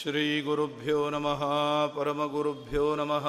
[0.00, 1.42] श्रीगुरुभ्यो नमः
[1.96, 3.26] परमगुरुभ्यो नमः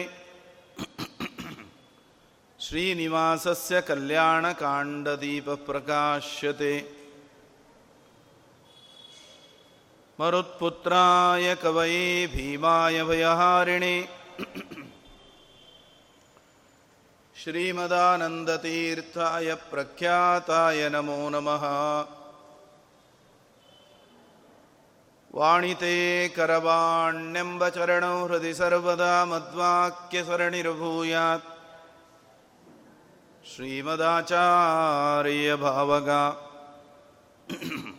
[2.59, 6.73] श्रीनिवासस्य कल्याणकाण्डदीपप्रकाश्यते
[10.19, 13.95] मरुत्पुत्राय कवये भीमाय भयहारिणे
[17.35, 21.63] श्रीमदानन्दतीर्थाय प्रख्याताय नमो नमः
[25.36, 25.96] वाणिते
[26.36, 31.48] करवाण्यम्बचरणौ हृदि सर्वदा मद्वाक्यसरणिर्भूयात्।
[33.50, 36.22] श्रीमदाचार्यभावगा।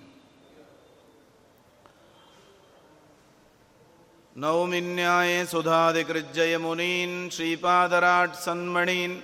[4.42, 9.18] नौमिन्याये सुधादिकृज्जयमुनीन् श्रीपादराट्सन्मणीन्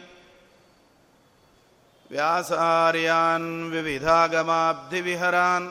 [2.12, 5.68] व्यासार्यान् विविधागमाब्धिविहरान्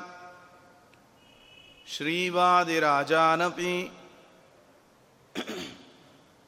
[1.93, 3.75] श्रीवादिराजानपि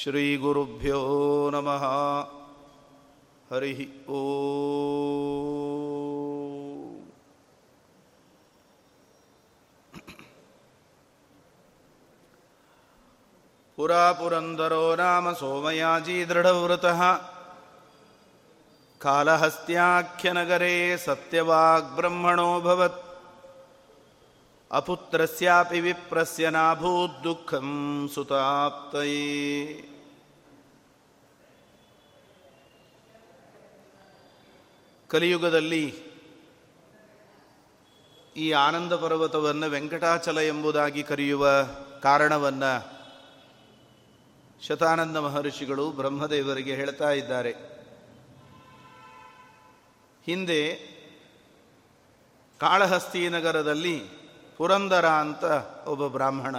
[0.00, 1.00] श्रीगुरुभ्यो
[1.54, 1.84] नमः
[3.50, 3.80] हरिः
[4.14, 4.20] ओ
[13.78, 17.00] पुरा पुरन्दरो नाम सोमयाजी दृढव्रतः
[19.00, 23.00] कालहस्त्याख्यनगरे सत्यवाग्ब्रह्मणोऽभवत्
[24.71, 29.17] ಅಪುತ್ರಸ್ಯಾಪಿ ವಿಪ್ರಸ್ಯ ನಾಭೂದ್ದುಃಖಂ ಸುತಾಪ್ತೈ.
[35.07, 35.95] ಕಲಿಯುಗದಲ್ಲಿ
[38.37, 41.47] ಈ ಆನಂದ ಪರ್ವತವನ್ನು ವೆಂಕಟಾಚಲ ಎಂಬುದಾಗಿ ಕರೆಯುವ
[42.01, 42.99] ಕಾರಣವನ್ನು
[44.67, 47.51] ಶತಾನಂದ ಮಹರ್ಷಿಗಳು ಬ್ರಹ್ಮದೇವರಿಗೆ ಹೇಳ್ತಾ ಇದ್ದಾರೆ.
[50.25, 50.75] ಹಿಂದೆ
[52.59, 54.18] ಕಾಳಹಸ್ತಿ ನಗರದಲ್ಲಿ
[54.59, 55.43] ಪುರಂದರ ಅಂತ
[55.87, 56.55] ಒಬ್ಬ ಬ್ರಾಹ್ಮಣ.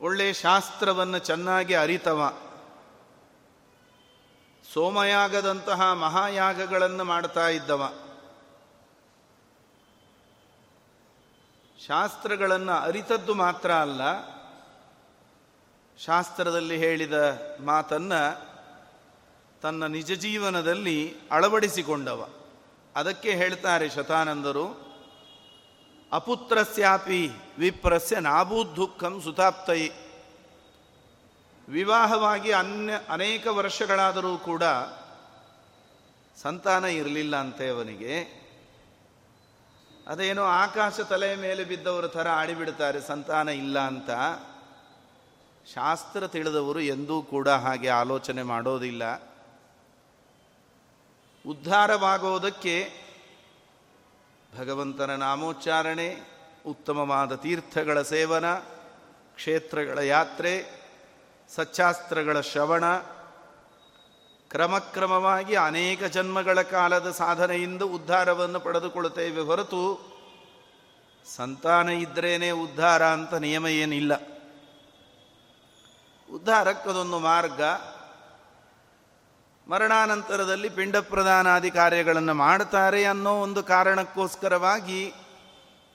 [0.00, 2.32] ಒಳ್ಳೆ ಶಾಸ್ತ್ರವನ್ನು ಚೆನ್ನಾಗಿ ಅರಿತವ.
[4.72, 7.92] ಸೋಮಯಾಗದಂತಹ ಮಹಾಯಾಗಗಳನ್ನು ಮಾಡ್ತಾ ಇದ್ದವ.
[11.86, 14.02] ಶಾಸ್ತ್ರಗಳನ್ನು ಅರಿತದ್ದು ಮಾತ್ರ ಅಲ್ಲ,
[15.98, 17.12] ಶಾಸ್ತ್ರದಲ್ಲಿ ಹೇಳಿದ
[17.64, 18.22] ಮಾತನ್ನು
[19.60, 22.28] ತನ್ನ ನಿಜ ಜೀವನದಲ್ಲಿ ಅಳವಡಿಸಿಕೊಂಡವ.
[22.96, 24.90] ಅದಕ್ಕೆ ಹೇಳ್ತಾರೆ ಶತಾನಂದರು,
[26.12, 29.92] ಅಪುತ್ರಸ್ಯಾಪಿ ವಿಪ್ರಸ್ಯ ನಾಭೂದ್ದುಃಖಂ ಸುತಾಪ್ತಯಿ.
[31.68, 34.62] ವಿವಾಹವಾಗಿ ಅನ್ಯ ಅನೇಕ ವರ್ಷಗಳಾದರೂ ಕೂಡ
[36.42, 38.40] ಸಂತಾನ ಇರಲಿಲ್ಲ ಅಂತೆ ಅವನಿಗೆ.
[40.06, 44.10] ಅದೇನೋ ಆಕಾಶ ತಲೆಯ ಮೇಲೆ ಬಿದ್ದವರ ಥರ ಆಡಿಬಿಡ್ತಾರೆ, ಸಂತಾನ ಇಲ್ಲ ಅಂತ.
[45.74, 49.29] ಶಾಸ್ತ್ರ ತಿಳಿದವರು ಎಂದೂ ಕೂಡ ಹಾಗೆ ಆಲೋಚನೆ ಮಾಡೋದಿಲ್ಲ.
[51.46, 52.90] ಉದ್ಧಾರವಾಗೋದಕ್ಕೆ
[54.58, 56.22] ಭಗವಂತನ ನಾಮೋಚ್ಚಾರಣೆ,
[56.66, 58.54] ಉತ್ತಮವಾದ ತೀರ್ಥಗಳ ಸೇವನ,
[59.34, 60.80] ಕ್ಷೇತ್ರಗಳ ಯಾತ್ರೆ,
[61.54, 62.96] ಸಚ್ಚಾಸ್ತ್ರಗಳ ಶ್ರವಣ,
[64.48, 70.10] ಕ್ರಮಕ್ರಮವಾಗಿ ಅನೇಕ ಜನ್ಮಗಳ ಕಾಲದ ಸಾಧನೆಯಿಂದ ಉದ್ಧಾರವನ್ನು ಪಡೆದುಕೊಳ್ಳುತ್ತೇವೆ ಹೊರತು
[71.36, 74.20] ಸಂತಾನ ಇದ್ರೇನೆ ಉದ್ಧಾರ ಅಂತ ನಿಯಮ ಏನಿಲ್ಲ.
[76.32, 77.60] ಉದ್ಧಾರಕ್ಕದೊಂದು ಮಾರ್ಗ
[79.70, 85.00] ಮರಣಾನಂತರದಲ್ಲಿ ಪಿಂಡ ಪ್ರದಾನಾದಿ ಕಾರ್ಯಗಳನ್ನು ಮಾಡ್ತಾರೆ ಅನ್ನೋ ಒಂದು ಕಾರಣಕ್ಕೋಸ್ಕರವಾಗಿ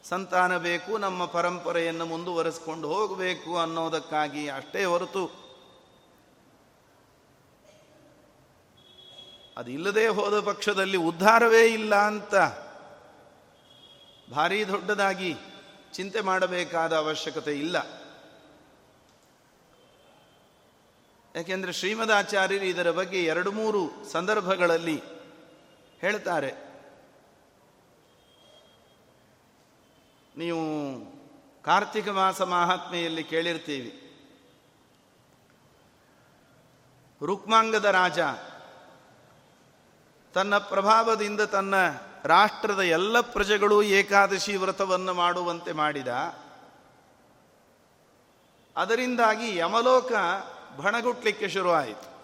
[0.09, 5.23] ಸಂತಾನ ಬೇಕು, ನಮ್ಮ ಪರಂಪರೆಯನ್ನು ಮುಂದುವರೆಸ್ಕೊಂಡು ಹೋಗಬೇಕು ಅನ್ನೋದಕ್ಕಾಗಿ ಅಷ್ಟೇ ಹೊರತು
[9.57, 12.35] ಅದು ಇಲ್ಲದೆ ಹೋದ ಪಕ್ಷದಲ್ಲಿ ಉದ್ಧಾರವೇ ಇಲ್ಲ ಅಂತ
[14.31, 15.31] ಭಾರೀ ದೊಡ್ಡದಾಗಿ
[15.93, 17.77] ಚಿಂತೆ ಮಾಡಬೇಕಾದ ಅವಶ್ಯಕತೆ ಇಲ್ಲ.
[21.35, 25.03] ಯಾಕೆಂದರೆ ಶ್ರೀಮದಾಚಾರ್ಯರು ಇದರ ಬಗ್ಗೆ ಎರಡು ಮೂರು ಸಂದರ್ಭಗಳಲ್ಲಿ
[25.99, 26.53] ಹೇಳ್ತಾರೆ
[30.37, 30.61] ನೀವು
[31.63, 34.01] ಕಾರ್ತಿಕ ಮಾಸ ಮಹಾತ್ಮೆಯಲ್ಲಿ ಕೇಳಿರ್ತೀವಿ.
[37.25, 38.19] ರುಕ್ಮಾಂಗದ ರಾಜ
[40.33, 41.75] ತನ್ನ ಪ್ರಭಾವದಿಂದ ತನ್ನ
[42.23, 46.07] ರಾಷ್ಟ್ರದ ಎಲ್ಲ ಪ್ರಜೆಗಳು ಏಕಾದಶಿ ವ್ರತವನ್ನು ಮಾಡುವಂತೆ ಮಾಡಿದ.
[48.77, 50.11] ಅದರಿಂದಾಗಿ ಯಮಲೋಕ
[50.77, 52.15] ಬಣಗುಟ್ಲಿಕ್ಕೆ ಶುರುವಾಯಿತು.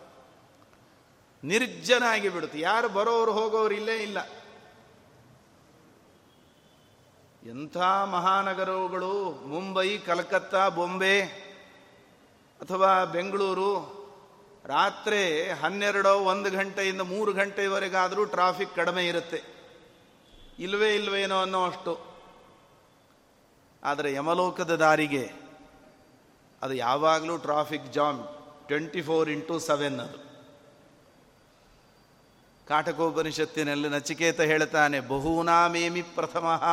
[1.43, 2.59] ನಿರ್ಜನಾಗಿ ಬಿಡುತ್ತೆ.
[2.59, 4.17] ಯಾರು ಬರೋರು ಹೋಗೋರು ಇಲ್ಲೇ ಇಲ್ಲ.
[7.49, 11.21] ಎಂಥ ಮಹಾನಗರಗಳು, ಮುಂಬೈ, ಕಲ್ಕತ್ತಾ, ಬೊಂಬೆ
[12.61, 14.01] ಅಥವಾ ಬೆಂಗಳೂರು,
[14.65, 19.41] ರಾತ್ರಿ ಹನ್ನೆರಡೋ ಒಂದು ಗಂಟೆಯಿಂದ ಮೂರು ಗಂಟೆವರೆಗಾದರೂ ಟ್ರಾಫಿಕ್ ಕಡಿಮೆ ಇರುತ್ತೆ.
[20.59, 22.11] ಇಲ್ವೇ ಇಲ್ವೇನೋ ಅನ್ನೋ ಅಷ್ಟು.
[23.83, 25.31] ಆದರೆ ಯಮಲೋಕದ ದಾರಿಗೆ
[26.61, 28.40] ಅದು ಯಾವಾಗಲೂ traffic jam.
[28.71, 30.17] Twenty four into seven ಅದು.
[32.67, 36.63] ಕಾಟಕೋಪನಿಷತ್ತಿನಲ್ಲಿ ನಚಿಕೇತ ಹೇಳ್ತಾನೆ, ಬಹೂನಾಮೇಮಿ ಪ್ರಥಮ,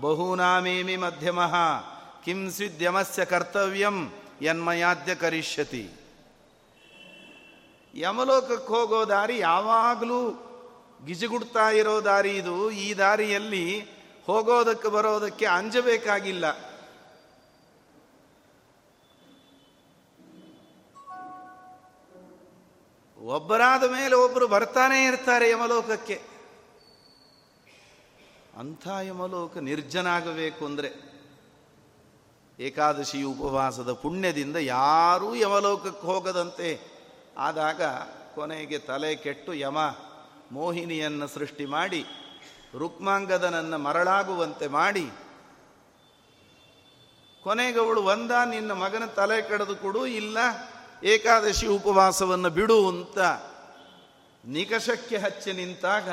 [0.00, 1.40] ಬಹೂನಾಮೇಮಿ ಮಧ್ಯಮ,
[2.24, 4.12] ಕಿಂ ಸ್ವಿದ್ಯಮಸ್ಯ ಕರ್ತವ್ಯಂ
[4.42, 5.90] ಯನ್ಮಯಾದ್ಯ ಕರಿಷ್ಯತಿ.
[7.94, 10.20] ಯಮಲೋಕಕ್ಕೆ ಹೋಗೋ ದಾರಿ ಯಾವಾಗಲೂ
[11.06, 12.70] ಗಿಜುಗುಡ್ತಾ ಇರೋ ದಾರಿ ಇದು.
[12.70, 13.80] ಈ ದಾರಿಯಲ್ಲಿ
[14.26, 16.69] ಹೋಗೋದಕ್ಕೆ ಬರೋದಕ್ಕೆ ಅಂಜಬೇಕಾಗಿಲ್ಲ.
[23.20, 26.16] ಒಬ್ಬರಾದ ಮೇಲೆ ಒಬ್ಬರು ಬರ್ತಾನೆ ಇರ್ತಾರೆ ಯಮಲೋಕಕ್ಕೆ.
[28.58, 30.90] ಅಂಥ ಯಮಲೋಕ ನಿರ್ಜನ ಆಗಬೇಕು ಅಂದರೆ
[32.58, 36.70] ಏಕಾದಶಿ ಉಪವಾಸದ ಪುಣ್ಯದಿಂದ ಯಾರೂ ಯಮಲೋಕಕ್ಕೆ ಹೋಗದಂತೆ
[37.38, 37.82] ಆದಾಗ
[38.34, 39.78] ಕೊನೆಗೆ ತಲೆ ಕೆಟ್ಟು ಯಮ
[40.52, 42.02] ಮೋಹಿನಿಯನ್ನು ಸೃಷ್ಟಿ ಮಾಡಿ,
[42.78, 45.06] ರುಕ್ಮಾಂಗದನನ್ನು ಮರಳಾಗುವಂತೆ ಮಾಡಿ,
[47.44, 50.38] ಕೊನೆಗವಳು ಒಂದ ನಿನ್ನ ಮಗನ ತಲೆ ಕಡಿದು ಕೊಡು, ಇಲ್ಲ
[51.02, 53.18] ಏಕಾದಶಿ ಉಪವಾಸವನ್ನು ಬಿಡು ಅಂತ
[54.46, 56.08] ನಿಕಷಕ್ಕೆ ಹಚ್ಚಿ ನಿಂತಾಗ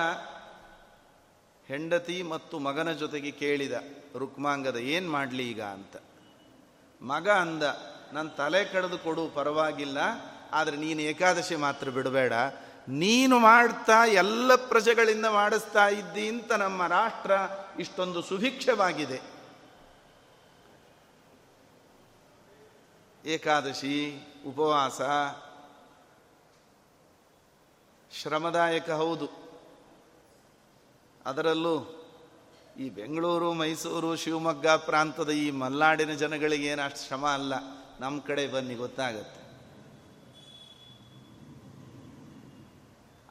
[1.69, 3.73] ಹೆಂಡತಿ ಮತ್ತು ಮಗನ ಜೊತೆಗೆ ಕೇಳಿದ,
[4.17, 5.95] ರುಕ್ಮಾಂಗದ ಏನು ಮಾಡಲಿ ಈಗ ಅಂತ?
[7.01, 7.63] ಮಗ ಅಂದ
[8.13, 9.97] ನನ್ನ ತಲೆ ಕಡಿದು ಕೊಡು, ಪರವಾಗಿಲ್ಲ,
[10.51, 12.33] ಆದರೆ ನೀನು ಏಕಾದಶಿ ಮಾತ್ರ ಬಿಡಬೇಡ.
[12.89, 17.31] ನೀನು ಮಾಡ್ತಾ ಎಲ್ಲ ಪ್ರಜೆಗಳಿಂದ ಮಾಡಿಸ್ತಾ ಇದ್ದಿ ಅಂತ ನಮ್ಮ ರಾಷ್ಟ್ರ
[17.79, 19.21] ಇಷ್ಟೊಂದು ಸುಭಿಕ್ಷವಾಗಿದೆ.
[23.25, 25.01] ಏಕಾದಶಿ ಉಪವಾಸ.
[28.11, 29.27] ಶ್ರಮದಾಯಕ ಹೌದು.
[31.25, 31.75] ಅದರಲ್ಲೂ
[32.79, 37.53] ಈ ಬೆಂಗಳೂರು, ಮೈಸೂರು, ಶಿವಮೊಗ್ಗ ಪ್ರಾಂತದ ಈ ಮಲ್ನಾಡಿನ ಜನಗಳಿಗೆ ಏನು ಅಷ್ಟು ಶ್ರಮ ಅಲ್ಲ
[37.99, 39.41] ನಮ್ಮ ಕಡೆ ಬನ್ನಿ, ಗೊತ್ತಾಗತ್ತೆ.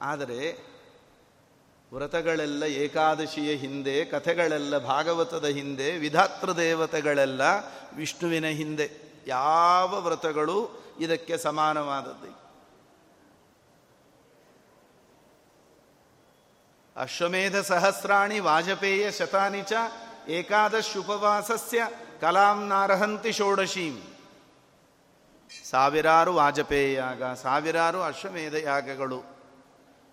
[0.01, 0.67] ಆದರೆ
[1.93, 7.41] ವ್ರತಗಳೆಲ್ಲ ಏಕಾದಶಿಯ ಹಿಂದೆ, ಕಥೆಗಳೆಲ್ಲ ಭಾಗವತದ ಹಿಂದೆ ವಿಧಾತೃ ದೇವತೆಗಳೆಲ್ಲ
[7.95, 8.91] ವಿಷ್ಣುವಿನ ಹಿಂದೆ,
[9.27, 12.47] ಯಾವ ವ್ರತಗಳು ಇದಕ್ಕೆ ಸಮಾನವಾದದ್ದು.
[16.95, 19.73] ಅಶ್ವಮೇಧ ಸಹಸ್ರಾಣಿ ವಾಜಪೇಯ ಶತಾನಿ ಚ
[20.27, 21.87] ಏಕಾದಶುಪವಾಸಸ್ಯ
[22.21, 23.95] ಕಲಾಂ ನಾರಹಂತಿ ಷೋಡಶೀಂ.
[25.69, 29.19] ಸಾವಿರಾರು ವಾಜಪೇಯ ಯಾಗ, ಸಾವಿರಾರು ಅಶ್ವಮೇಧ ಯಾಗಗಳು.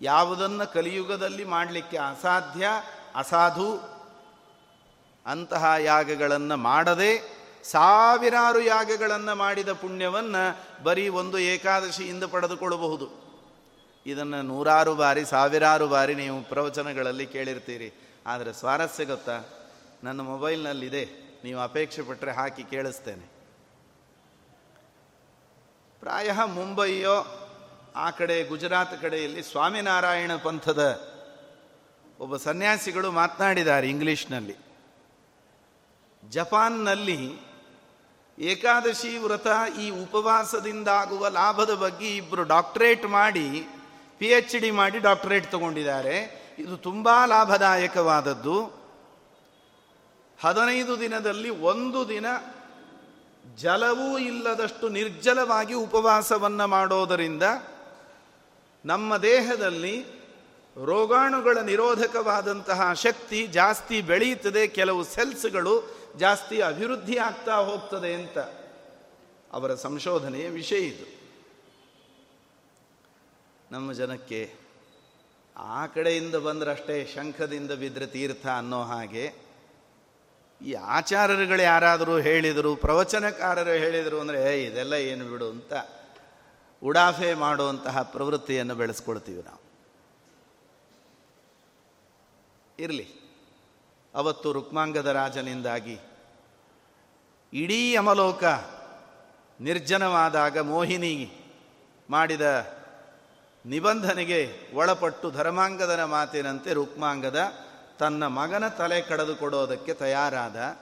[0.01, 2.67] ಯಾವುದನ್ನು ಕಲಿಯುಗದಲ್ಲಿ ಮಾಡಲಿಕ್ಕೆ ಅಸಾಧ್ಯ,
[3.15, 3.95] ಅಸಾಧು
[5.25, 7.11] ಅಂತಹ ಯಾಗಗಳನ್ನು ಮಾಡದೆ
[7.71, 13.25] ಸಾವಿರಾರು ಯಾಗಗಳನ್ನು ಮಾಡಿದ ಪುಣ್ಯವನ್ನು ಬರೀ ಒಂದು ಏಕಾದಶಿಯಿಂದ ಪಡೆದುಕೊಳ್ಳಬಹುದು.
[14.05, 17.93] ಇದನ್ನು ನೂರಾರು ಬಾರಿ, ಸಾವಿರಾರು ಬಾರಿ ನೀವು ಪ್ರವಚನಗಳಲ್ಲಿ ಕೇಳಿರ್ತೀರಿ.
[18.27, 19.43] ಆದರೆ ಸ್ವಾರಸ್ಯ ಗೊತ್ತಾ?
[20.03, 21.05] ನನ್ನ ಮೊಬೈಲ್ನಲ್ಲಿದೆ.
[21.43, 23.31] ನೀವು ಅಪೇಕ್ಷೆ ಪಟ್ಟರೆ ಹಾಕಿ ಕೇಳಿಸ್ತೇನೆ.
[25.99, 27.41] ಪ್ರಾಯ ಮುಂಬಯಿಯೋ,
[27.95, 31.09] ಆ ಕಡೆ ಗುಜರಾತ್ ಕಡೆಯಲ್ಲಿ ಸ್ವಾಮಿನಾರಾಯಣ ಪಂಥದ
[32.19, 34.55] ಒಬ್ಬ ಸನ್ಯಾಸಿಗಳು ಮಾತನಾಡಿದ್ದಾರೆ ಇಂಗ್ಲಿಷ್ನಲ್ಲಿ.
[36.29, 37.44] ಜಪಾನ್ನಲ್ಲಿ
[38.39, 39.47] ಏಕಾದಶಿ ವ್ರತ
[39.79, 43.67] ಈ ಉಪವಾಸದಿಂದಾಗುವ ಲಾಭದ ಬಗ್ಗೆ ಇಬ್ಬರು ಡಾಕ್ಟರೇಟ್ ಮಾಡಿ
[44.19, 46.45] ಪಿ ಎಚ್ ಡಿ ಮಾಡಿ ಡಾಕ್ಟರೇಟ್ ತಗೊಂಡಿದ್ದಾರೆ.
[46.59, 48.63] ಇದು ತುಂಬ ಲಾಭದಾಯಕವಾದದ್ದು.
[50.43, 52.25] ಹದಿನೈದು ದಿನದಲ್ಲಿ ಒಂದು ದಿನ
[53.55, 57.43] ಜಲವೂ ಇಲ್ಲದಷ್ಟು ನಿರ್ಜಲವಾಗಿ ಉಪವಾಸವನ್ನು ಮಾಡೋದರಿಂದ
[58.85, 60.05] ನಮ್ಮ ದೇಹದಲ್ಲಿ
[60.85, 64.67] ರೋಗಾಣುಗಳ ನಿರೋಧಕವಾದಂತಹ ಶಕ್ತಿ ಜಾಸ್ತಿ ಬೆಳೆಯುತ್ತದೆ.
[64.67, 68.37] ಕೆಲವು ಸೆಲ್ಸ್ಗಳು ಜಾಸ್ತಿ ಅಭಿವೃದ್ಧಿ ಆಗ್ತಾ ಹೋಗ್ತದೆ ಅಂತ
[69.53, 71.05] ಅವರ ಸಂಶೋಧನೆಯ ವಿಷಯ ಇದು.
[73.71, 74.53] ನಮ್ಮ ಜನಕ್ಕೆ
[75.57, 79.33] ಆ ಕಡೆಯಿಂದ ಬಂದ್ರಷ್ಟೇ ಶಂಖದಿಂದ ಬಿದ್ದರೆ ತೀರ್ಥ ಅನ್ನೋ ಹಾಗೆ
[80.61, 85.73] ಈ ಆಚಾರ್ಯರುಗಳು ಯಾರಾದರೂ ಹೇಳಿದರು, ಪ್ರವಚನಕಾರರು ಹೇಳಿದರು ಅಂದರೆ ಇದೆಲ್ಲ ಏನು ಬಿಡು ಅಂತ
[86.83, 89.59] ಉಡಾಫೆ ಮಾಡುವಂತಹ ಪ್ರವೃತ್ತಿಯನ್ನು ಬೆಳೆಸ್ಕೊಳ್ತೀವಿ ನಾವು.
[92.79, 93.24] ಇರಲಿ.
[94.15, 95.99] ಅವತ್ತು ರುಕ್ಮಾಂಗದ ರಾಜನಿಂದಾಗಿ
[97.53, 98.43] ಇಡೀ ಅಮಲೋಕ
[99.61, 101.31] ನಿರ್ಜನವಾದಾಗ ಮೋಹಿನಿ
[102.09, 102.75] ಮಾಡಿದ
[103.65, 107.51] ನಿಬಂಧನೆಗೆ ಒಳಪಟ್ಟು ಧರ್ಮಾಂಗದನ ಮಾತಿನಂತೆ ರುಕ್ಮಾಂಗದ
[107.99, 110.77] ತನ್ನ ಮಗನ ತಲೆ ಕಡೆದು ಕೊಡೋದಕ್ಕೆ ತಯಾರಾದ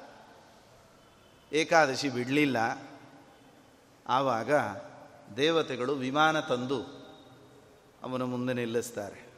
[1.53, 2.57] ಏಕಾದಶಿ ಬಿಡಲಿಲ್ಲ.
[4.07, 4.51] ಆವಾಗ
[5.37, 6.83] ದೇವತೆಗಳು ವಿಮಾನ ತಂದು
[8.03, 9.29] ಅವನ ಮುಂದೆ ನಿಲ್ಲಿಸ್ತಾರೆ.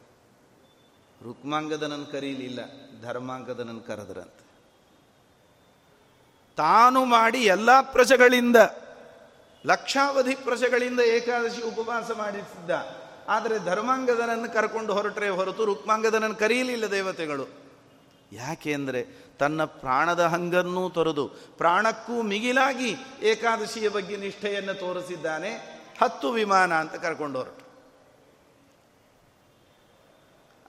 [1.24, 2.85] ರುಕ್ಮಾಂಗದನನ್ನು ಕರೀಲಿಲ್ಲ.
[3.06, 4.44] ಧರ್ಮಾಂಗದನನ್ನು ಕರೆದ್ರಂತೆ.
[6.58, 8.58] ತಾನು ಮಾಡಿ ಎಲ್ಲ ಪ್ರಜೆಗಳಿಂದ,
[9.66, 12.72] ಲಕ್ಷಾವಧಿ ಪ್ರಜೆಗಳಿಂದ ಏಕಾದಶಿ ಉಪವಾಸ ಮಾಡಿಸಿದ್ದ.
[13.28, 17.46] ಆದರೆ ಧರ್ಮಾಂಗದನನ್ನು ಕರ್ಕೊಂಡು ಹೊರಟ್ರೆ ಹೊರತು ರುಕ್ಮಾಂಗದನನ್ನು ಕರೀಲಿಲ್ಲ ದೇವತೆಗಳು.
[18.32, 19.02] ಯಾಕೆ ಅಂದರೆ
[19.40, 21.26] ತನ್ನ ಪ್ರಾಣದ ಹಂಗನ್ನೂ ತೊರೆದು
[21.58, 25.52] ಪ್ರಾಣಕ್ಕೂ ಮಿಗಿಲಾಗಿ ಏಕಾದಶಿಯ ಬಗ್ಗೆ ನಿಷ್ಠೆಯನ್ನು ತೋರಿಸಿದ್ದಾನೆ.
[26.02, 27.65] ಹತ್ತು ವಿಮಾನ ಅಂತ ಕರ್ಕೊಂಡು ಹೊರಟು.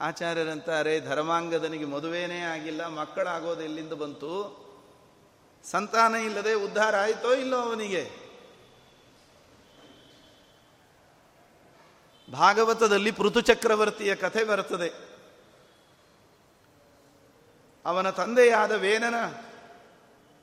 [0.00, 4.66] ಆಚಾರ್ಯರಂತಾರೆ, ಧರ್ಮಾಂಗದನಿಗೆ ಮದುವೆನೇ ಆಗಿಲ್ಲ, ಮಕ್ಕಳಾಗೋದು ಎಲ್ಲಿಂದ ಬಂತು?
[5.64, 8.26] ಸಂತಾನ ಇಲ್ಲದೆ ಉದ್ಧಾರ ಆಯಿತೋ ಇಲ್ಲೋ ಅವನಿಗೆ?
[12.32, 15.06] ಭಾಗವತದಲ್ಲಿ ಪೃಥು ಚಕ್ರವರ್ತಿಯ ಕಥೆ ಬರುತ್ತದೆ
[17.86, 19.14] ಅವನ ತಂದೆಯಾದ ವೇನನ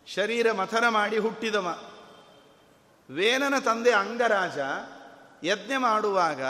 [0.08, 1.80] ಶರೀರ ಮಥನ ಮಾಡಿ ಹುಟ್ಟಿದವ.
[3.10, 4.58] ವೇನನ ತಂದೆ ಅಂಗರಾಜ
[5.46, 6.42] ಯಜ್ಞ ಮಾಡುವಾಗ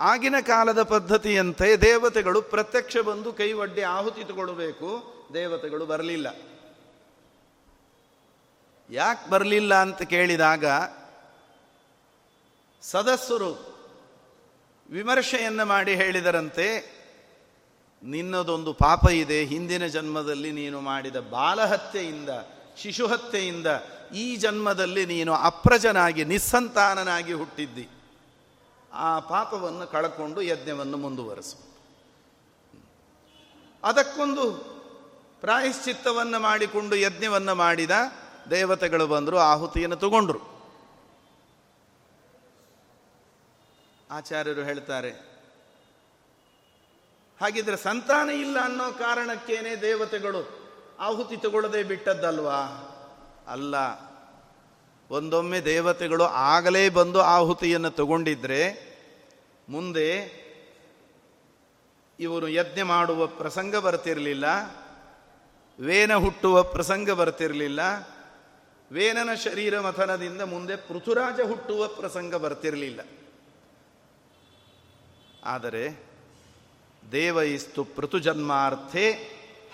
[0.00, 5.02] ಆಗಿನ ಕಾಲದ ಪದ್ಧತಿಯಂತೆ ದೇವತೆಗಳು ಪ್ರತ್ಯಕ್ಷ ಬಂದು ಕೈ ಒಡ್ಡಿ ಆಹುತಿ ತಗೊಳ್ಬೇಕು,
[5.34, 6.34] ದೇವತೆಗಳು ಬರಲಿಲ್ಲ.
[8.90, 10.64] ಯಾಕೆ ಬರಲಿಲ್ಲ ಅಂತ ಕೇಳಿದಾಗ,
[12.82, 13.70] ಸದಸ್ಯರು
[14.90, 17.00] ವಿಮರ್ಶೆಯನ್ನು ಮಾಡಿ ಹೇಳಿದರಂತೆ,
[18.02, 22.28] ನಿನ್ನದೊಂದು ಪಾಪ ಇದೆ, ಹಿಂದಿನ ಜನ್ಮದಲ್ಲಿ ನೀನು ಮಾಡಿದ ಬಾಲಹತ್ಯೆಯಿಂದ,
[22.76, 23.66] ಶಿಶುಹತ್ಯೆಯಿಂದ
[24.14, 27.88] ಈ ಜನ್ಮದಲ್ಲಿ ನೀನು ಅಪ್ರಜನಾಗಿ, ನಿಸ್ಸಂತಾನನಾಗಿ ಹುಟ್ಟಿದ್ದಿ.
[28.92, 31.56] ಆ ಪಾಪವನ್ನು ಕಳಕೊಂಡು ಯಜ್ಞವನ್ನು ಮುಂದುವರೆಸು.
[33.82, 34.44] ಅದಕ್ಕೊಂದು
[35.40, 37.90] ಪ್ರಾಯಶ್ಚಿತ್ತವನ್ನು ಮಾಡಿಕೊಂಡು ಯಜ್ಞವನ್ನು ಮಾಡಿದ
[38.50, 40.40] ದೇವತೆಗಳು ಬಂದರು, ಆಹುತಿಯನ್ನು ತಗೊಂಡ್ರು.
[44.10, 45.10] ಆಚಾರ್ಯರು ಹೇಳ್ತಾರೆ,
[47.40, 50.40] ಹಾಗಿದ್ರೆ ಸಂತಾನ ಇಲ್ಲ ಅನ್ನೋ ಕಾರಣಕ್ಕೇನೆ ದೇವತೆಗಳು
[51.00, 52.60] ಆಹುತಿ ತಗೊಳ್ಳದೆ ಬಿಟ್ಟದ್ದಲ್ವಾ?
[53.48, 54.09] ಅಲ್ಲ
[55.10, 58.60] ಒಂದೊಮ್ಮೆ ದೇವತೆಗಳು ಆಗಲೇ ಬಂದು ಆಹುತಿಯನ್ನು ತಗೊಂಡಿದ್ರೆ
[59.68, 60.40] ಮುಂದೆ
[62.20, 64.44] ಇವರು ಯಜ್ಞ ಮಾಡುವ ಪ್ರಸಂಗ ಬರ್ತಿರಲಿಲ್ಲ,
[65.78, 67.80] ವೇನ ಹುಟ್ಟುವ ಪ್ರಸಂಗ ಬರ್ತಿರಲಿಲ್ಲ,
[68.92, 73.00] ವೇನನ ಶರೀರ ಮಥನದಿಂದ ಮುಂದೆ ಪೃಥುರಾಜ ಹುಟ್ಟುವ ಪ್ರಸಂಗ ಬರ್ತಿರಲಿಲ್ಲ.
[75.44, 76.10] ಆದರೆ
[77.12, 79.04] ದೇವಯಿಸ್ತು ಪೃಥುಜನ್ಮಾರ್ಥೆ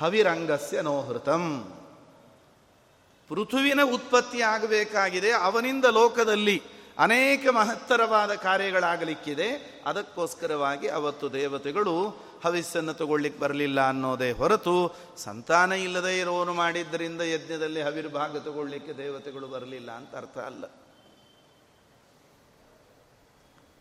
[0.01, 1.45] ಹವಿರಂಗಸ್ಯ ನೋಹೃತಂ
[3.29, 6.63] ಪೃಥುವಿನ ಉತ್ಪತ್ತಿ ಆಗಬೇಕಾಗಿದೆ ಅವನಿಂದ ಲೋಕದಲ್ಲಿ
[6.99, 9.81] ಅನೇಕ ಮಹತ್ತರವಾದ ಕಾರ್ಯಗಳಾಗಲಿಕ್ಕಿದೆ.
[9.87, 18.93] ಅದಕ್ಕೋಸ್ಕರವಾಗಿ ಅವತ್ತು ದೇವತೆಗಳು ಹವಿಸ್ಸನ್ನು ತಗೊಳ್ಳಿಕ್ಕೆ ಬರಲಿಲ್ಲ ಅನ್ನೋದೇ ಹೊರತು ಸಂತಾನ ಇಲ್ಲದೆ ಇರೋನು ಮಾಡಿದ್ದರಿಂದ ಯಜ್ಞದಲ್ಲಿ ಹವಿರ್ಭಾಗ ತಗೊಳ್ಳಿಕ್ಕೆ
[18.93, 20.65] ದೇವತೆಗಳು ಬರಲಿಲ್ಲ ಅಂತ ಅರ್ಥ ಅಲ್ಲ.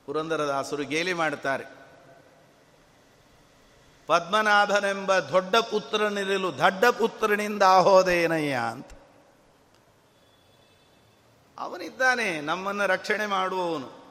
[0.06, 1.64] ಪುರಂದರದಾಸರು ಗೇಲಿ ಮಾಡ್ತಾರೆ.
[4.08, 8.88] ಪದ್ಮನಾಭನೆಂಬ ದೊಡ್ಡ ಪುತ್ರನಿರಲು ದಡ್ಡ ಪುತ್ರನಿಂದ ಆಹೋದೇನಯ್ಯ ಅಂತ.
[11.60, 14.06] ಅವನಿದ್ದಾನೆ, ನಮ್ಮನ್ನು ರಕ್ಷಣೆ ಮಾಡುವವನು.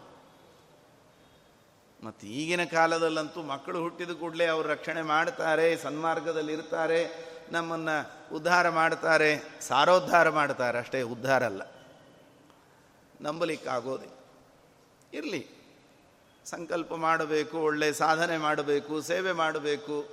[2.05, 10.79] ಮತ್ತು ಈಗಿನ ಕಾಲದಲ್ಲಂತೂ ಮಕ್ಕಳು ಹುಟ್ಟಿದ ಕೂಡಲೇ ಅವರು ರಕ್ಷಣೆ ಮಾಡ್ತಾರೆ, ಸನ್ಮಾರ್ಗದಲ್ಲಿರ್ತಾರೆ, ನಮ್ಮನ್ನು ಉದ್ಧಾರ ಮಾಡ್ತಾರೆ, ಸಾರೋದ್ಧಾರ ಮಾಡ್ತಾರೆ,
[10.79, 11.63] ಅಷ್ಟೇ ಉದ್ಧಾರ ಅಲ್ಲ.
[13.21, 14.13] ನಂಬಲಿಕ್ಕಾಗೋದಿಲ್ಲ
[15.13, 15.47] ಇರಲಿ.
[16.45, 20.09] ಸಂಕಲ್ಪ ಮಾಡಬೇಕು, ಒಳ್ಳೆ ಸಾಧನೆ ಮಾಡಬೇಕು, ಸೇವೆ ಮಾಡಬೇಕು.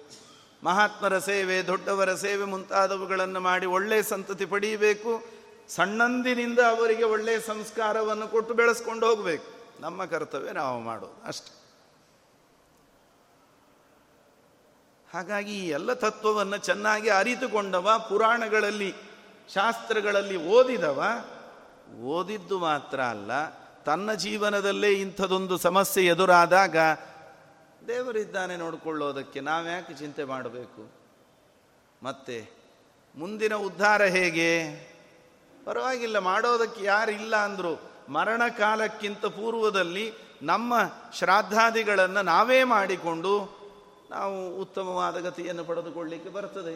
[0.63, 9.07] ಮಹಾತ್ಮರ ಸೇವೆ, ದೊಡ್ಡವರ ಸೇವೆ ಮುಂತಾದವುಗಳನ್ನು ಮಾಡಿ ಒಳ್ಳೆ ಸಂತತಿ ಪಡೀಬೇಕು ಸಣ್ಣಂದಿನಿಂದ ಅವರಿಗೆ ಒಳ್ಳೆಯ ಸಂಸ್ಕಾರವನ್ನು ಕೊಟ್ಟು ಬೆಳೆಸ್ಕೊಂಡು
[9.07, 9.61] ಹೋಗಬೇಕು.
[9.81, 11.61] ನಮ್ಮ ಕರ್ತವ್ಯ ನಾವು ಮಾಡೋದು ಅಷ್ಟೆ.
[15.13, 18.93] ಹಾಗಾಗಿ ಈ ಎಲ್ಲ ತತ್ವವನ್ನು ಚೆನ್ನಾಗಿ ಅರಿತುಕೊಂಡವ, ಪುರಾಣಗಳಲ್ಲಿ,
[19.53, 21.03] ಶಾಸ್ತ್ರಗಳಲ್ಲಿ ಓದಿದವ,
[22.01, 23.31] ಓದಿದ್ದು ಮಾತ್ರ ಅಲ್ಲ,
[23.83, 26.77] ತನ್ನ ಜೀವನದಲ್ಲೇ ಇಂಥದೊಂದು ಸಮಸ್ಯೆ ಎದುರಾದಾಗ
[27.87, 30.91] ದೇವರಿದ್ದಾನೆ ನೋಡಿಕೊಳ್ಳೋದಕ್ಕೆ ನಾವ್ಯಾಕೆ ಚಿಂತೆ ಮಾಡಬೇಕು?
[32.03, 32.49] ಮತ್ತೆ
[33.15, 34.90] ಮುಂದಿನ ಉದ್ಧಾರ ಹೇಗೆ?
[35.65, 40.73] ಪರವಾಗಿಲ್ಲ, ಮಾಡೋದಕ್ಕೆ ಯಾರಿಲ್ಲ ಅಂದರು ಮರಣ ಕಾಲಕ್ಕಿಂತ ಪೂರ್ವದಲ್ಲಿ ನಮ್ಮ
[41.13, 43.61] ಶ್ರಾದ್ದಾದಿಗಳನ್ನು ನಾವೇ ಮಾಡಿಕೊಂಡು
[44.09, 46.73] ನಾವು ಉತ್ತಮವಾದ ಗತಿಯನ್ನು ಪಡೆದುಕೊಳ್ಳಿಕ್ಕೆ ಬರ್ತದೆ.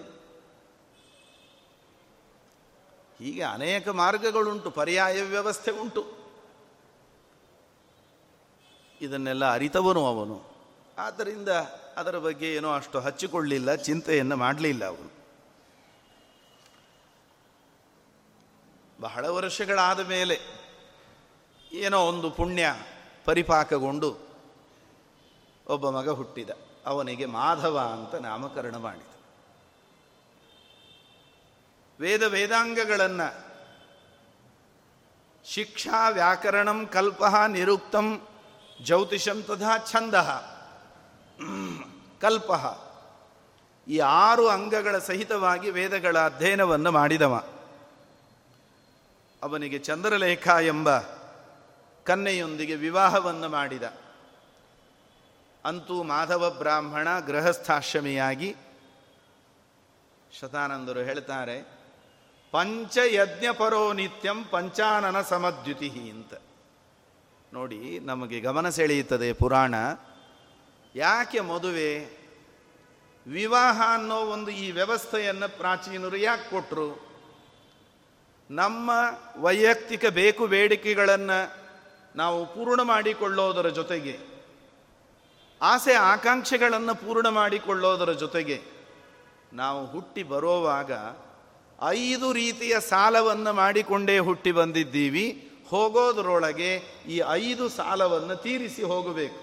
[3.20, 6.06] ಹೀಗೆ ಅನೇಕ ಮಾರ್ಗಗಳುಂಟು, ಪರ್ಯಾಯ ವ್ಯವಸ್ಥೆ ಉಂಟು.
[9.01, 10.38] ಇದನ್ನೆಲ್ಲ ಅರಿತವನು ಅವನು.
[10.98, 11.50] ಆದ್ದರಿಂದ
[11.98, 15.14] ಅದರ ಬಗ್ಗೆ ಏನೋ ಅಷ್ಟು ಹಚ್ಚಿಕೊಳ್ಳಿಲ್ಲ, ಚಿಂತೆಯನ್ನು ಮಾಡಲಿಲ್ಲ ಅವರು
[18.99, 20.39] ಬಹಳ ವರ್ಷಗಳಾದ ಮೇಲೆ
[21.73, 22.75] ಏನೋ ಒಂದು ಪುಣ್ಯ
[23.25, 24.17] ಪರಿಪಾಕಗೊಂಡು
[25.67, 26.49] ಒಬ್ಬ ಮಗ ಹುಟ್ಟಿದ.
[26.85, 29.01] ಅವನಿಗೆ ಮಾಧವ ಅಂತ ನಾಮಕರಣ ಮಾಡಿದ.
[31.99, 33.45] ವೇದ ವೇದಾಂಗಗಳನ್ನು
[35.45, 38.27] ಶಿಕ್ಷಾ ವ್ಯಾಕರಣಂ ಕಲ್ಪ ನಿರುಕ್ತಂ
[38.83, 40.15] ಜ್ಯೋತಿಷಂ ತಥಾ ಛಂದ.
[42.21, 42.51] ಕಲ್ಪ.
[43.87, 47.54] ಈ ಆರು ಅಂಗಗಳ ಸಹಿತವಾಗಿ ವೇದಗಳ ಅಧ್ಯಯನವನ್ನು ಮಾಡಿದವ.
[49.44, 51.00] ಅವನಿಗೆ ಚಂದ್ರಲೇಖ ಎಂಬ
[52.04, 53.84] ಕನ್ನೆಯೊಂದಿಗೆ ವಿವಾಹವನ್ನು ಮಾಡಿದ.
[55.65, 58.56] ಅಂತೂ ಮಾಧವ ಬ್ರಾಹ್ಮಣ ಗೃಹಸ್ಥಾಶ್ರಮಿಯಾಗಿ
[60.39, 61.75] ಶತಾನಂದರು ಹೇಳ್ತಾರೆ
[62.51, 66.34] ಪಂಚಯಜ್ಞ ಪರೋ ನಿತ್ಯಂ ಪಂಚಾನನ ಸಮದ್ಯುತಿ ಅಂತ.
[67.54, 69.75] ನೋಡಿ, ನಮಗೆ ಗಮನ ಸೆಳೆಯುತ್ತದೆ ಪುರಾಣ.
[70.96, 72.25] ಯಾಕೆ ಮದುವೆ?
[73.27, 77.14] ವಿವಾಹ ಅನ್ನೋ ಒಂದು ಈ ವ್ಯವಸ್ಥೆಯನ್ನು ಪ್ರಾಚೀನರು ಯಾಕೆ ಕೊಟ್ಟರು
[78.49, 78.91] ನಮ್ಮ
[79.37, 81.39] ವೈಯಕ್ತಿಕ ಬೇಕು ಬೇಡಿಕೆಗಳನ್ನು
[82.15, 84.19] ನಾವು ಪೂರ್ಣ ಮಾಡಿಕೊಳ್ಳೋದರ ಜೊತೆಗೆ,
[85.61, 88.61] ಆಸೆ ಆಕಾಂಕ್ಷೆಗಳನ್ನು ಪೂರ್ಣ ಮಾಡಿಕೊಳ್ಳೋದರ ಜೊತೆಗೆ
[89.53, 90.91] ನಾವು ಹುಟ್ಟಿ ಬರೋವಾಗ
[91.81, 95.51] ಐದು ರೀತಿಯ ಸಾಲವನ್ನು ಮಾಡಿಕೊಂಡೇ ಹುಟ್ಟಿ ಬಂದಿದ್ದೀವಿ.
[95.69, 96.71] ಹೋಗೋದರೊಳಗೆ
[97.07, 99.39] ಈ ಐದು ಸಾಲವನ್ನು ತೀರಿಸಿ ಹೋಗಬೇಕು.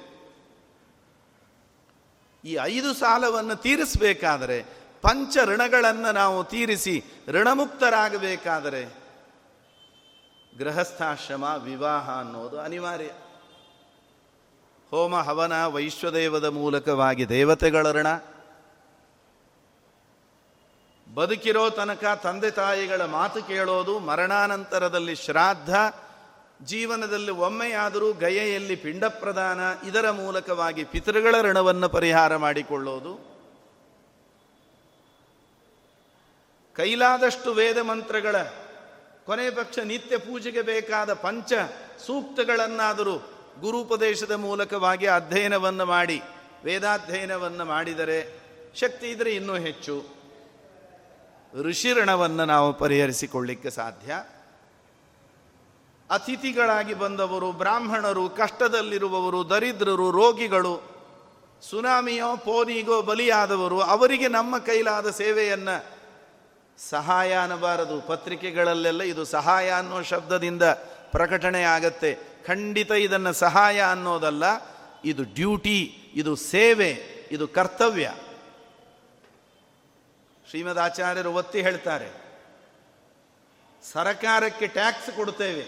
[2.44, 9.02] ಈ ಐದು ಸಾಲವನ್ನು ತೀರಿಸಬೇಕಾದರೆ ಪಂಚ ಋಣಗಳನ್ನು ನಾವು ತೀರಿಸಿ ಋಣಮುಕ್ತರಾಗಬೇಕಾದರೆ
[10.59, 13.11] ಗೃಹಸ್ಥಾಶ್ರಮ, ವಿವಾಹ ಅನ್ನೋದು ಅನಿವಾರ್ಯ.
[14.90, 18.06] ಹೋಮ, ಹವನ, ವೈಶ್ವದೇವದ ಮೂಲಕವಾಗಿ ದೇವತೆಗಳ ಋಣ.
[21.14, 25.75] ಬದುಕಿರೋ ತನಕ ತಂದೆ ತಾಯಿಗಳ ಮಾತು ಕೇಳೋದು, ಮರಣಾನಂತರದಲ್ಲಿ ಶ್ರಾದ್ದ,
[26.64, 33.32] ಜೀವನದಲ್ಲಿ ಒಮ್ಮೆಯಾದರೂ ಗಯೆಯಲ್ಲಿ ಪಿಂಡ ಪ್ರದಾನ ಇದರ ಮೂಲಕವಾಗಿ ಪಿತೃಗಳ ಋಣವನ್ನು ಪರಿಹಾರ ಮಾಡಿಕೊಳ್ಳೋದು.
[36.76, 38.43] ಕೈಲಾದಷ್ಟು ವೇದ ಮಂತ್ರಗಳ,
[39.26, 41.52] ಕೊನೆ ಪಕ್ಷ ನಿತ್ಯ ಪೂಜೆಗೆ ಬೇಕಾದ ಪಂಚ
[42.06, 43.17] ಸೂಕ್ತಗಳನ್ನಾದರೂ
[43.61, 46.23] ಗುರುಪದೇಶದ ಮೂಲಕವಾಗಿ ಅಧ್ಯಯನವನ್ನು ಮಾಡಿ,
[46.65, 48.43] ವೇದಾಧ್ಯಯನವನ್ನು ಮಾಡಿದರೆ
[48.75, 50.04] ಶಕ್ತಿ ಇದ್ರೆ ಇನ್ನೂ ಹೆಚ್ಚು.
[51.63, 54.15] ಋಷಿರಣವನ್ನು ನಾವು ಪರಿಹರಿಸಿಕೊಳ್ಳಿಕ್ಕೆ ಸಾಧ್ಯ.
[56.11, 60.82] ಅತಿಥಿಗಳಾಗಿ ಬಂದವರು, ಬ್ರಾಹ್ಮಣರು, ಕಷ್ಟದಲ್ಲಿರುವವರು, ದರಿದ್ರರು, ರೋಗಿಗಳು,
[61.71, 65.92] ಸುನಾಮಿಯೋ ಪೋನಿಗೋ ಬಲಿಯಾದವರು, ಅವರಿಗೆ ನಮ್ಮ ಕೈಲಾದ ಸೇವೆಯನ್ನು
[66.78, 68.00] ಸಹಾಯ ಅನ್ನಬಾರದು.
[68.00, 70.63] ಪತ್ರಿಕೆಗಳಲ್ಲೆಲ್ಲ ಇದು ಸಹಾಯ ಅನ್ನೋ ಶಬ್ದದಿಂದ
[71.13, 72.19] ಪ್ರಕಟಣೆ ಆಗತ್ತೆ.
[72.47, 74.45] ಖಂಡಿತ ಇದನ್ನು ಸಹಾಯ ಅನ್ನೋದಲ್ಲ,
[75.04, 75.80] ಇದು ಡ್ಯೂಟಿ,
[76.15, 76.91] ಇದು ಸೇವೆ,
[77.30, 78.13] ಇದು ಕರ್ತವ್ಯ.
[80.47, 82.08] ಶ್ರೀಮದ್ ಆಚಾರ್ಯರು ಒತ್ತಿ ಹೇಳ್ತಾರೆ,
[83.82, 85.65] ಸರಕಾರಕ್ಕೆ ಟ್ಯಾಕ್ಸ್ ಕೊಡ್ತೇವೆ.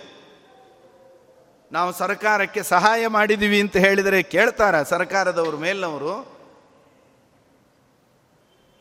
[1.73, 6.15] ನಾವು ಸರ್ಕಾರಕ್ಕೆ ಸಹಾಯ ಮಾಡಿದ್ದೀವಿ ಅಂತ ಹೇಳಿದರೆ ಕೇಳ್ತಾರ ಸರ್ಕಾರದವರು, ಮೇಲ್ನವರು?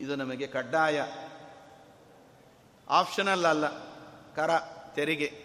[0.00, 1.02] ಇದು ನಮಗೆ ಕಡ್ಡಾಯ.
[2.88, 3.68] ಆಪ್ಷನಲ್ ಅಲ್ಲ,
[4.34, 4.50] ಕರ,
[4.94, 5.44] ತೆರಿಗೆ.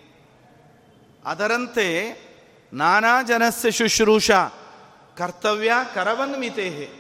[1.26, 1.86] ಅದರಂತೆ
[2.74, 4.32] ನಾನಾ ಜನಸ್ಯ ಶುಶ್ರೂಷ,
[5.18, 7.00] ಕರ್ತವ್ಯ ಕರವನ್ಮಿತೇಹೆ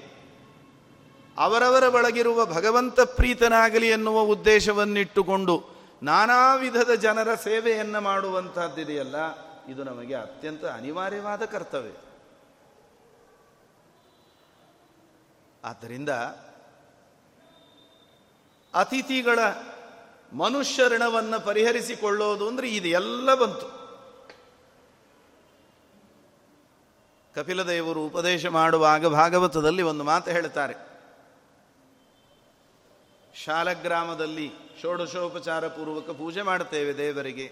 [1.37, 5.63] ಅವರವರ ಒಳಗಿರುವ ಭಗವಂತ ಪ್ರೀತನಾಗಲಿ ಎನ್ನುವ ಉದ್ದೇಶವನ್ನಿಟ್ಟುಕೊಂಡು
[6.03, 9.15] ನಾನಾ ವಿಧದ ಜನರ ಸೇವೆಯನ್ನು ಮಾಡುವಂತಹದ್ದಿದೆಯಲ್ಲ,
[9.67, 11.95] ಇದು ನಮಗೆ ಅತ್ಯಂತ ಅನಿವಾರ್ಯವಾದ ಕರ್ತವ್ಯ.
[15.63, 16.09] ಆದ್ದರಿಂದ
[18.73, 19.39] ಅತಿಥಿಗಳ
[20.33, 23.79] ಮನುಷ್ಯ ಋಣವನ್ನು ಪರಿಹರಿಸಿಕೊಳ್ಳೋದು ಅಂದರೆ ಇದು ಎಲ್ಲ ಬಂತು.
[27.35, 30.73] ಕಪಿಲದೇವರು ಉಪದೇಶ ಮಾಡುವಾಗ ಭಾಗವತದಲ್ಲಿ ಒಂದು ಮಾತು ಹೇಳ್ತಾರೆ.
[33.35, 37.51] ಶಾಲಗ್ರಾಮದಲ್ಲಿ ಷೋಡಶೋಪಚಾರ ಪೂರ್ವಕ ಪೂಜೆ ಮಾಡುತ್ತೇವೆ ದೇವರಿಗೆ.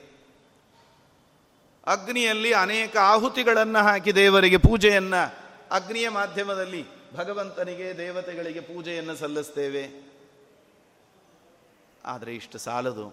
[1.87, 5.35] ಅಗ್ನಿಯಲ್ಲಿ ಅನೇಕ ಆಹುತಿಗಳನ್ನು ಹಾಕಿ ದೇವರಿಗೆ ಪೂಜೆಯನ್ನು,
[5.71, 6.85] ಅಗ್ನಿಯ ಮಾಧ್ಯಮದಲ್ಲಿ
[7.15, 10.16] ಭಗವಂತನಿಗೆ ದೇವತೆಗಳಿಗೆ ಪೂಜೆಯನ್ನು ಸಲ್ಲಿಸ್ತೇವೆ.
[12.07, 13.07] ಆದರೆ ಇಷ್ಟು ಸಾಲದು.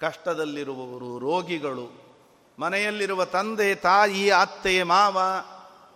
[0.00, 2.02] ಕಷ್ಟದಲ್ಲಿರುವವರು ರೋಗಿಗಳು,
[2.58, 5.18] ಮನೆಯಲ್ಲಿರುವ ತಂದೆ, ತಾಯಿ, ಅತ್ತೆ, ಮಾವ,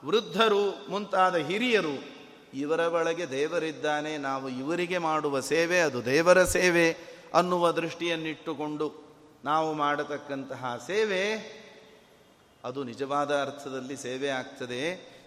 [0.04, 2.16] ವೃದ್ಧರು, ಮುಂತಾದ ಹಿರಿಯರು,
[2.54, 6.90] ಇವರ ಒಳಗೆ ದೇವರಿದ್ದಾನೆ, ನಾವು ಇವರಿಗೆ ಮಾಡುವ ಸೇವೆ, ಅದು ದೇವರ ಸೇವೆ
[7.34, 9.06] ಅನ್ನುವ ದೃಷ್ಟಿಯನ್ನಿಟ್ಟುಕೊಂಡು
[9.44, 11.22] ನಾವು ಮಾಡತಕ್ಕಂತಹ ಸೇವೆ,
[12.64, 14.82] ಅದು ನಿಜವಾದ ಅರ್ಥದಲ್ಲಿ ಸೇವೆ ಆಗ್ತದೆ.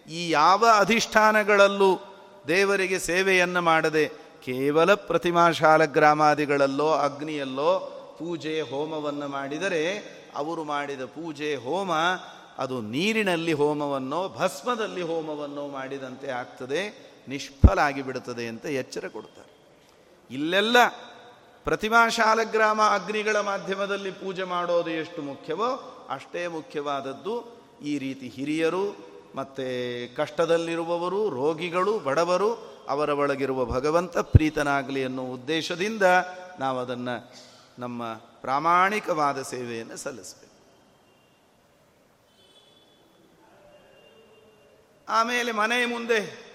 [0.10, 2.00] ಈ ಯಾವ ಅಧಿಷ್ಠಾನಗಳಲ್ಲೂ
[2.48, 9.98] ದೇವರಿಗೆ ಸೇವೆಯನ್ನು ಮಾಡದೆ ಕೇವಲ ಪ್ರತಿಮಾಶಾಲ ಗ್ರಾಮಾದಿಗಳಲ್ಲೋ, ಅಗ್ನಿಯಲ್ಲೋ ಪೂಜೆ ಹೋಮವನ್ನು ಮಾಡಿದರೆ
[10.36, 11.94] ಅವರು ಮಾಡಿದ ಪೂಜೆ ಹೋಮ
[12.58, 19.50] ಅದು ನೀರಿನಲ್ಲಿ ಹೋಮವನ್ನೋ, ಭಸ್ಮದಲ್ಲಿ ಹೋಮವನ್ನೋ ಮಾಡಿದಂತೆ ಆಗ್ತದೆ ನಿಷ್ಫಲ ಆಗಿಬಿಡುತ್ತದೆ ಅಂತ ಎಚ್ಚರ ಕೊಡ್ತಾರೆ.
[20.32, 20.78] ಇಲ್ಲೆಲ್ಲ
[21.64, 22.08] ಪ್ರತಿಮಾ
[22.44, 28.96] ಗ್ರಾಮ ಅಗ್ನಿಗಳ ಮಾಧ್ಯಮದಲ್ಲಿ ಪೂಜೆ ಮಾಡೋದು ಎಷ್ಟು ಮುಖ್ಯವೋ ಅಷ್ಟೇ ಮುಖ್ಯವಾದದ್ದು ಈ ರೀತಿ ಹಿರಿಯರು
[29.36, 36.04] ಮತ್ತು ಕಷ್ಟದಲ್ಲಿರುವವರು, ರೋಗಿಗಳು, ಬಡವರು ಅವರ ಒಳಗಿರುವ ಭಗವಂತ ಪ್ರೀತನಾಗಲಿ ಅನ್ನೋ ಉದ್ದೇಶದಿಂದ
[36.60, 37.34] ನಾವು ಅದನ್ನು
[37.80, 40.50] ನಮ್ಮ ಪ್ರಾಮಾಣಿಕವಾದ ಸೇವೆಯನ್ನು ಸಲ್ಲಿಸಬೇಕು.
[45.10, 46.50] ಆಮೇಲೆ ಮನೆ ಮುಂದೆ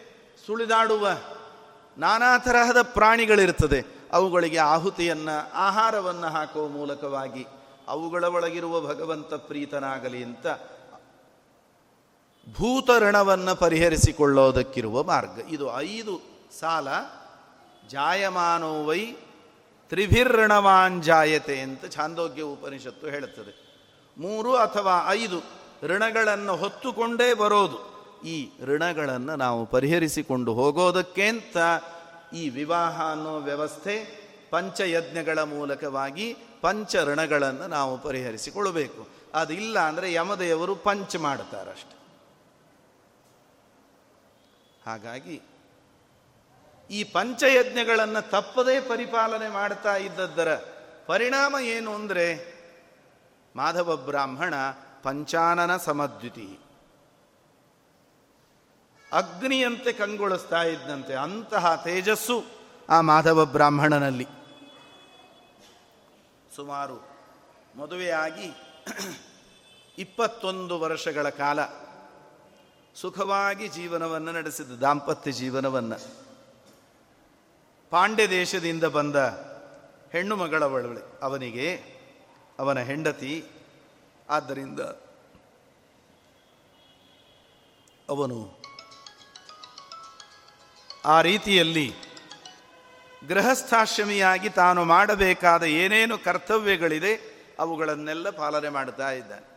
[0.46, 1.08] ಸುಳಿದಾಡುವ
[1.98, 7.46] ನಾನಾ ತರಹದ ಪ್ರಾಣಿಗಳಿರ್ತದೆ ಅವುಗಳಿಗೆ ಆಹುತಿಯನ್ನು, ಆಹಾರವನ್ನು ಹಾಕುವ ಮೂಲಕವಾಗಿ
[7.88, 10.46] ಅವುಗಳ ಒಳಗಿರುವ ಭಗವಂತ ಪ್ರೀತನಾಗಲಿ ಅಂತ
[12.52, 15.40] ಭೂತ ಋಣವನ್ನು ಪರಿಹರಿಸಿಕೊಳ್ಳೋದಕ್ಕಿರುವ ಮಾರ್ಗ.
[15.48, 16.20] ಇದು ಐದು
[16.60, 16.88] ಸಾಲ.
[17.88, 19.06] ಜಾಯಮಾನೋ ವೈ
[19.88, 23.74] ತ್ರಿಭಿರ್ಋಣವಾನ್ ಜಾಯತೆ ಅಂತ ಛಾಂದೋಗ್ಯ ಉಪನಿಷತ್ತು ಹೇಳುತ್ತದೆ.
[24.18, 25.40] ಮೂರು ಅಥವಾ ಐದು
[25.82, 27.94] ಋಣಗಳನ್ನು ಹೊತ್ತುಕೊಂಡೇ ಬರೋದು.
[28.24, 31.56] ಈ ಋಣಗಳನ್ನು ನಾವು ಪರಿಹರಿಸಿಕೊಂಡು ಹೋಗೋದಕ್ಕೆ ಅಂತ
[32.34, 39.08] ಈ ವಿವಾಹ ಅನ್ನೋ ವ್ಯವಸ್ಥೆ ಪಂಚಯಜ್ಞಗಳ ಮೂಲಕವಾಗಿ ಪಂಚ ಋಣಗಳನ್ನು ನಾವು ಪರಿಹರಿಸಿಕೊಳ್ಳಬೇಕು.
[39.34, 42.03] ಅದಿಲ್ಲ ಅಂದರೆ ಯಮದೇವರು ಪಂಚ್ ಮಾಡ್ತಾರಷ್ಟೆ.
[44.86, 45.36] ಹಾಗಾಗಿ
[46.90, 50.50] ಈ ಪಂಚಯಜ್ಞಗಳನ್ನು ತಪ್ಪದೇ ಪರಿಪಾಲನೆ ಮಾಡ್ತಾ ಇದ್ದದ್ದರ
[51.06, 52.26] ಪರಿಣಾಮ ಏನು ಅಂದರೆ
[53.56, 54.54] ಮಾಧವ ಬ್ರಾಹ್ಮಣ
[55.02, 56.58] ಪಂಚಾನನ ಸಮದ್ವಿತಿ.
[59.12, 62.44] ಅಗ್ನಿಯಂತೆ ಕಂಗೊಳಿಸ್ತಾ ಇದ್ದಂತೆ ಅಂತಹ ತೇಜಸ್ಸು
[62.88, 64.26] ಆ ಮಾಧವ ಬ್ರಾಹ್ಮಣನಲ್ಲಿ.
[66.56, 66.96] ಸುಮಾರು
[67.78, 68.48] ಮದುವೆಯಾಗಿ
[69.98, 71.60] ಇಪ್ಪತ್ತೊಂದು ವರ್ಷಗಳ ಕಾಲ
[72.94, 75.98] ಸುಖವಾಗಿ ಜೀವನವನ್ನು ನಡೆಸಿದ ದಾಂಪತ್ಯ ಜೀವನವನ್ನು.
[77.90, 79.16] ಪಾಂಡ್ಯ ದೇಶದಿಂದ ಬಂದ
[80.12, 81.00] ಹೆಣ್ಣು ಮಗಳ ಒಳವಳೆ.
[81.22, 81.76] ಅವನಿಗೆ,
[82.58, 83.44] ಅವನ ಹೆಂಡತಿ.
[84.30, 84.80] ಆದ್ದರಿಂದ
[88.08, 88.62] ಅವನು
[91.04, 91.94] ಆ ರೀತಿಯಲ್ಲಿ
[93.28, 99.53] ಗೃಹಸ್ಥಾಶ್ರಮಿಯಾಗಿ ತಾನು ಮಾಡಬೇಕಾದ ಏನೇನು ಕರ್ತವ್ಯಗಳಿದೆ, ಅವುಗಳನ್ನೆಲ್ಲ ಪಾಲನೆ ಮಾಡ್ತಾ ಇದ್ದಾನೆ.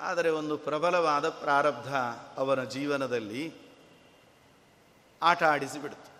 [0.00, 1.94] ಆದರೆ ಒಂದು ಪ್ರಬಲವಾದ ಪ್ರಾರಬ್ಧ
[2.36, 3.52] ಅವನ ಜೀವನದಲ್ಲಿ
[5.22, 6.14] ಆಟ ಆಡಿಸಿಬಿಡ್ತು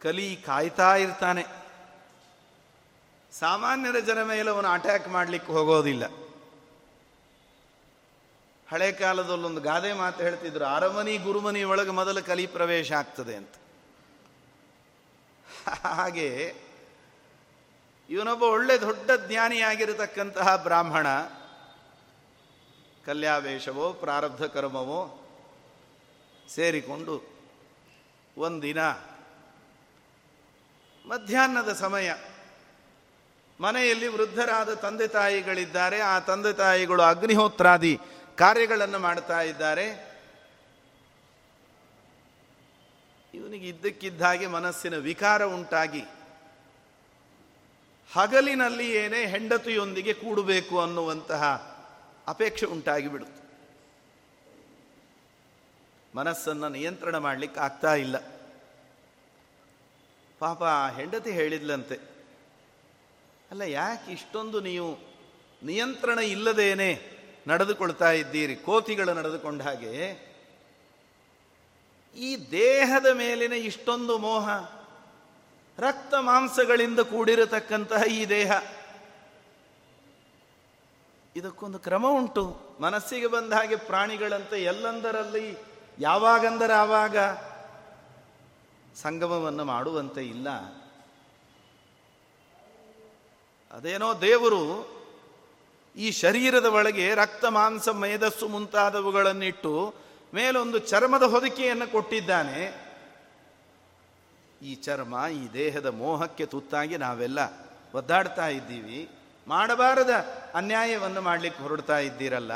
[0.00, 1.44] ಕಲಿ ಕಾಯ್ತಾ ಇರ್ತಾನೆ.
[3.32, 6.04] ಸಾಮಾನ್ಯರ ಜನ ಮೇಲೆ ಅವನು ಅಟ್ಯಾಕ್ ಮಾಡಲಿಕ್ಕೆ ಹೋಗೋದಿಲ್ಲ.
[8.70, 13.54] ಹಳೆ ಕಾಲದಲ್ಲೊಂದು ಗಾದೆ ಮಾತು ಹೇಳ್ತಿದ್ರು, ಅರಮನಿ ಗುರುಮನಿ ಒಳಗೆ ಮೊದಲು ಕಲಿ ಪ್ರವೇಶ ಆಗ್ತದೆ ಅಂತ.
[15.86, 16.54] ಹಾಗೆ
[18.10, 21.06] ಇವನೊಬ್ಬ ಒಳ್ಳೆ ದೊಡ್ಡ ಜ್ಞಾನಿಯಾಗಿರತಕ್ಕಂತಹ ಬ್ರಾಹ್ಮಣ.
[23.06, 25.24] ಕಲ್ಯಾವೇಶವೋ, ಪ್ರಾರಬ್ಧ ಕರ್ಮವೋ
[26.48, 27.22] ಸೇರಿಕೊಂಡು
[28.36, 28.82] ಒಂದಿನ
[31.06, 32.14] ಮಧ್ಯಾಹ್ನದ ಸಮಯ
[33.60, 36.00] ಮನೆಯಲ್ಲಿ ವೃದ್ಧರಾದ ತಂದೆ ತಾಯಿಗಳಿದ್ದಾರೆ.
[36.00, 37.98] ಆ ತಂದೆ ತಾಯಿಗಳು ಅಗ್ನಿಹೋತ್ರಾದಿ
[38.36, 40.08] ಕಾರ್ಯಗಳನ್ನು ಮಾಡ್ತಾ ಇದ್ದಾರೆ.
[43.34, 46.04] ಇವನಿಗೆ ಇದ್ದಕ್ಕಿದ್ದ ಹಾಗೆ ಮನಸ್ಸಿನ ವಿಕಾರ ಉಂಟಾಗಿ
[48.12, 51.42] ಹಗಲಿನಲ್ಲಿ ಏನೇ ಹೆಂಡತಿಯೊಂದಿಗೆ ಕೂಡಬೇಕು ಅನ್ನುವಂತಹ
[52.28, 53.42] ಅಪೇಕ್ಷೆ ಉಂಟಾಗಿ ಬಿಡುತ್ತೆ
[56.16, 58.16] ಮನಸ್ಸನ್ನು ನಿಯಂತ್ರಣ ಮಾಡಲಿಕ್ಕೆ ಆಗ್ತಾ ಇಲ್ಲ.
[60.40, 60.62] ಪಾಪ
[60.96, 61.96] ಹೆಂಡತಿ ಹೇಳಿದ್ಲಂತೆ,
[63.50, 64.88] ಅಲ್ಲ, ಯಾಕೆ ಇಷ್ಟೊಂದು ನೀವು
[65.62, 66.90] ನಿಯಂತ್ರಣ ಇಲ್ಲದೇನೆ
[67.48, 68.56] ನಡೆದುಕೊಳ್ತಾ ಇದ್ದೀರಿ?
[68.56, 69.92] ಕೋತಿಗಳು ನಡೆದುಕೊಂಡ ಹಾಗೆ
[72.16, 74.48] ಈ ದೇಹದ ಮೇಲಿನ ಇಷ್ಟೊಂದು ಮೋಹ
[75.78, 78.52] ರಕ್ತ ಮಾಂಸಗಳಿಂದ ಕೂಡಿರತಕ್ಕಂತಹ ಈ ದೇಹ.
[81.36, 82.60] ಇದಕ್ಕೊಂದು ಕ್ರಮ ಉಂಟು.
[82.80, 85.58] ಮನಸ್ಸಿಗೆ ಬಂದ ಹಾಗೆ ಪ್ರಾಣಿಗಳಂತೆ ಎಲ್ಲಂದರಲ್ಲಿ
[85.98, 87.18] ಯಾವಾಗಂದರೆ ಆವಾಗ
[88.96, 90.50] ಸಂಗಮವನ್ನು ಮಾಡುವಂತೆ ಇಲ್ಲ.
[93.70, 94.98] ಅದೇನೋ ದೇವರು
[95.96, 99.94] ಈ ಶರೀರದ ಒಳಗೆ ರಕ್ತ, ಮಾಂಸ, ಮೇಧಸ್ಸು ಮುಂತಾದವುಗಳನ್ನಿಟ್ಟು
[100.34, 102.87] ಮೇಲೊಂದು ಚರ್ಮದ ಹೊದಿಕೆಯನ್ನು ಕೊಟ್ಟಿದ್ದಾನೆ.
[104.62, 107.40] ಈ ಚರ್ಮ, ಈ ದೇಹದ ಮೋಹಕ್ಕೆ ತುತ್ತಾಗಿ ನಾವೆಲ್ಲ
[107.94, 109.08] ಒದ್ದಾಡ್ತಾ ಇದ್ದೀವಿ.
[109.48, 110.12] ಮಾಡಬಾರದ
[110.54, 112.52] ಅನ್ಯಾಯವನ್ನು ಮಾಡಲಿಕ್ಕೆ ಹೊರಡ್ತಾ ಇದ್ದೀರಲ್ಲ?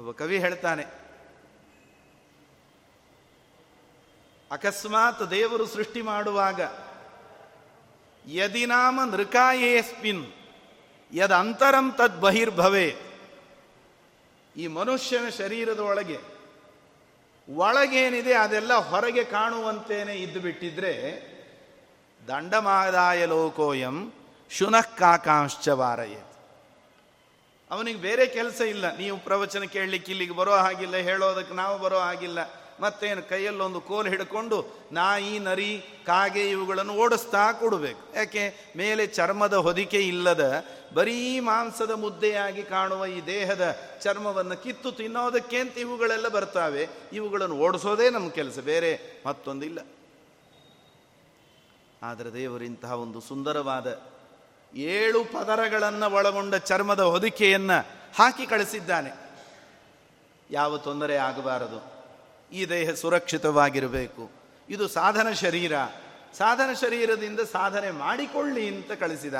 [0.00, 0.84] ಒಬ್ಬ ಕವಿ ಹೇಳ್ತಾನೆ,
[4.50, 6.60] ಅಕಸ್ಮಾತ್ ದೇವರು ಸೃಷ್ಟಿ ಮಾಡುವಾಗ
[8.26, 10.24] ಯದಿನಾಮ ನೃಕಾಯೇಸ್ಮಿನ್
[11.12, 12.88] ಯದ ಅಂತರಂ ತದ್ ಬಹಿರ್ಭವೇ
[14.56, 16.33] ಈ ಮನುಷ್ಯನ ಶರೀರದ ಒಳಗೆ
[17.48, 21.34] ಒಳಗೇನಿದೆ ಅದೆಲ್ಲ ಹೊರಗೆ ಕಾಣುವಂತೇನೆ ಇದ್ದು ಬಿಟ್ಟಿದ್ರೆ
[22.28, 24.12] ದಂಡಮಾದಾಯ ಲೋಕೋಯಂ
[24.50, 26.34] ಶುನಃ ಕಾಕಾಂಶ್ಚ ವಾರಯೇತ್.
[27.70, 28.96] ಅವನಿಗೆ ಬೇರೆ ಕೆಲಸ ಇಲ್ಲ.
[28.96, 32.38] ನೀವು ಪ್ರವಚನ ಕೇಳಲಿಕ್ಕೆ ಇಲ್ಲಿಗೆ ಬರೋ ಹಾಗಿಲ್ಲ, ಹೇಳೋದಕ್ಕೆ ನಾವು ಬರೋ ಹಾಗಿಲ್ಲ.
[32.80, 38.16] ಮತ್ತೇನು ಕೈಯಲ್ಲೊಂದು ಕೋಲು ಹಿಡ್ಕೊಂಡು ನಾಯಿ, ನರಿ, ಕಾಗೆ ಇವುಗಳನ್ನು ಓಡಿಸ್ತಾ ಕೊಡಬೇಕು.
[38.16, 38.72] ಯಾಕೆ?
[38.76, 46.28] ಮೇಲೆ ಚರ್ಮದ ಹೊದಿಕೆ ಇಲ್ಲದ ಬರೀ ಮಾಂಸದ ಮುದ್ದೆಯಾಗಿ ಕಾಣುವ ಈ ದೇಹದ ಚರ್ಮವನ್ನು ಕಿತ್ತು ತಿನ್ನೋದಕ್ಕೆ ಅಂತ ಇವುಗಳೆಲ್ಲ
[46.28, 46.88] ಬರ್ತಾವೆ.
[47.12, 49.78] ಇವುಗಳನ್ನು ಓಡಿಸೋದೇ ನಮ್ಮ ಕೆಲಸ, ಬೇರೆ ಮತ್ತೊಂದಿಲ್ಲ.
[52.02, 54.02] ಆದರೆ ದೇವರು ಇಂತಹ ಒಂದು ಸುಂದರವಾದ
[54.74, 59.10] ಏಳು ಪದರಗಳನ್ನು ಒಳಗೊಂಡ ಚರ್ಮದ ಹೊದಿಕೆಯನ್ನು ಹಾಕಿ ಕಳಿಸಿದ್ದಾನೆ.
[60.50, 62.04] ಯಾವ ತೊಂದರೆ ಆಗಬಾರದು.
[62.52, 64.30] ಈ ದೇಹ ಸುರಕ್ಷಿತವಾಗಿರಬೇಕು.
[64.70, 65.72] ಇದು ಸಾಧನ ಶರೀರ.
[66.38, 69.34] ಸಾಧನ ಶರೀರದಿಂದ ಸಾಧನೆ ಮಾಡಿಕೊಳ್ಳಿ ಅಂತ ಕಳಿಸಿದ.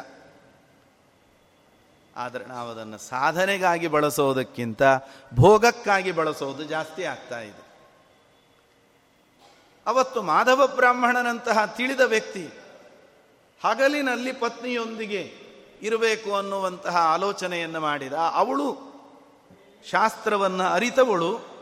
[2.17, 4.83] ಆದರೆ ನಾವು ಅದನ್ನು ಸಾಧನೆಗಾಗಿ ಬಳಸೋದಕ್ಕಿಂತ
[5.35, 7.65] ಭೋಗಕ್ಕಾಗಿ ಬಳಸೋದು ಜಾಸ್ತಿ ಆಗ್ತಾ ಇದೆ.
[9.87, 12.51] ಅವತ್ತು ಮಾಧವ ಬ್ರಾಹ್ಮಣನಂತಹ ತಿಳಿದ ವ್ಯಕ್ತಿ
[13.65, 15.23] ಹಗಲಿನಲ್ಲಿ ಪತ್ನಿಯೊಂದಿಗೆ
[15.83, 18.95] ಇರಬೇಕು ಅನ್ನುವಂತಹ ಆಲೋಚನೆಯನ್ನು ಮಾಡಿದ, ಅವಳು
[19.91, 21.55] ಶಾಸ್ತ್ರವನ್ನು ಅರಿತವಳು,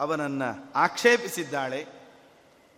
[0.00, 1.86] ಅವನನ್ನು ಆಕ್ಷೇಪಿಸಿದ್ದಾಳೆ.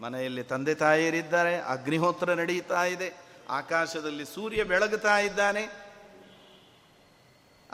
[0.01, 3.15] ಮನೆಯಲ್ಲಿ ತಂದೆ ತಾಯಿಯರಿದ್ದಾರೆ, ಅಗ್ನಿಹೋತ್ರ ನಡೆಯುತ್ತಾ ಇದೆ,
[3.51, 5.84] ಆಕಾಶದಲ್ಲಿ ಸೂರ್ಯ ಬೆಳಗುತ್ತಾ ಇದ್ದಾನೆ.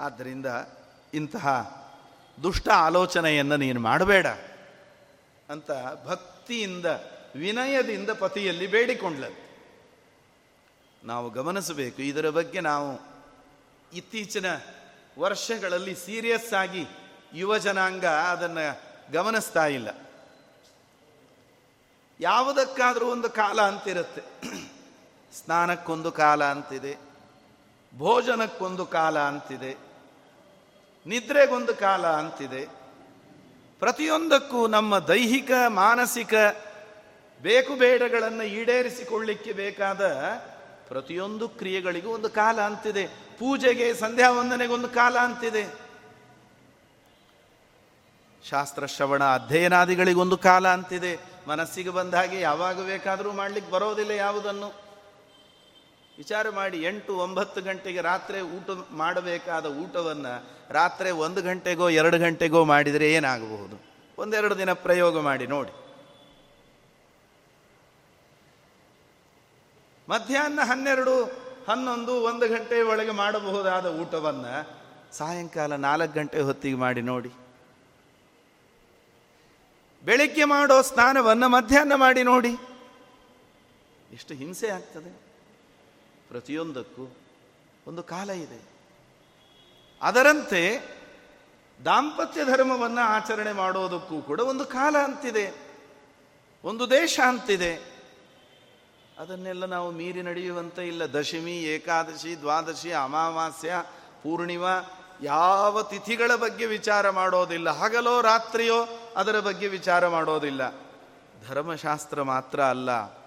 [0.00, 0.46] ಆದ್ದರಿಂದ
[1.14, 1.46] ಇಂತಹ
[2.42, 4.26] ದುಷ್ಟ ಆಲೋಚನೆಯನ್ನು ನೀನು ಮಾಡಬೇಡ
[5.48, 5.70] ಅಂತ
[6.06, 6.86] ಭಕ್ತಿಯಿಂದ,
[7.34, 9.46] ವಿನಯದಿಂದ ಪತಿಯಲ್ಲಿ ಬೇಡಿಕೊಂಡ್ಲಂತೆ
[11.04, 12.88] ನಾವು ಗಮನಿಸಬೇಕು, ಇದರ ಬಗ್ಗೆ ನಾವು
[13.92, 14.46] ಇತ್ತೀಚಿನ
[15.18, 16.84] ವರ್ಷಗಳಲ್ಲಿ ಸೀರಿಯಸ್ ಆಗಿ
[17.34, 18.66] ಯುವ ಜನಾಂಗ ಅದನ್ನು
[19.12, 19.88] ಗಮನಿಸ್ತಾ ಇಲ್ಲ.
[22.20, 24.22] ಯಾವುದಕ್ಕಾದರೂ ಒಂದು ಕಾಲ ಅಂತಿರುತ್ತೆ.
[25.36, 26.92] ಸ್ನಾನಕ್ಕೊಂದು ಕಾಲ ಅಂತಿದೆ,
[27.98, 29.89] ಭೋಜನಕ್ಕೊಂದು ಕಾಲ ಅಂತಿದೆ.
[31.06, 32.68] ನಿದ್ರೆಗೊಂದು ಕಾಲ ಅಂತಿದೆ.
[33.78, 36.34] ಪ್ರತಿಯೊಂದಕ್ಕೂ ನಮ್ಮ ದೈಹಿಕ, ಮಾನಸಿಕ
[37.42, 40.12] ಬೇಕು ಬೇಡಗಳನ್ನು ಈಡೇರಿಸಿಕೊಳ್ಳಿಕ್ಕೆ ಬೇಕಾದ
[40.88, 43.06] ಪ್ರತಿಯೊಂದು ಕ್ರಿಯೆಗಳಿಗೂ ಒಂದು ಕಾಲ ಅಂತಿದೆ.
[43.38, 45.90] ಪೂಜೆಗೆ ಸಂಧ್ಯಾ ವಂದನೆಗೊಂದು ಕಾಲ ಅಂತಿದೆ.
[48.48, 51.18] ಶಾಸ್ತ್ರ ಶ್ರವಣ ಅಧ್ಯಯನಾದಿಗಳಿಗೊಂದು ಕಾಲ ಅಂತಿದೆ.
[51.48, 54.89] ಮನಸ್ಸಿಗೆ ಬಂದ ಹಾಗೆ ಯಾವಾಗ ಬೇಕಾದರೂ ಮಾಡ್ಲಿಕ್ಕೆ ಬರೋದಿಲ್ಲ ಯಾವುದನ್ನು.
[56.20, 60.32] ವಿಚಾರ ಮಾಡಿ ಎಂಟು ಒಂಬತ್ತು ಗಂಟೆಗೆ ರಾತ್ರಿ ಊಟ ಮಾಡಬೇಕಾದ ಊಟವನ್ನು
[60.70, 63.76] ರಾತ್ರಿ ಒಂದು ಗಂಟೆಗೋ ಎರಡು ಗಂಟೆಗೋ ಮಾಡಿದರೆ ಏನಾಗಬಹುದು?
[64.18, 65.72] ಒಂದೆರಡು ದಿನ ಪ್ರಯೋಗ ಮಾಡಿ ನೋಡಿ.
[70.08, 71.24] ಮಧ್ಯಾಹ್ನ ಹನ್ನೆರಡು,
[71.68, 74.54] ಹನ್ನೊಂದು, ಒಂದು ಗಂಟೆ ಒಳಗೆ ಮಾಡಬಹುದಾದ ಊಟವನ್ನು
[75.12, 77.32] ಸಾಯಂಕಾಲ ನಾಲ್ಕು ಗಂಟೆ ಹೊತ್ತಿಗೆ ಮಾಡಿ ನೋಡಿ.
[80.04, 82.52] ಬೆಳಿಗ್ಗೆ ಮಾಡೋ ಸ್ನಾನವನ್ನು ಮಧ್ಯಾಹ್ನ ಮಾಡಿ ನೋಡಿ.
[84.12, 85.29] ಎಷ್ಟು ಹಿಂಸೆ ಆಗ್ತದೆ.
[86.30, 87.16] ಪ್ರತಿಯೊಂದಕ್ಕೂ
[87.86, 88.62] ಒಂದು ಕಾಲ ಇದೆ.
[90.02, 90.94] ಅದರಂತೆ
[91.84, 95.70] ದಾಂಪತ್ಯ ಧರ್ಮವನ್ನು ಆಚರಣೆ ಮಾಡೋದಕ್ಕೂ ಕೂಡ ಒಂದು ಕಾಲ ಅಂತಿದೆ.
[96.64, 98.00] ಒಂದು ದೇಶ ಅಂತಿದೆ.
[99.18, 101.14] ಅದನ್ನೆಲ್ಲ ನಾವು ಮೀರಿ ನಡೆಯುವಂತೆ ಇಲ್ಲ.
[101.14, 103.74] ದಶಮಿ, ಏಕಾದಶಿ, ದ್ವಾದಶಿ, ಅಮಾವಾಸ್ಯ,
[104.22, 104.80] ಪೂರ್ಣಿಮಾ
[105.22, 107.70] ಯಾವ ತಿಥಿಗಳ ಬಗ್ಗೆ ವಿಚಾರ ಮಾಡೋದಿಲ್ಲ.
[107.70, 110.70] ಹಗಲೋ, ರಾತ್ರಿಯೋ ಅದರ ಬಗ್ಗೆ ವಿಚಾರ ಮಾಡೋದಿಲ್ಲ.
[111.48, 113.19] ಧರ್ಮಶಾಸ್ತ್ರ ಮಾತ್ರ ಅಲ್ಲ.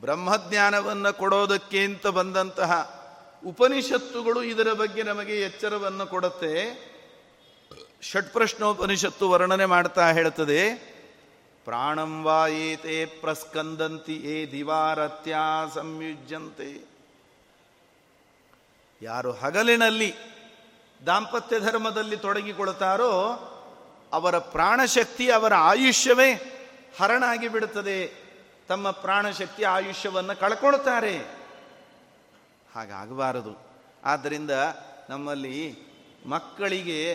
[0.00, 3.02] ಬ್ರಹ್ಮಜ್ಞಾನವನ್ನು ಕೊಡೋದಕ್ಕೆ ಅಂತ ಬಂದಂತಹ
[3.46, 6.92] ಉಪನಿಷತ್ತುಗಳು ಇದರ ಬಗ್ಗೆ ನಮಗೆ ಎಚ್ಚರವನ್ನು ಕೊಡುತ್ತೆ.
[8.02, 10.74] ಷಟ್ಪ್ರಶ್ನೋಪನಿಷತ್ತು ವರ್ಣನೆ ಮಾಡ್ತಾ ಹೇಳ್ತದೆ,
[11.64, 15.36] ಪ್ರಾಣಂ ವಾಯೇತೆ ಪ್ರಸ್ಕಂದಂತಿ ಏ ದಿವಾರತ್ಯ
[15.74, 16.88] ಸಂಯುಜ್ಯಂತೆ.
[19.02, 20.14] ಯಾರು ಹಗಲಿನಲ್ಲಿ
[21.06, 23.12] ದಾಂಪತ್ಯ ಧರ್ಮದಲ್ಲಿ ತೊಡಗಿಕೊಳ್ತಾರೋ,
[24.12, 26.32] ಅವರ ಪ್ರಾಣಶಕ್ತಿ ಅವರ ಆಯುಷ್ಯವೇ
[27.00, 28.21] ಹರಣಾಗಿ ಬಿಡುತ್ತದೆ.
[28.68, 31.18] ತಮ್ಮ ಪ್ರಾಣಶಕ್ತಿ ಆಯುಷ್ಯವನ್ನು ಕಳ್ಕೊಳ್ತಾರೆ.
[32.74, 33.58] ಹಾಗಾಗಬಾರದು.
[34.04, 34.50] ಆದ್ದರಿಂದ
[35.10, 35.76] ನಮ್ಮಲ್ಲಿ
[36.26, 37.14] ಮಕ್ಕಳಿಗೆ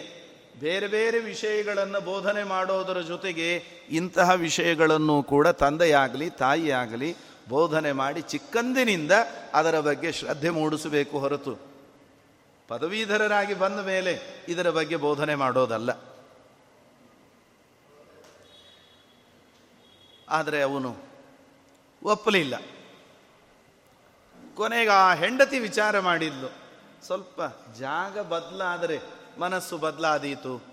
[0.60, 3.55] ಬೇರೆ ಬೇರೆ ವಿಷಯಗಳನ್ನು ಬೋಧನೆ ಮಾಡೋದರ ಜೊತೆಗೆ
[3.89, 7.15] ಇಂತಹ ವಿಷಯಗಳನ್ನು ಕೂಡ ತಂದೆಯಾಗಲಿ, ತಾಯಿಯಾಗಲಿ
[7.49, 9.12] ಬೋಧನೆ ಮಾಡಿ ಚಿಕ್ಕಂದಿನಿಂದ
[9.53, 11.55] ಅದರ ಬಗ್ಗೆ ಶ್ರದ್ಧೆ ಮೂಡಿಸಬೇಕು ಹೊರತು.
[12.67, 15.89] ಪದವೀಧರರಾಗಿ ಬಂದ ಮೇಲೆ ಇದರ ಬಗ್ಗೆ ಬೋಧನೆ ಮಾಡೋದಲ್ಲ.
[20.29, 21.07] ಆದರೆ ಅವನು
[22.03, 22.55] ಒಪ್ಪಲಿಲ್ಲ.
[24.55, 26.67] ಕೊನೆಗೆ ಆ ಹೆಂಡತಿ ವಿಚಾರ ಮಾಡಿದ್ಲು.
[27.05, 27.41] ಸ್ವಲ್ಪ
[27.79, 28.99] ಜಾಗ ಬದಲಾದರೆ
[29.39, 30.65] ಮನಸ್ಸು ಬದಲಾದೀತು.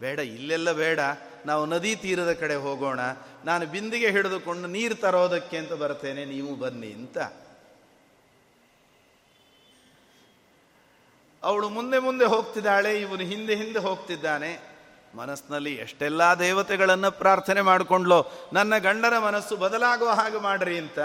[0.00, 1.00] ಬೇಡ, ಇಲ್ಲೆಲ್ಲ ಬೇಡ.
[1.46, 3.00] ನಾವು ನದಿ ತೀರದ ಕಡೆ ಹೋಗೋಣ.
[3.44, 7.18] ನಾನು ಬಿಂದಿಗೆ ಹಿಡಿದುಕೊಂಡು ನೀರು ತರೋದಕ್ಕೆ ಅಂತ ಬರ್ತೇನೆ, ನೀವು ಬನ್ನಿ ಅಂತ.
[11.42, 14.67] ಅವಳು ಮುಂದೆ ಮುಂದೆ ಹೋಗ್ತಿದ್ದಾಳೆ, ಇವನು ಹಿಂದೆ ಹಿಂದೆ ಹೋಗ್ತಿದ್ದಾನೆ.
[15.14, 20.98] ಮನಸ್ಸಿನಲ್ಲಿ ಎಷ್ಟೆಲ್ಲ ದೇವತೆಗಳನ್ನು ಪ್ರಾರ್ಥನೆ ಮಾಡಿಕೊಂಡ್ಲೋ, ನನ್ನ ಗಂಡನ ಮನಸ್ಸು ಬದಲಾಗುವ ಹಾಗೆ ಮಾಡ್ರಿ ಅಂತ.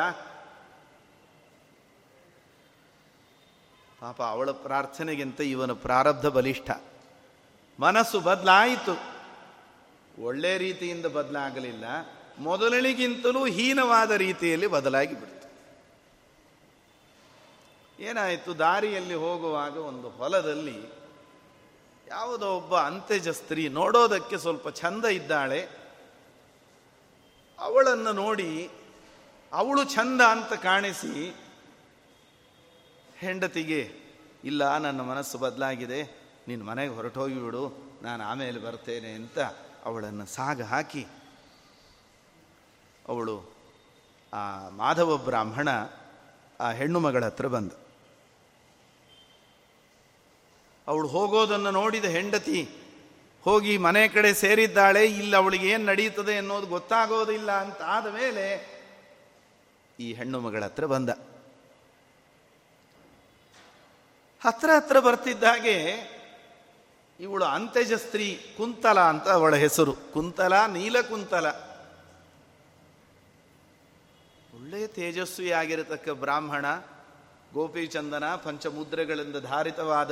[4.00, 6.72] ಪಾಪ ಅವಳ ಪ್ರಾರ್ಥನೆಗಿಂತ ಇವನ ಪ್ರಾರಬ್ಧ ಬಲಿಷ್ಠ.
[7.80, 9.13] ಮನಸ್ಸು ಬದಲಾಯಿತು.
[10.24, 11.84] ಒಳ್ಳೆ ರೀತಿಯಿಂದ ಬದಲಾಗಲಿಲ್ಲ.
[12.39, 15.34] ಮೊದಲಿಗಿಂತಲೂ ಹೀನವಾದ ರೀತಿಯಲ್ಲಿ ಬದಲಾಗಿ ಬಿಡ್ತು.
[18.04, 18.60] ಏನಾಯಿತು?
[18.60, 21.03] ದಾರಿಯಲ್ಲಿ ಹೋಗುವಾಗ ಒಂದು ಹೊಲದಲ್ಲಿ
[22.08, 25.62] ಯಾವುದೋ ಒಬ್ಬ ಅಂತ್ಯಜ ಸ್ತ್ರೀ ನೋಡೋದಕ್ಕೆ ಸ್ವಲ್ಪ ಚಂದ ಇದ್ದಾಳೆ.
[27.60, 28.70] ಅವಳನ್ನು ನೋಡಿ
[29.52, 31.13] ಅವಳು ಚಂದ ಅಂತ ಕಾಣಿಸಿ
[33.16, 33.82] ಹೆಂಡತಿಗೆ,
[34.44, 36.00] ಇಲ್ಲ ನನ್ನ ಮನಸ್ಸು ಬದಲಾಗಿದೆ
[36.48, 37.63] ನಿನ್ನ ಮನೆಗೆ ಹೊರಟೋಗಿ ಬಿಡು,
[38.04, 39.39] ನಾನು ಆಮೇಲೆ ಬರ್ತೇನೆ ಅಂತ
[39.86, 41.04] ಅವಳನ್ನು ಸಾಗ ಹಾಕಿ
[43.08, 43.36] ಅವಳು
[44.34, 45.70] ಆ ಮಾಧವ ಬ್ರಾಹ್ಮಣ
[46.60, 47.72] ಆ ಹೆಣ್ಣು ಮಗಳ ಹತ್ರ ಬಂದ.
[50.88, 52.60] ಅವಳು ಹೋಗೋದನ್ನು ನೋಡಿದ ಹೆಂಡತಿ
[53.43, 58.46] ಹೋಗಿ ಮನೆ ಕಡೆ ಸೇರಿದ್ದಾಳೆ, ಇಲ್ಲಿ ಅವಳಿಗೆ ಏನು ನಡೆಯುತ್ತದೆ ಅನ್ನೋದು ಗೊತ್ತಾಗೋದಿಲ್ಲ ಅಂತ ಆದ ಮೇಲೆ
[60.00, 61.10] ಈ ಹೆಣ್ಣು ಮಗಳ ಹತ್ರ ಬಂದ.
[64.41, 65.76] ಹತ್ರ ಹತ್ರ ಬರ್ತಿದ್ದಾಗೆ
[67.19, 69.93] ಇವಳು ಅಂತ್ಯಜ ಸ್ತ್ರೀ ಕುಂತಲ ಅಂತ ಅವಳ ಹೆಸರು.
[70.13, 71.48] ಕುಂತಲ ನೀಲಕುಂತಲ
[74.58, 76.65] ಒಳ್ಳೆಯ ತೇಜಸ್ವಿಯಾಗಿರತಕ್ಕ ಬ್ರಾಹ್ಮಣ,
[77.54, 80.12] ಗೋಪಿಚಂದನ ಪಂಚಮುದ್ರೆಗಳಿಂದ ಧಾರಿತವಾದ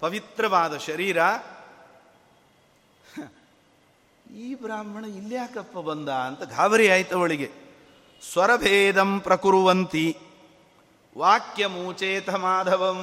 [0.00, 1.18] ಪವಿತ್ರವಾದ ಶರೀರ.
[4.34, 7.50] ಈ ಬ್ರಾಹ್ಮಣ ಇಲ್ಯಾಕಪ್ಪ ಬಂದ ಅಂತ ಗಾಬರಿ ಆಯ್ತು ಅವಳಿಗೆ.
[8.32, 10.16] ಸ್ವರಭೇದಂ ಪ್ರಕುರುವಂತಿ.
[11.18, 13.00] ವಾಕ್ಯ ಮೂಚೇತ ಮಾಧವಂ.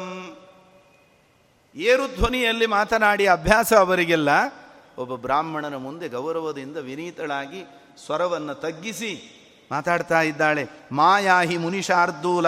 [1.75, 4.29] ಏರು ಧ್ವನಿಯಲ್ಲಿ ಮಾತನಾಡಿ ಅಭ್ಯಾಸ ಅವರಿಗೆಲ್ಲ.
[4.97, 7.63] ಒಬ್ಬ ಬ್ರಾಹ್ಮಣನ ಮುಂದೆ ಗೌರವದಿಂದ ವಿನೀತಳಾಗಿ
[8.05, 9.33] ಸ್ವರವನ್ನು ತಗ್ಗಿಸಿ
[9.71, 10.69] ಮಾತಾಡ್ತಾ ಇದ್ದಾಳೆ.
[10.91, 12.45] ಮಾಯಾಹಿ ಮುನಿಶಾರ್ದೂಲ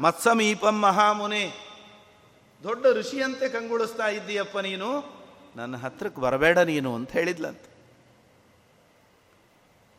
[0.00, 1.65] ಮತ್ಸಮೀಪಂ ಮಹಾಮುನೆ.
[2.62, 5.16] ದೊಡ್ಡ ಋಷಿಯಂತೆ ಕಂಗೊಳಿಸ್ತಾ ಇದ್ದೀಯಪ್ಪ ನೀನು.
[5.56, 7.62] ನನ್ನ ಹತ್ರಕ್ಕೆ ಬರಬೇಡ ನೀನು ಅಂತ ಹೇಳಿದ್ಲಂತ.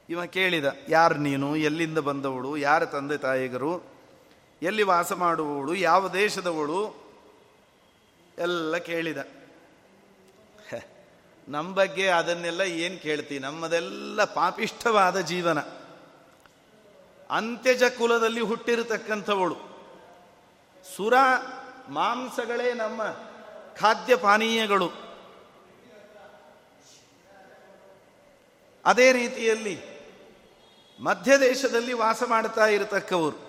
[0.09, 1.55] ಇವ ಕೇಳಿದ, ಯಾರು ನೀನು?
[1.55, 2.57] ಎಲ್ಲಿಂದ ಬಂದವಳು?
[2.57, 3.85] ಯಾರ ತಂದೆ ತಾಯಿಗರು?
[4.61, 5.75] ಎಲ್ಲಿ ವಾಸ ಮಾಡುವವಳು?
[5.75, 7.07] ಯಾವ ದೇಶದವಳು?
[8.37, 9.17] ಎಲ್ಲ ಕೇಳಿದ.
[11.49, 13.39] ನಮ್ಮ ಬಗ್ಗೆ ಅದನ್ನೆಲ್ಲ ಏನು ಕೇಳ್ತಿ?
[13.39, 15.59] ನಮ್ಮದೆಲ್ಲ ಪಾಪಿಷ್ಠವಾದ ಜೀವನ.
[17.29, 19.55] ಅಂತ್ಯಜ ಕುಲದಲ್ಲಿ ಹುಟ್ಟಿರತಕ್ಕಂಥವಳು.
[20.95, 21.13] ಸುರ
[21.89, 23.03] ಮಾಂಸಗಳೇ ನಮ್ಮ
[23.75, 24.91] ಖಾದ್ಯ ಪಾನೀಯಗಳು.
[28.85, 29.81] ಅದೇ ರೀತಿಯಲ್ಲಿ
[30.99, 33.47] ಮಧ್ಯ ದೇಶದಲ್ಲಿ ವಾಸ ಮಾಡ್ತಾ ಇರತಕ್ಕವರು.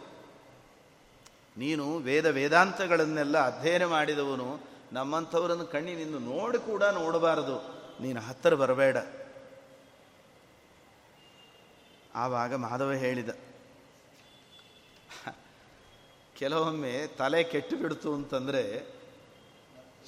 [1.56, 4.60] ನೀನು ವೇದ ವೇದಾಂತಗಳನ್ನೆಲ್ಲ ಅಧ್ಯಯನ ಮಾಡಿದವನು,
[4.92, 7.78] ನಮ್ಮಂಥವರನ್ನು ಕಣ್ಣಿನಿಂದ ನೋಡಿ ಕೂಡ ನೋಡಬಾರದು.
[8.02, 8.96] ನೀನು ಹತ್ತಿರ ಬರಬೇಡ.
[12.14, 13.28] ಆವಾಗ ಮಾಧವ ಹೇಳಿದ
[16.38, 18.64] ಕೆಲವೊಮ್ಮೆ ತಲೆ ಕೆಟ್ಟು ಬಿಡ್ತು ಅಂತಂದರೆ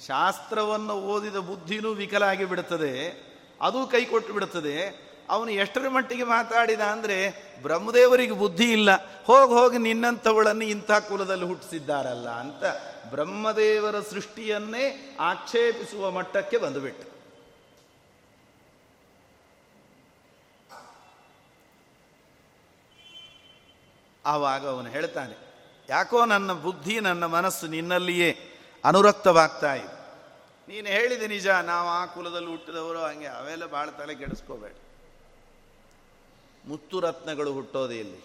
[0.07, 2.93] ಶಾಸ್ತ್ರವನ್ನು ಓದಿದ ಬುದ್ಧಿನೂ ವಿಕಲಾಗಿ ಬಿಡುತ್ತದೆ,
[3.61, 4.75] ಅದು ಕೈ ಕೊಟ್ಟು ಬಿಡುತ್ತದೆ.
[5.33, 7.17] ಅವನು ಎಷ್ಟರ ಮಟ್ಟಿಗೆ ಮಾತಾಡಿದ ಅಂದರೆ
[7.65, 8.89] ಬ್ರಹ್ಮದೇವರಿಗೆ ಬುದ್ಧಿ ಇಲ್ಲ,
[9.29, 12.63] ಹೋಗಿ ಹೋಗಿ ನಿನ್ನಂಥವಳನ್ನು ಇಂಥ ಕುಲದಲ್ಲಿ ಹುಟ್ಟಿಸಿದ್ದಾರಲ್ಲ ಅಂತ
[13.13, 14.83] ಬ್ರಹ್ಮದೇವರ ಸೃಷ್ಟಿಯನ್ನೇ
[15.29, 17.07] ಆಕ್ಷೇಪಿಸುವ ಮಟ್ಟಕ್ಕೆ ಬಂದುಬಿಟ್ಟು
[24.25, 25.37] ಆವಾಗ ಅವನು ಹೇಳ್ತಾನೆ
[25.91, 28.29] ಯಾಕೋ ನನ್ನ ಬುದ್ಧಿ, ನನ್ನ ಮನಸ್ಸು ನಿನ್ನಲ್ಲಿಯೇ
[28.83, 29.95] ಅನುರಕ್ತವಾಗ್ತಾ ಇದೆ.
[30.67, 34.75] ನೀನು ಹೇಳಿದೆ ನಿಜ, ನಾವು ಆ ಕುಲದಲ್ಲಿ ಹುಟ್ಟಿದವರು ಹಂಗೆ, ಅವೆಲ್ಲ ಭಾಳ ತಲೆ ಕೆಡಿಸ್ಕೋಬೇಡ.
[36.65, 38.21] ಮುತ್ತು ರತ್ನಗಳು ಹುಟ್ಟೋದೇ ಇಲ್ಲಿ.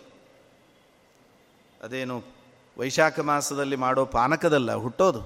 [1.83, 2.16] ಅದೇನು
[2.79, 5.22] ವೈಶಾಖ ಮಾಸದಲ್ಲಿ ಮಾಡೋ ಪಾನಕದಲ್ಲ, ಹುಟ್ಟೋದು?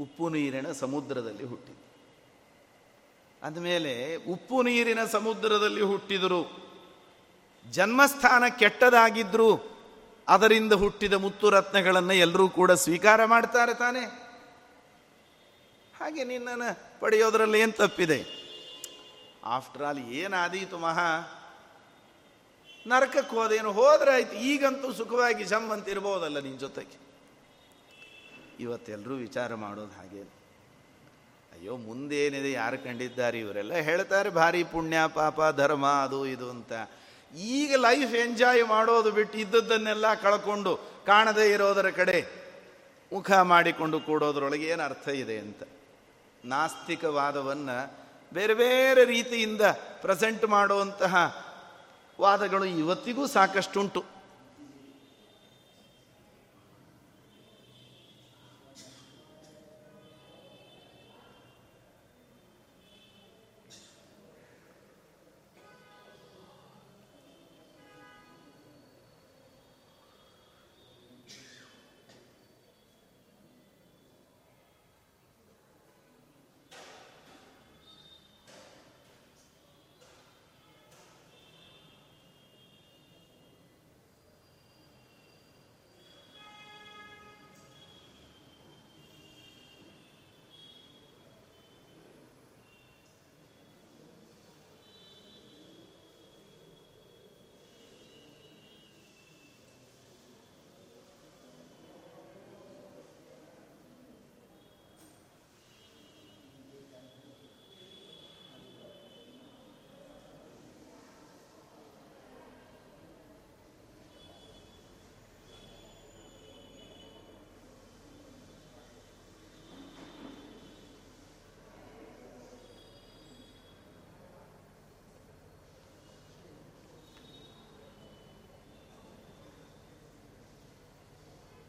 [0.00, 1.84] ಉಪ್ಪು ನೀರಿನ ಸಮುದ್ರದಲ್ಲಿ ಹುಟ್ಟಿದ್ದು.
[3.42, 6.40] ಅಂದಮೇಲೆ ಉಪ್ಪು ನೀರಿನ ಸಮುದ್ರದಲ್ಲಿ ಹುಟ್ಟಿದರು,
[7.70, 9.79] ಜನ್ಮಸ್ಥಾನ ಕೆಟ್ಟದಾಗಿದ್ರು
[10.30, 14.00] ಅದರಿಂದ ಹುಟ್ಟಿದ ಮುತ್ತು ರತ್ನಗಳನ್ನು ಎಲ್ಲರೂ ಕೂಡ ಸ್ವೀಕಾರ ಮಾಡ್ತಾರೆ ತಾನೆ.
[16.00, 18.24] ಹಾಗೆ ನಿನ್ನನ್ನು ಪಡೆಯೋದ್ರಲ್ಲಿ ಏನು ತಪ್ಪಿದೆ?
[19.44, 21.36] ಆಫ್ಟರ್ ಆಲ್ ಏನಾದೀತು ಮಹಾ?
[22.86, 24.36] ನರಕಕ್ಕೆ ಹೋದೇನು ಹೋದ್ರೆ ಆಯ್ತು.
[24.36, 27.10] ಈಗಂತೂ ಸುಖವಾಗಿ ಜಮ್ಮಂತಿರ್ಬೋದಲ್ಲ ನಿನ್ನ ಜೊತೆಗೆ.
[28.60, 30.22] ಇವತ್ತೆಲ್ಲರೂ ವಿಚಾರ ಮಾಡೋದು ಹಾಗೆ.
[31.52, 32.52] ಅಯ್ಯೋ, ಮುಂದೇನಿದೆ?
[32.52, 33.40] ಯಾರು ಕಂಡಿದ್ದಾರೆ?
[33.40, 36.72] ಇವರೆಲ್ಲ ಹೇಳ್ತಾರೆ, ಭಾರಿ ಪುಣ್ಯ, ಪಾಪ, ಧರ್ಮ, ಅದು ಇದು ಅಂತ.
[37.34, 42.40] ಈಗ ಲೈಫ್ ಎಂಜಾಯ್ ಮಾಡೋದು ಬಿಟ್ಟು ಇದ್ದದ್ದನ್ನೆಲ್ಲ ಕಳ್ಕೊಂಡು ಕಾಣದೇ ಇರೋದರ ಕಡೆ
[43.12, 45.62] ಮುಖ ಮಾಡಿಕೊಂಡು ಕೂಡೋದ್ರೊಳಗೆ ಏನು ಅರ್ಥ ಇದೆ ಅಂತ?
[46.44, 48.00] ನಾಸ್ತಿಕವಾದವನ್ನು
[48.32, 49.60] ಬೇರೆ ಬೇರೆ ರೀತಿಯಿಂದ
[50.02, 51.46] ಪ್ರೆಸೆಂಟ್ ಮಾಡುವಂತಹ
[52.20, 54.19] ವಾದಗಳು ಇವತ್ತಿಗೂ ಸಾಕಷ್ಟುಂಟು.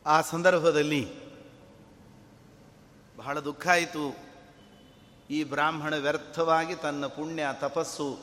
[0.06, 1.02] ಆ ಸಂದರ್ಭದಲ್ಲಿ
[3.18, 4.06] ಬಹಳ ದುಃಖ ಆಯಿತು.
[5.30, 8.18] ಈ ಬ್ರಾಹ್ಮಣ ವ್ಯರ್ಥವಾಗಿ ತನ್ನ ಪುಣ್ಯ, ತಪಸ್ಸು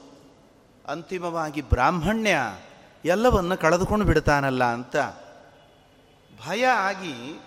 [0.88, 2.36] ಅಂತಿಮವಾಗಿ ಬ್ರಾಹ್ಮಣ್ಯ
[3.04, 4.96] ಎಲ್ಲವನ್ನು ಕಳೆದುಕೊಂಡು ಬಿಡ್ತಾನಲ್ಲ ಅಂತ
[6.46, 7.40] ಭಯ ಆಗಿ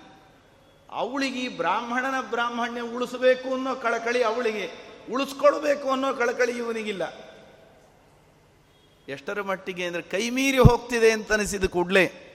[0.91, 4.65] ಅವಳಿಗೆ ಬ್ರಾಹ್ಮಣನ ಬ್ರಾಹ್ಮಣ್ಯ ಉಳಿಸಬೇಕು ಅನ್ನೋ ಕಳಕಳಿ ಅವಳಿಗೆ,
[5.11, 7.03] ಉಳಿಸ್ಕೊಳ್ಬೇಕು ಅನ್ನೋ ಕಳಕಳಿ ಇವನಿಗಿಲ್ಲ.
[9.07, 12.30] ಎಷ್ಟರ ಮಟ್ಟಿಗೆ ಅಂದರೆ ಕೈ ಮೀರಿ ಹೋಗ್ತಿದೆ ಅಂತ ಅನಿಸಿದ ಕೂಡಲೇ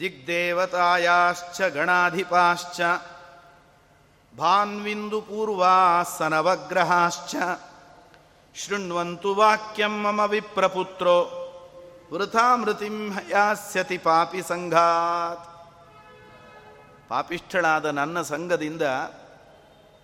[0.00, 2.80] ದಿಗ್ದೇವತಾಯಾಶ್ಚ ಗಣಾಧಿಪಾಶ್ಚ,
[4.38, 7.36] ಭಾನ್ವಿಂದು ಪೂರ್ವಾಸನವಗ್ರಹಾಶ್ಚ,
[8.54, 11.36] ಶೃಣ್ವಂತು ವಾಕ್ಯಂ ಮಮ ವಿಪ್ರಪುತ್ರೋ,
[12.12, 15.74] ವೃಥಾಮೃತಿಂ ಯಾಸ್ಯತಿ ಪಾಪಿ ಸಂಘಾತ್.
[17.08, 18.82] ಪಾಪಿಷ್ಠಳಾದ ನನ್ನ ಸಂಘದಿಂದ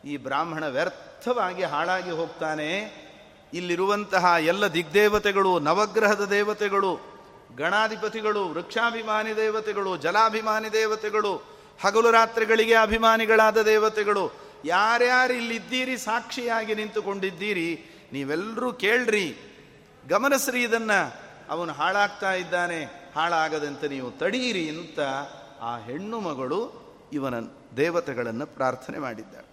[0.05, 3.07] ಈ ಬ್ರಾಹ್ಮಣ ವ್ಯರ್ಥವಾಗಿ ಹಾಳಾಗಿ ಹೋಗ್ತಾನೆ.
[3.55, 7.16] ಇಲ್ಲಿರುವಂತಹ ಎಲ್ಲ ದಿಗ್ದೇವತೆಗಳು, ನವಗ್ರಹದ ದೇವತೆಗಳು
[7.55, 14.33] ಗಣಾಧಿಪತಿಗಳು, ವೃಕ್ಷಾಭಿಮಾನಿ ದೇವತೆಗಳು, ಜಲಾಭಿಮಾನಿ ದೇವತೆಗಳು, ಹಗಲು ರಾತ್ರಿಗಳಿಗೆ ಅಭಿಮಾನಿಗಳಾದ ದೇವತೆಗಳು,
[14.65, 19.37] ಯಾರ್ಯಾರು ಇಲ್ಲಿದ್ದೀರಿ, ಸಾಕ್ಷಿಯಾಗಿ ನಿಂತುಕೊಂಡಿದ್ದೀರಿ ನೀವೆಲ್ಲರೂ ಕೇಳ್ರಿ.
[20.09, 20.91] ಗಮನಿಸ್ರಿ ಇದನ್ನ.
[21.49, 22.85] ಅವನು ಹಾಳಾಗ್ತಾ ಇದ್ದಾನೆ,
[23.17, 25.01] ಹಾಳಾಗದಂತೆ ನೀವು ತಡೀರಿ ಅಂತ
[25.61, 27.35] ಆ ಹೆಣ್ಣು ಮಗಳು ಇವನ
[27.77, 29.47] ದೇವತೆಗಳನ್ನು ಪ್ರಾರ್ಥನೆ ಮಾಡಿದ್ದಾಳೆ.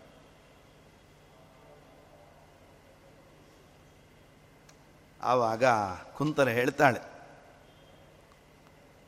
[5.23, 5.63] ಆವಾಗ
[6.13, 7.12] ಕುಂತಲೆ ಹೇಳ್ತಾಳೆ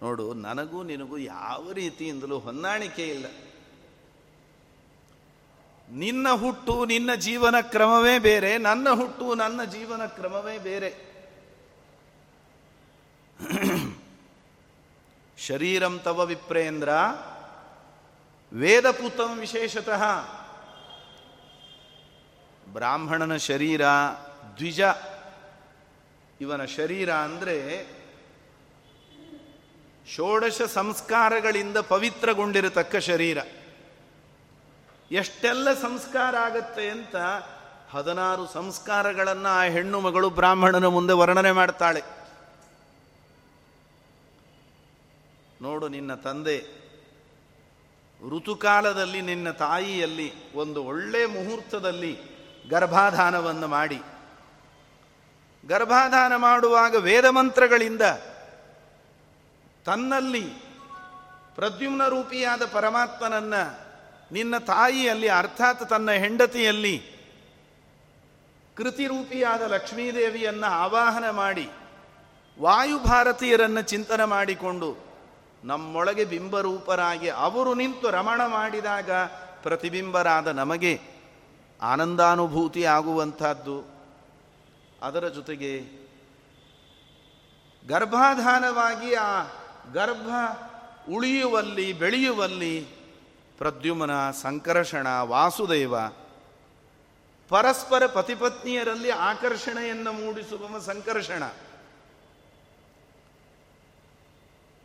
[0.04, 3.26] ನೋಡು, ನನಗೂ ನಿನಗೂ ಯಾವ ರೀತಿಯಿಂದಲೂ ಹೊಂದಾಣಿಕೆ ಇಲ್ಲ.
[5.92, 11.16] ನಿನ್ನ ಹುಟ್ಟು, ನಿನ್ನ ಜೀವನ ಕ್ರಮವೇ ಬೇರೆ, ನನ್ನ ಹುಟ್ಟು, ನನ್ನ ಜೀವನ ಕ್ರಮವೇ ಬೇರೆ.
[15.38, 16.90] ಶರೀರಂ ತವ ವಿಪ್ರೇಂದ್ರ
[18.54, 20.04] ವೇದಪುತಂ ವಿಶೇಷತಃ.
[22.74, 23.82] ಬ್ರಾಹ್ಮಣನ ಶರೀರ
[24.58, 24.82] ದ್ವಿಜ.
[26.42, 27.95] ಇವನ ಶರೀರ ಅಂದರೆ
[30.08, 33.38] ಷೋಡಶ ಸಂಸ್ಕಾರಗಳಿಂದ ಪವಿತ್ರಗೊಂಡಿರತಕ್ಕ ಶರೀರ.
[35.12, 37.16] ಎಷ್ಟೆಲ್ಲ ಸಂಸ್ಕಾರ ಆಗತ್ತೆ ಅಂತ
[37.90, 42.02] ಹದಿನಾರು ಸಂಸ್ಕಾರಗಳನ್ನು ಆ ಹೆಣ್ಣು ಮಗಳು ಬ್ರಾಹ್ಮಣನ ಮುಂದೆ ವರ್ಣನೆ ಮಾಡ್ತಾಳೆ.
[45.62, 46.58] ನೋಡು ನಿನ್ನ ತಂದೆ,
[48.20, 52.14] ಋತುಕಾಲದಲ್ಲಿ ನಿನ್ನ ತಾಯಿಯಲ್ಲಿ ಒಂದು ಒಳ್ಳೆ ಮುಹೂರ್ತದಲ್ಲಿ
[52.70, 54.02] ಗರ್ಭಾಧಾನವನ್ನು ಮಾಡಿ.
[55.68, 58.02] ಗರ್ಭಾಧಾನ ಮಾಡುವಾಗ ವೇದ ಮಂತ್ರಗಳಿಂದ
[59.86, 60.42] ತನ್ನಲ್ಲಿ
[61.56, 63.54] ಪ್ರದ್ಯುಮ್ನ ರೂಪಿಯಾದ ಪರಮಾತ್ಮನನ್ನ
[64.32, 66.96] ನಿನ್ನ ತಾಯಿಯಲ್ಲಿ, ಅರ್ಥಾತ್ ತನ್ನ ಹೆಂಡತಿಯಲ್ಲಿ
[68.76, 71.70] ಕೃತಿ ರೂಪಿಯಾದ ಲಕ್ಷ್ಮೀದೇವಿಯನ್ನು ಆವಾಹನ ಮಾಡಿ
[72.62, 74.98] ವಾಯುಭಾರತೀಯರನ್ನು ಚಿಂತನೆ ಮಾಡಿಕೊಂಡು,
[75.64, 79.12] ನಮ್ಮೊಳಗೆ ಬಿಂಬರೂಪರಾಗಿ ಅವರು ನಿಂತು ರಮಣ ಮಾಡಿದಾಗ
[79.64, 81.00] ಪ್ರತಿಬಿಂಬರಾದ ನಮಗೆ
[81.82, 83.78] ಆನಂದಾನುಭೂತಿ ಆಗುವಂಥದ್ದು.
[85.02, 86.06] ಅದರ ಜೊತೆಗೆ
[87.88, 89.44] ಗರ್ಭಾಧಾನವಾಗಿ ಆ
[89.94, 90.30] ಗರ್ಭ
[91.10, 92.82] ಉಳಿಯುವಲ್ಲಿ, ಬೆಳೆಯುವಲ್ಲಿ
[93.58, 95.96] ಪ್ರದ್ಯುಮನ, ಸಂಕರ್ಷಣ, ವಾಸುದೇವ
[97.50, 101.44] ಪರಸ್ಪರ ಪತಿಪತ್ನಿಯರಲ್ಲಿ ಆಕರ್ಷಣೆಯನ್ನು ಮೂಡಿಸುವ ಸಂಕರ್ಷಣ.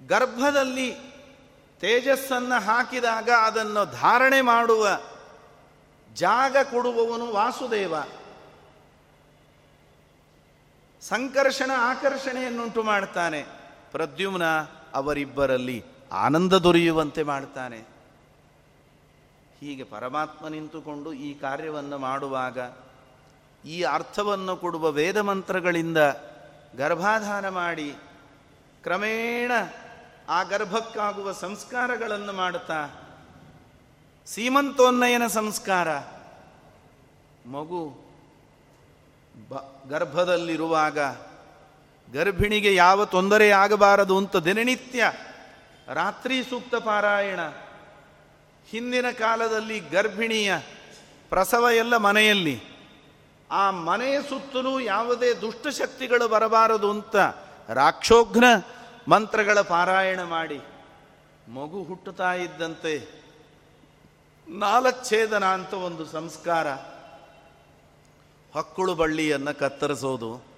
[0.09, 0.93] ಗರ್ಭದಲ್ಲಿ
[1.81, 5.01] ತೇಜಸ್ಸನ್ನು ಹಾಕಿದಾಗ ಅದನ್ನು ಧಾರಣೆ ಮಾಡುವ
[6.15, 7.95] ಜಾಗ ಕೊಡುವವನು ವಾಸುದೇವ.
[11.03, 13.43] ಸಂಕರ್ಷಣ, ಆಕರ್ಷಣೆಯನ್ನುಂಟು ಮಾಡ್ತಾನೆ.
[13.91, 14.43] ಪ್ರದ್ಯುಮ್ನ
[14.95, 17.79] ಅವರಿಬ್ಬರಲ್ಲಿ ಆನಂದ ದೊರೆಯುವಂತೆ ಮಾಡ್ತಾನೆ.
[19.61, 22.59] ಹೀಗೆ ಪರಮಾತ್ಮ ನಿಂತುಕೊಂಡು ಈ ಕಾರ್ಯವನ್ನು ಮಾಡುವಾಗ
[23.65, 25.99] ಈ ಅರ್ಥವನ್ನು ಕೊಡುವ ವೇದ ಮಂತ್ರಗಳಿಂದ
[26.77, 27.95] ಗರ್ಭಾಧಾನ ಮಾಡಿ
[28.83, 29.53] ಕ್ರಮೇಣ
[30.29, 32.89] ಆ ಗರ್ಭಕ್ಕಾಗುವ ಸಂಸ್ಕಾರಗಳನ್ನು ಮಾಡುತ್ತಾ,
[34.27, 35.89] ಸೀಮಂತೋನ್ನಯನ ಸಂಸ್ಕಾರ.
[37.47, 37.95] ಮಗು
[39.49, 39.55] ಬ
[39.89, 40.99] ಗರ್ಭದಲ್ಲಿರುವಾಗ
[42.13, 45.13] ಗರ್ಭಿಣಿಗೆ ಯಾವ ತೊಂದರೆ ಆಗಬಾರದು ಅಂತ ದಿನನಿತ್ಯ
[45.89, 47.41] ರಾತ್ರಿ ಸೂಕ್ತ ಪಾರಾಯಣ.
[48.71, 50.55] ಹಿಂದಿನ ಕಾಲದಲ್ಲಿ ಗರ್ಭಿಣಿಯ
[51.29, 52.63] ಪ್ರಸವ ಎಲ್ಲ ಮನೆಯಲ್ಲಿ.
[53.51, 57.17] ಆ ಮನೆಯ ಸುತ್ತಲೂ ಯಾವುದೇ ದುಷ್ಟಶಕ್ತಿಗಳು ಬರಬಾರದು ಅಂತ
[57.69, 58.45] ರಾಕ್ಷೋಘ್ನ
[59.09, 60.61] ಮಂತ್ರಗಳ ಪಾರಾಯಣ ಮಾಡಿ
[61.49, 63.23] ಮಗು ಹುಟ್ಟುತ್ತಾ ಇದ್ದಂತೆ
[64.49, 66.69] ನಾಲಚ್ಛೇದನ ಅಂತ ಒಂದು ಸಂಸ್ಕಾರ.
[68.59, 70.50] ಹಕ್ಕುಳು ಬಳ್ಳಿಯನ್ನು ಕತ್ತರಿಸೋದು.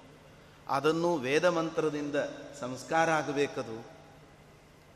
[0.69, 2.15] ಅದನ್ನು ವೇದ ಮಂತ್ರದಿಂದ
[2.59, 3.85] ಸಂಸ್ಕಾರ ಆಗಬೇಕದು.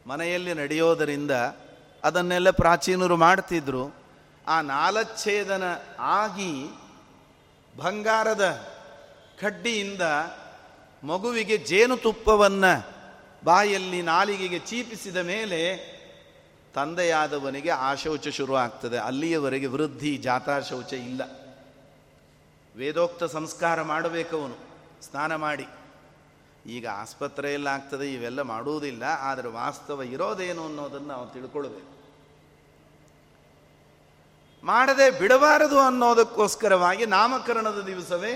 [0.08, 1.32] ಮನೆಯಲ್ಲಿ ನಡೆಯೋದರಿಂದ
[2.04, 3.96] ಅದನ್ನೆಲ್ಲ ಪ್ರಾಚೀನರು ಮಾಡ್ತಿದ್ರು.
[4.48, 5.64] ಆ ನಾಲಚ್ಛೇದನ
[6.00, 6.66] ಆಗಿ
[7.78, 8.68] ಬಂಗಾರದ
[9.42, 10.02] ಕಡ್ಡಿಯಿಂದ
[11.04, 12.88] ಮಗುವಿಗೆ ಜೇನುತುಪ್ಪವನ್ನು
[13.44, 15.98] ಬಾಯಲ್ಲಿ ನಾಲಿಗೆಗೆ ಚೀಪಿಸಿದ ಮೇಲೆ
[16.76, 18.98] ತಂದೆಯಾದವನಿಗೆ ಆ ಶೌಚ ಶುರು ಆಗ್ತದೆ.
[18.98, 21.22] ಅಲ್ಲಿಯವರೆಗೆ ವೃದ್ಧಿ ಜಾತಾ ಶೌಚ ಇಲ್ಲ.
[22.76, 24.67] ವೇದೋಕ್ತ ಸಂಸ್ಕಾರ ಮಾಡಬೇಕವನು
[25.02, 25.68] ಸ್ನಾನ ಮಾಡಿ.
[26.66, 31.94] ಈಗ ಆಸ್ಪತ್ರೆಯಲ್ಲಾಗ್ತದೆ ಇವೆಲ್ಲ ಮಾಡುವುದಿಲ್ಲ, ಆದರೆ ವಾಸ್ತವ ಇರೋದೇನು ಅನ್ನೋದನ್ನು ನಾವು ತಿಳ್ಕೊಳ್ಬೇಕು.
[34.64, 38.34] ಮಾಡದೆ ಬಿಡಬಾರದು ಅನ್ನೋದಕ್ಕೋಸ್ಕರವಾಗಿ ನಾಮಕರಣದ ದಿವಸವೇ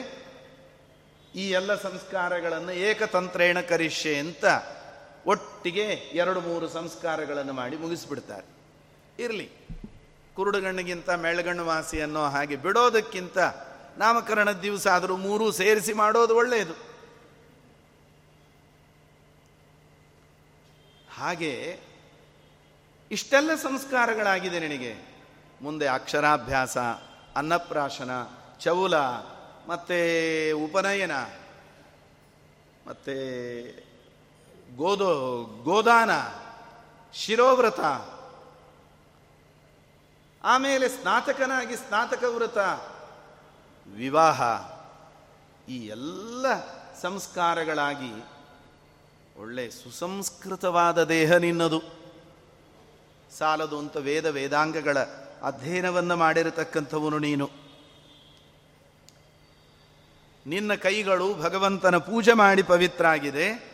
[1.36, 4.46] ಈ ಎಲ್ಲ ಸಂಸ್ಕಾರಗಳನ್ನು ಏಕತಂತ್ರೇಣ ಕರಿಷ್ಯೆ ಅಂತ
[5.26, 8.48] ಒಟ್ಟಿಗೆ ಎರಡು ಮೂರು ಸಂಸ್ಕಾರಗಳನ್ನು ಮಾಡಿ ಮುಗಿಸ್ಬಿಡ್ತಾರೆ.
[9.24, 9.52] ಇರಲಿ,
[10.36, 13.38] ಕುರುಡುಗಣ್ಣಿಗಿಂತ ಮೆಳಗಣ್ಣು ವಾಸಿ ಅನ್ನೋ ಹಾಗೆ ಬಿಡೋದಕ್ಕಿಂತ
[13.98, 16.74] ನಾಮಕರಣದ ದಿವಸ ಆದರೂ ಮೂರೂ ಸೇರಿಸಿ ಮಾಡೋದು ಒಳ್ಳೆಯದು.
[21.16, 21.80] ಹಾಗೆ
[23.12, 24.96] ಇಷ್ಟೆಲ್ಲ ಸಂಸ್ಕಾರಗಳಾಗಿದೆ ನಿನಗೆ.
[25.62, 26.78] ಮುಂದೆ ಅಕ್ಷರಾಭ್ಯಾಸ,
[27.36, 28.12] ಅನ್ನಪ್ರಾಶನ,
[28.60, 28.98] ಚೌಲ,
[29.68, 31.16] ಮತ್ತೆ ಉಪನಯನ,
[32.88, 33.16] ಮತ್ತೆ
[34.76, 36.10] ಗೋದೋ, ಗೋದಾನ,
[37.14, 37.80] ಶಿರೋವ್ರತ,
[40.44, 42.58] ಆಮೇಲೆ ಸ್ನಾತಕನಾಗಿ ಸ್ನಾತಕ ವ್ರತ
[43.88, 44.42] ವಿವಾಹ
[45.72, 46.46] ಈ ಎಲ್ಲ
[47.02, 48.24] ಸಂಸ್ಕಾರಗಳಾಗಿ
[49.42, 51.82] ಒಳ್ಳೆ ಸುಸಂಸ್ಕೃತವಾದ ದೇಹ ನಿನ್ನದು.
[53.38, 54.98] ಸಾಲದು ಅಂತ ವೇದ ವೇದಾಂಗಗಳ
[55.44, 57.50] ಅಧ್ಯಯನವನ್ನು ಮಾಡಿರತಕ್ಕಂಥವನು ನೀನು.
[60.48, 63.72] ನಿನ್ನ ಕೈಗಳು ಭಗವಂತನ ಪೂಜೆ ಮಾಡಿ ಪವಿತ್ರ ಆಗಿದೆ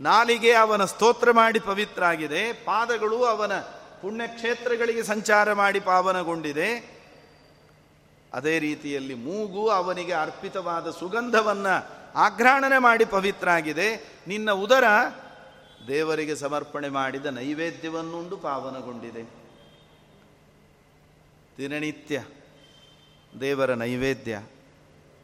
[0.00, 3.60] ನಾಲಿಗೆ ಅವನ ಸ್ತೋತ್ರ ಮಾಡಿ ಪವಿತ್ರ ಆಗಿದೆ ಪಾದಗಳು ಅವನ
[4.02, 6.97] ಪುಣ್ಯಕ್ಷೇತ್ರಗಳಿಗೆ ಸಂಚಾರ ಮಾಡಿ ಪಾವನಗೊಂಡಿದೆ.
[8.32, 14.84] ಅದೇ ರೀತಿಯಲ್ಲಿ ಮೂಗು ಅವನಿಗೆ ಅರ್ಪಿತವಾದ ಸುಗಂಧವನ್ನು ಆಘ್ರಾಣನೆ ಮಾಡಿ ಪವಿತ್ರ ಆಗಿದೆ ನಿನ್ನ ಉದರ
[15.88, 19.22] ದೇವರಿಗೆ ಸಮರ್ಪಣೆ ಮಾಡಿದ ನೈವೇದ್ಯವನ್ನುಂಡು ಪಾವನಗೊಂಡಿದೆ.
[21.58, 22.24] ದಿನನಿತ್ಯ
[23.40, 24.42] ದೇವರ ನೈವೇದ್ಯ,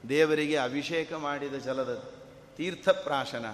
[0.08, 2.04] ದೇವರಿಗೆ ಅಭಿಷೇಕ ಮಾಡಿದ ಜಲದ
[2.56, 3.46] ತೀರ್ಥಪ್ರಾಶನ,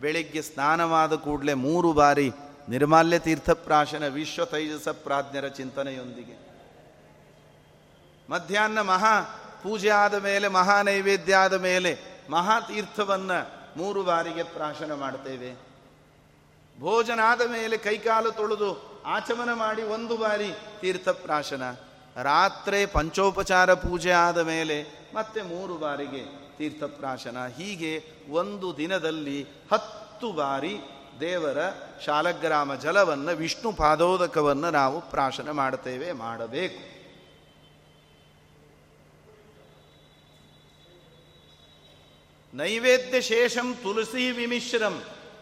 [0.00, 2.30] ಬೆಳಿಗ್ಗೆ ಸ್ನಾನವಾದ ಕೂಡಲೇ ಮೂರು ಬಾರಿ
[2.68, 6.47] ನಿರ್ಮಾಲ್ಯ ತೀರ್ಥಪ್ರಾಶನ ವಿಶ್ವ ತೈಜಸ ಪ್ರಾಜ್ಞರ ಚಿಂತನೆಯೊಂದಿಗೆ.
[8.30, 9.20] ಮಧ್ಯಾಹ್ನ ಮಹಾ,
[9.62, 11.98] ಪೂಜೆ ಆದ ಮೇಲೆ, ಮಹಾ ನೈವೇದ್ಯ ಆದ ಮೇಲೆ,
[12.30, 15.68] ಮಹಾ ತೀರ್ಥವನ್ನು ಮೂರು ಬಾರಿಗೆ ಪ್ರಾಶನ ಮಾಡ್ತೇವೆ.
[16.80, 21.62] ಭೋಜನ ಆದ ಮೇಲೆ ಕೈಕಾಲು ತೊಳೆದು ಆಚಮನ ಮಾಡಿ ಒಂದು ಬಾರಿ ತೀರ್ಥಪ್ರಾಶನ
[22.22, 24.82] ರಾತ್ರಿ ಪಂಚೋಪಚಾರ ಪೂಜೆ ಆದ ಮೇಲೆ
[25.14, 26.22] ಮತ್ತೆ ಮೂರು ಬಾರಿಗೆ
[26.58, 30.78] ತೀರ್ಥಪ್ರಾಶನ ಹೀಗೆ ಒಂದು ದಿನದಲ್ಲಿ ಹತ್ತು ಬಾರಿ
[31.20, 31.58] ದೇವರ
[32.04, 36.97] ಶಾಲಗ್ರಾಮ ಜಲವನ್ನು, ವಿಷ್ಣು ಪಾದೋದಕವನ್ನು ನಾವು ಪ್ರಾಶನ ಮಾಡ್ತೇವೆ, ಮಾಡಬೇಕು.
[42.58, 44.94] ನೈವೇದ್ಯ ಶೇಷಂ ತುಳಸಿ ವಿಮಿಶ್ರಂ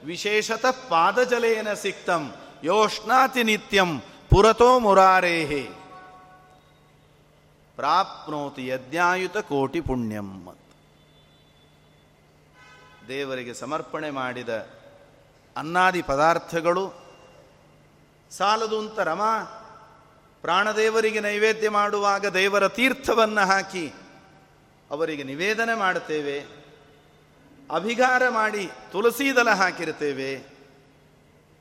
[0.04, 2.22] ವಿಶೇಷತಃ ಪಾದಜಲೇನ ಸಿಕ್ತಂ
[2.64, 4.00] ಯೋಷ್ಣಾತಿ ನಿತ್ಯಂ
[4.30, 5.62] ಪುರತೋ ಮುರಾರೇಹೇ.
[7.76, 10.28] ಪ್ರಾಪ್ನೋತಿ ಯಜ್ಞಾಯುತ ಕೋಟಿ ಪುಣ್ಯಂ
[13.08, 14.52] ದೇವರಿಗೆ ಸಮರ್ಪಣೆ ಮಾಡಿದ
[15.56, 16.84] ಅನ್ನಾದಿ ಪದಾರ್ಥಗಳು
[18.30, 19.22] ಸಾಲದು ಅಂತ ರಮ
[20.42, 23.86] ಪ್ರಾಣದೇವರಿಗೆ ನೈವೇದ್ಯ ಮಾಡುವಾಗ ದೇವರ ತೀರ್ಥವನ್ನು ಹಾಕಿ
[24.90, 26.65] ಅವರಿಗೆ ನಿವೇದನೆ ಮಾಡುತ್ತೇವೆ.
[27.70, 30.34] ಅಭಿಗಾರ ಮಾಡಿ ತುಳಸಿ ದಲ ಹಾಕಿರ್ತೇವೆ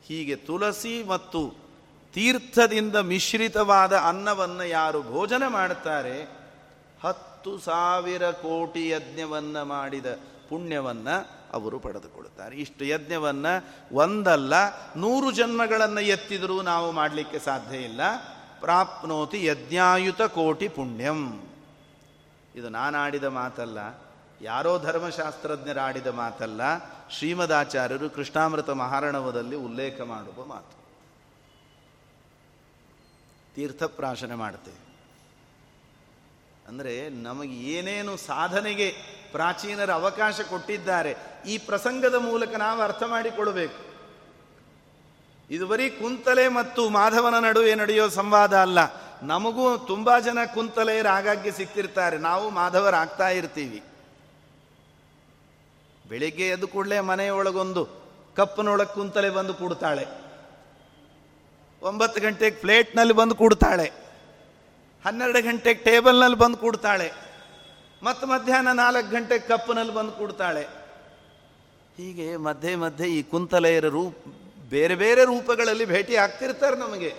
[0.03, 1.65] ಹೀಗೆ ತುಳಸಿ ಮತ್ತು
[2.13, 6.23] ತೀರ್ಥದಿಂದ ಮಿಶ್ರಿತವಾದ ಅನ್ನವನ್ನು ಯಾರು ಭೋಜನ ಮಾಡುತ್ತಾರೆ?
[7.03, 10.05] ಹತ್ತು ಸಾವಿರ ಕೋಟಿ ಯಜ್ಞವನ್ನು ಮಾಡಿದ
[10.49, 12.55] ಪುಣ್ಯವನ್ನು ಅವರು ಪಡೆದುಕೊಳ್ಳುತ್ತಾರೆ.
[12.55, 14.53] ಇಷ್ಟು ಯಜ್ಞವನ್ನು ಒಂದಲ್ಲ,
[14.95, 18.01] ನೂರು ಜನ್ಮಗಳನ್ನು ಎತ್ತಿದರೂ ನಾವು ಮಾಡಲಿಕ್ಕೆ ಸಾಧ್ಯ ಇಲ್ಲ.
[18.59, 21.49] ಪ್ರಾಪ್ನೋತಿ ಯಜ್ಞಾಯುತ ಕೋಟಿ ಪುಣ್ಯಂ.
[22.55, 24.04] ಇದು ನಾನಾಡಿದ ಮಾತಲ್ಲ.
[24.41, 26.61] ಯಾರೋ ಧರ್ಮಶಾಸ್ತ್ರಜ್ಞರಾಡಿದ ಮಾತಲ್ಲ,
[27.17, 30.75] ಶ್ರೀಮದಾಚಾರ್ಯರು ಕೃಷ್ಣಾಮೃತ ಮಹಾರಣವದಲ್ಲಿ ಉಲ್ಲೇಖ ಮಾಡುವ ಮಾತು.
[33.55, 34.81] ತೀರ್ಥಪ್ರಾಶನ ಮಾಡ್ತೇವೆ
[36.67, 38.87] ಅಂದರೆ ನಮಗೆ ಏನೇನು ಸಾಧನೆಗೆ
[39.31, 41.15] ಪ್ರಾಚೀನರ ಅವಕಾಶ ಕೊಟ್ಟಿದ್ದಾರೆ,
[41.47, 43.79] ಈ ಪ್ರಸಂಗದ ಮೂಲಕ ನಾವು ಅರ್ಥ ಮಾಡಿಕೊಳ್ಳಬೇಕು.
[45.49, 48.79] ಇದು ಬರೀ ಕುಂತಲೆ ಮತ್ತು ಮಾಧವನ ನಡುವೆ ನಡೆಯೋ ಸಂವಾದ ಅಲ್ಲ.
[49.23, 53.81] ನಮಗೂ ತುಂಬ ಜನ ಕುಂತಲೆಯರ ಆಗಾಗ್ಗೆ ಸಿಕ್ತಿರ್ತಾರೆ ನಾವು ಮಾಧವರಾಗ್ತಾ ಇರ್ತೀವಿ.
[56.09, 60.07] ಬೆಳಿಗ್ಗೆ ಎದ್ದು ಕೂಡಲೇ ಮನೆಯೊಳಗೊಂದು ಕಪ್ಪನೊಳಗೆ ಕುಂತಲೆ ಬಂದು ಕೂಡ್ತಾಳೆ.
[61.81, 63.91] ಒಂಬತ್ತು ಗಂಟೆಗೆ ಪ್ಲೇಟ್ನಲ್ಲಿ ಬಂದು ಕೂಡ್ತಾಳೆ.
[65.05, 67.11] ಹನ್ನೆರಡು ಗಂಟೆಗೆ ಟೇಬಲ್ನಲ್ಲಿ ಬಂದು ಕೂಡ್ತಾಳೆ.
[68.03, 70.63] ಮತ್ತು ಮಧ್ಯಾಹ್ನ ನಾಲ್ಕು ಗಂಟೆಗೆ ಕಪ್ಪನಲ್ಲಿ ಬಂದು ಕೂಡ್ತಾಳೆ.
[71.97, 74.15] ಹೀಗೆ ಮಧ್ಯೆ ಮಧ್ಯೆ ಈ ಕುಂತಲೆಯರ ರೂಪ,
[74.69, 77.15] ಬೇರೆ ಬೇರೆ ರೂಪಗಳಲ್ಲಿ ಭೇಟಿ ಆಗ್ತಿರ್ತಾರೆ ನಮಗೆ.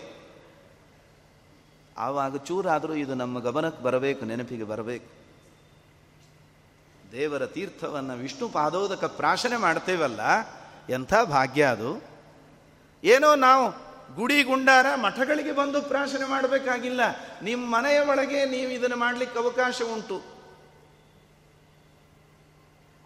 [1.98, 5.25] ಆವಾಗ ಚೂರಾದರೂ ಇದು ನಮ್ಮ ಗಮನಕ್ಕೆ ಬರಬೇಕು, ನೆನಪಿಗೆ ಬರಬೇಕು.
[7.12, 10.20] ದೇವರ ತೀರ್ಥವನ್ನು ವಿಷ್ಣು ಪಾದೋದಕ ಪ್ರಾಶನೆ ಮಾಡ್ತೇವಲ್ಲ,
[10.90, 12.02] ಎಂಥ ಭಾಗ್ಯ ಅದು?
[13.04, 17.00] ಏನೋ ನಾವು ಗುಡಿ ಗುಂಡಾರ ಮಠಗಳಿಗೆ ಬಂದು ಪ್ರಾಶನೆ ಮಾಡಬೇಕಾಗಿಲ್ಲ.
[17.42, 20.35] ನಿಮ್ಮ ಮನೆಯ ಒಳಗೆ ನೀವು ಇದನ್ನು ಮಾಡಲಿಕ್ಕೆ ಅವಕಾಶ ಉಂಟು.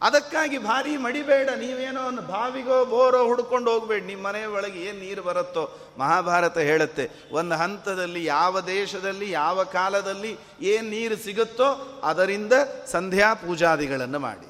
[0.02, 6.58] ಅದಕ್ಕಾಗಿ ಭಾರಿ ಮಡಿಬೇಡ, ನೀವೇನೋ ಬಾವಿಗೋ ಬೋರೋ ಹುಡ್ಕೊಂಡು ಹೋಗ್ಬೇಡಿ ನಿಮ್ಮ ಮನೆಯ ಒಳಗೆ ಏನು ನೀರು ಬರುತ್ತೋ, ಮಹಾಭಾರತ
[6.58, 12.52] ಹೇಳುತ್ತೆ, ಒಂದು ಹಂತದಲ್ಲಿ ಯಾವ ದೇಶದಲ್ಲಿ, ಯಾವ ಕಾಲದಲ್ಲಿ ಏನು ನೀರು ಸಿಗುತ್ತೋ ಅದರಿಂದ
[12.86, 14.46] ಸಂಧ್ಯಾ ಪೂಜಾದಿಗಳನ್ನು ಮಾಡಿ.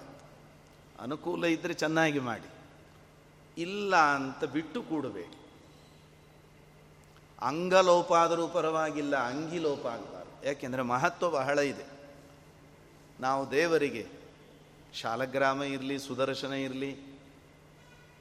[1.00, 2.50] ಅನುಕೂಲ ಇದ್ದರೆ ಚೆನ್ನಾಗಿ ಮಾಡಿ.
[3.62, 5.36] ಇಲ್ಲ ಅಂತ ಬಿಟ್ಟು ಕೂಡಬೇಡಿ.
[7.42, 10.48] ಅಂಗಲೋಪ ಆದರೂ ಪರವಾಗಿಲ್ಲ, ಅಂಗಿಲೋಪ ಆಗಬಾರ್ದು.
[10.48, 11.86] ಯಾಕೆಂದರೆ ಮಹತ್ವ ಬಹಳ ಇದೆ.
[13.20, 14.19] ನಾವು ದೇವರಿಗೆ
[14.94, 17.20] ಶಾಲಗ್ರಾಮ ಇರಲಿ, ಸುದರ್ಶನ ಇರಲಿ,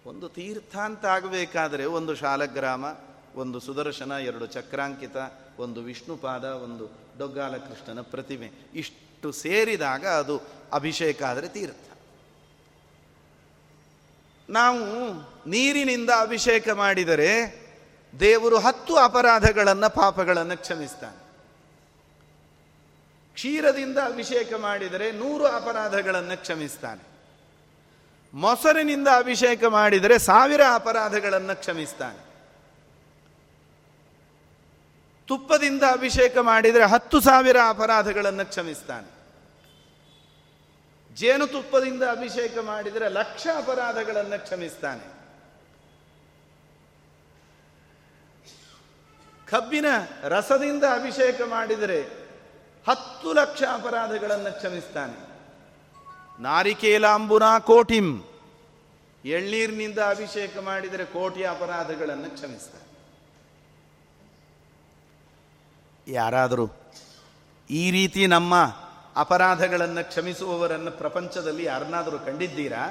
[0.06, 2.86] ಒಂದು ತೀರ್ಥ ಅಂತ ಆಗಬೇಕಾದರೆ ಒಂದು ಶಾಲಗ್ರಾಮ,
[3.36, 5.16] ಒಂದು ಸುದರ್ಶನ, ಎರಡು ಚಕ್ರಾಂಕಿತ,
[5.60, 8.52] ಒಂದು ವಿಷ್ಣುಪಾದ, ಒಂದು ಡೊಗ್ಗಾಲ ಕೃಷ್ಣನ ಪ್ರತಿಮೆ.
[8.76, 10.42] ಇಷ್ಟು ಸೇರಿದಾಗ ಅದು
[10.74, 11.98] ಅಭಿಷೇಕ ಆದರೆ ತೀರ್ಥ.
[14.50, 15.14] ನಾವು
[15.50, 17.70] ನೀರಿನಿಂದ ಅಭಿಷೇಕ ಮಾಡಿದರೆ
[18.20, 21.29] ದೇವರು ಹತ್ತು ಅಪರಾಧಗಳನ್ನು ಪಾಪಗಳನ್ನು ಕ್ಷಮಿಸ್ತಾನೆ.
[23.40, 27.04] ಕ್ಷೀರದಿಂದ ಅಭಿಷೇಕ ಮಾಡಿದರೆ ನೂರು ಅಪರಾಧಗಳನ್ನು ಕ್ಷಮಿಸ್ತಾನೆ.
[28.34, 32.20] ಮೊಸರಿನಿಂದ ಅಭಿಷೇಕ ಮಾಡಿದರೆ ಸಾವಿರ ಅಪರಾಧಗಳನ್ನು ಕ್ಷಮಿಸ್ತಾನೆ.
[35.28, 39.08] ತುಪ್ಪದಿಂದ ಅಭಿಷೇಕ ಮಾಡಿದರೆ ಹತ್ತು ಸಾವಿರ ಅಪರಾಧಗಳನ್ನು ಕ್ಷಮಿಸ್ತಾನೆ.
[41.16, 45.20] ಜೇನುತುಪ್ಪದಿಂದ ಅಭಿಷೇಕ ಮಾಡಿದರೆ ಲಕ್ಷ ಅಪರಾಧಗಳನ್ನು ಕ್ಷಮಿಸ್ತಾನೆ.
[49.48, 49.86] ಕಬ್ಬಿನ
[50.24, 52.19] ರಸದಿಂದ ಅಭಿಷೇಕ ಮಾಡಿದರೆ
[52.88, 55.18] ಹತ್ತು ಲಕ್ಷ ಅಪರಾಧಗಳನ್ನು ಕ್ಷಮಿಸ್ತಾನೆ.
[56.40, 58.24] ನಾರಿಕೇಲಾಂಬುನಾ ಕೋಟಿಂ
[59.26, 62.88] ಎಳ್ನೀರಿನಿಂದ ಅಭಿಷೇಕ ಮಾಡಿದರೆ ಕೋಟಿ ಅಪರಾಧಗಳನ್ನು ಕ್ಷಮಿಸ್ತಾನೆ.
[66.08, 66.70] ಯಾರಾದರೂ
[67.70, 68.56] ಈ ರೀತಿ ನಮ್ಮ
[69.16, 72.84] ಅಪರಾಧಗಳನ್ನು ಕ್ಷಮಿಸುವವರನ್ನು ಪ್ರಪಂಚದಲ್ಲಿ ಯಾರನ್ನಾದರೂ ಕಂಡಿದ್ದೀರಾ?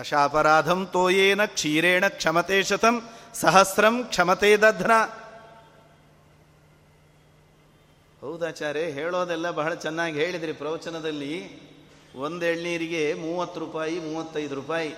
[0.00, 4.90] ದಶಾಪರಾಧಂ ತೋಯೇನ ಕ್ಷೀರೇಣ ಕ್ಷಮತೆ ಶತಂ ಸಹಸ್ರಂ ಕ್ಷಮತೆ ದಧ್ನ.
[8.20, 11.34] ಹೌದಾಚಾರ್ಯ ಹೇಳೋದೆಲ್ಲ ಬಹಳ ಚೆನ್ನಾಗಿ ಹೇಳಿದ್ರಿ ಪ್ರವಚನದಲ್ಲಿ.
[12.16, 14.94] ಒಂದು ಎಳ್ನೀರಿಗೆ ಮೂವತ್ತು ರೂಪಾಯಿ, ಮೂವತ್ತೈದು ರೂಪಾಯಿ.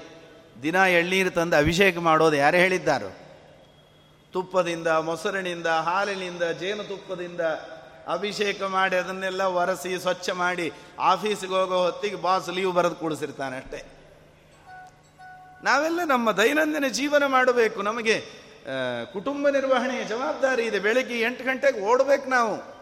[0.63, 3.11] ದಿನ ಎಳ್ನೀರು ತಂದು ಅಭಿಷೇಕ ಮಾಡೋದು ಯಾರು ಹೇಳಿದ್ದಾರೋ?
[4.33, 7.41] ತುಪ್ಪದಿಂದ, ಮೊಸರಿನಿಂದ, ಹಾಲಿನಿಂದ ಜೇನುತುಪ್ಪದಿಂದ
[8.13, 13.85] ಅಭಿಷೇಕ ಮಾಡಿ ಅದನ್ನೆಲ್ಲ ಒರೆಸಿ, ಸ್ವಚ್ಛ ಮಾಡಿ ಆಫೀಸ್ಗೆ ಹೋಗೋ ಹೊತ್ತಿಗೆ ಬಾಸ್ ಲೀವ್ ಬರೆದು ಕೂಡಿಸಿರ್ತಾನೆ ಅಷ್ಟೇ.
[15.65, 17.83] ನಾವೆಲ್ಲ ನಮ್ಮ ದೈನಂದಿನ ಜೀವನ ಮಾಡಬೇಕು.
[17.83, 18.21] ನಮಗೆ
[19.13, 20.79] ಕುಟುಂಬ ನಿರ್ವಹಣೆಯ ಜವಾಬ್ದಾರಿ ಇದೆ.
[20.79, 22.78] ಬೆಳಗ್ಗೆ ಎಂಟು ಗಂಟೆಗೆ ಓಡಬೇಕು ನಾವು.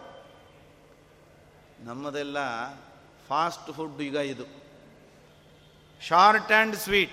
[1.81, 2.37] ನಮ್ಮದೆಲ್ಲ
[3.29, 4.67] ಫಾಸ್ಟ್ ಫುಡ್ ಈಗ ಇದು.
[6.01, 7.13] Short and sweet.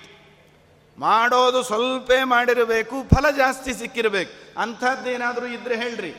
[0.98, 4.60] ಮಾಡೋದು ಸ್ವಲ್ಪ ಮಾಡಿರಬೇಕು, ಫಲ ಜಾಸ್ತಿ ಸಿಕ್ಕಿರಬೇಕು.
[4.60, 6.14] ಅಂಥದ್ದೇನಾದರೂ ಇದ್ರೆ ಹೇಳ್ರಿ.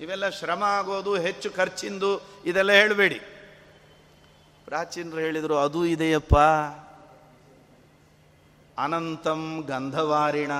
[0.00, 3.20] ಇವೆಲ್ಲ ಶ್ರಮ ಆಗೋದು, ಹೆಚ್ಚು ಖರ್ಚಿಂದು, ಇದೆಲ್ಲ ಹೇಳಬೇಡಿ.
[4.64, 6.36] ಪ್ರಾಚೀನರು ಹೇಳಿದರು, ಅದು ಇದೆಯಪ್ಪ.
[8.78, 10.52] ಅನಂತಂ ಗಂಧವಾರಿಣ.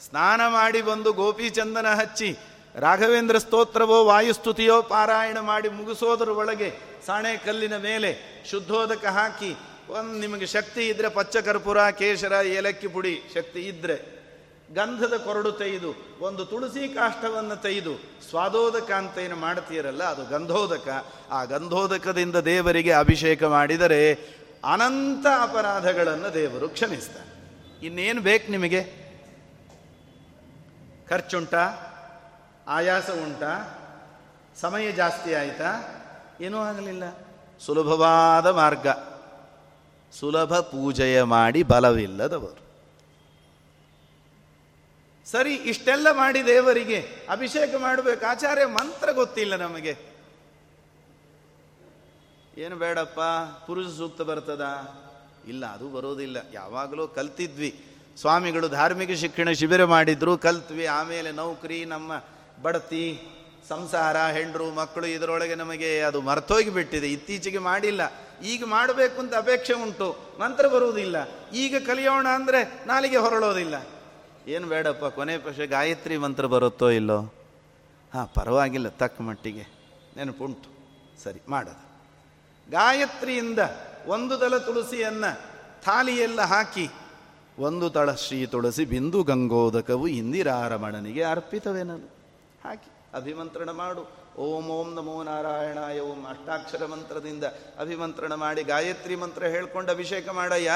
[0.00, 2.38] ಸ್ನಾನ ಮಾಡಿ ಬಂದು ಗೋಪಿಚಂದನ ಹಚ್ಚಿ
[2.80, 6.70] ರಾಘವೇಂದ್ರ ಸ್ತೋತ್ರವೋ ವಾಯುಸ್ತುತಿಯೋ ಪಾರಾಯಣ ಮಾಡಿ ಮುಗಿಸೋದ್ರ ಒಳಗೆ
[7.06, 8.10] ಸಾಣೆ ಕಲ್ಲಿನ ಮೇಲೆ
[8.50, 9.56] ಶುದ್ಧೋದಕ ಹಾಕಿ,
[9.88, 14.14] ಒಂದು ನಿಮಗೆ ಶಕ್ತಿ ಇದ್ರೆ ಪಚ್ಚ ಕರ್ಪೂರ ಕೇಶರ, ಏಲಕ್ಕಿ ಪುಡಿ ಶಕ್ತಿ ಇದ್ರೆ
[14.74, 17.94] ಗಂಧದ ಕೊರಡು ತೆಗೆದು, ಒಂದು ತುಳಸಿ ಕಾಷ್ಟವನ್ನು ತೆಗೆದು
[18.30, 20.88] ಸ್ವಾದೋದಕ ಅಂತ ಏನು ಮಾಡ್ತೀರಲ್ಲ, ಅದು ಗಂಧೋದಕ.
[21.30, 24.14] ಆ ಗಂಧೋದಕದಿಂದ ದೇವರಿಗೆ ಅಭಿಷೇಕ ಮಾಡಿದರೆ
[24.64, 27.30] ಅನಂತ ಅಪರಾಧಗಳನ್ನು ದೇವರು ಕ್ಷಮಿಸ್ತಾನೆ
[27.86, 28.82] ಇನ್ನೇನು ಬೇಕು ನಿಮಗೆ?
[31.08, 31.90] ಖರ್ಚುಂಟಾ?
[32.68, 33.80] ಆಯಾಸ ಉಂಟಾ?
[34.60, 36.00] ಸಮಯ ಜಾಸ್ತಿ ಆಯಿತಾ?
[36.40, 37.02] ಏನೂ ಆಗಲಿಲ್ಲ.
[37.60, 38.86] ಸುಲಭವಾದ ಮಾರ್ಗ.
[40.12, 42.64] ಸುಲಭ ಪೂಜೆಯ ಮಾಡಿ ಬಲವಿಲ್ಲದವರು.
[45.30, 48.26] ಸರಿ ಇಷ್ಟೆಲ್ಲ ಮಾಡಿ ದೇವರಿಗೆ ಅಭಿಷೇಕ ಮಾಡಬೇಕು.
[48.26, 49.96] ಆಚಾರ್ಯ ಮಂತ್ರ ಗೊತ್ತಿಲ್ಲ ನಮಗೆ.
[52.58, 53.20] ಏನು ಬೇಡಪ್ಪ
[53.66, 54.64] ಪುರುಷ ಸೂಕ್ತ ಬರ್ತದ?
[55.48, 56.36] ಇಲ್ಲ ಅದು ಬರೋದಿಲ್ಲ.
[56.52, 57.84] ಯಾವಾಗಲೂ ಕಲ್ತಿದ್ವಿ.
[58.16, 60.86] ಸ್ವಾಮಿಗಳು ಧಾರ್ಮಿಕ ಶಿಕ್ಷಣ ಶಿಬಿರ ಮಾಡಿದ್ರು ಕಲ್ತ್ವಿ.
[60.86, 62.12] ಆಮೇಲೆ ನೌಕರಿ ನಮ್ಮ
[62.62, 63.20] ಬಡತಿ,
[63.68, 68.00] ಸಂಸಾರ, ಹೆಂಡರು, ಮಕ್ಕಳು ಇದರೊಳಗೆ ನಮಗೆ ಅದು ಮರ್ತೋಗಿಬಿಟ್ಟಿದೆ ಇತ್ತೀಚೆಗೆ ಮಾಡಿಲ್ಲ.
[68.44, 70.16] ಈಗ ಮಾಡಬೇಕು ಅಂತ ಅಪೇಕ್ಷೆ ಉಂಟು.
[70.40, 71.16] ಮಂತ್ರ ಬರುವುದಿಲ್ಲ.
[71.52, 73.74] ಈಗ ಕಲಿಯೋಣ ಅಂದರೆ ನಾಲಿಗೆ ಹೊರಳೋದಿಲ್ಲ.
[74.46, 77.18] ಏನು ಬೇಡಪ್ಪ, ಕೊನೆ ಪಕ್ಷ ಗಾಯತ್ರಿ ಮಂತ್ರ ಬರುತ್ತೋ ಇಲ್ಲೋ?
[78.14, 79.64] ಹಾಂ, ಪರವಾಗಿಲ್ಲ, ತಕ್ಕ ಮಟ್ಟಿಗೆ.
[80.16, 80.68] ನೆನಪುಂಟು.
[81.22, 81.94] ಸರಿ, ಮಾಡೋದು.
[82.70, 83.58] ಗಾಯತ್ರಿಯಿಂದ
[84.06, 85.40] ಒಂದು ತಲ ತುಳಸಿಯನ್ನು
[85.82, 86.88] ಥಾಲಿಯೆಲ್ಲ ಹಾಕಿ,
[87.58, 92.23] ಒಂದು ತಳ ಶ್ರೀ ತುಳಸಿ ಬಿಂದು ಗಂಗೋದಕವು ಇಂದಿರಾರಮಣನಿಗೆ ಅರ್ಪಿತವೇನದು
[92.64, 94.24] ಹಾಕಿ ಅಭಿಮಂತ್ರಣ ಮಾಡು.
[94.36, 97.44] ಓಂ ಓಂ ನಮೋ ನಾರಾಯಣಾಯ, ಓಂ ಅಷ್ಟಾಕ್ಷರ ಮಂತ್ರದಿಂದ
[97.78, 100.72] ಅಭಿಮಂತ್ರಣ ಮಾಡಿ ಗಾಯತ್ರಿ ಮಂತ್ರ ಹೇಳ್ಕೊಂಡು ಅಭಿಷೇಕ ಮಾಡಯ್ಯ.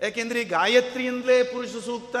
[0.00, 2.16] ಯಾಕೆಂದ್ರೆ ಗಾಯತ್ರಿಯಿಂದಲೇ ಪುರುಷ ಸೂಕ್ತ,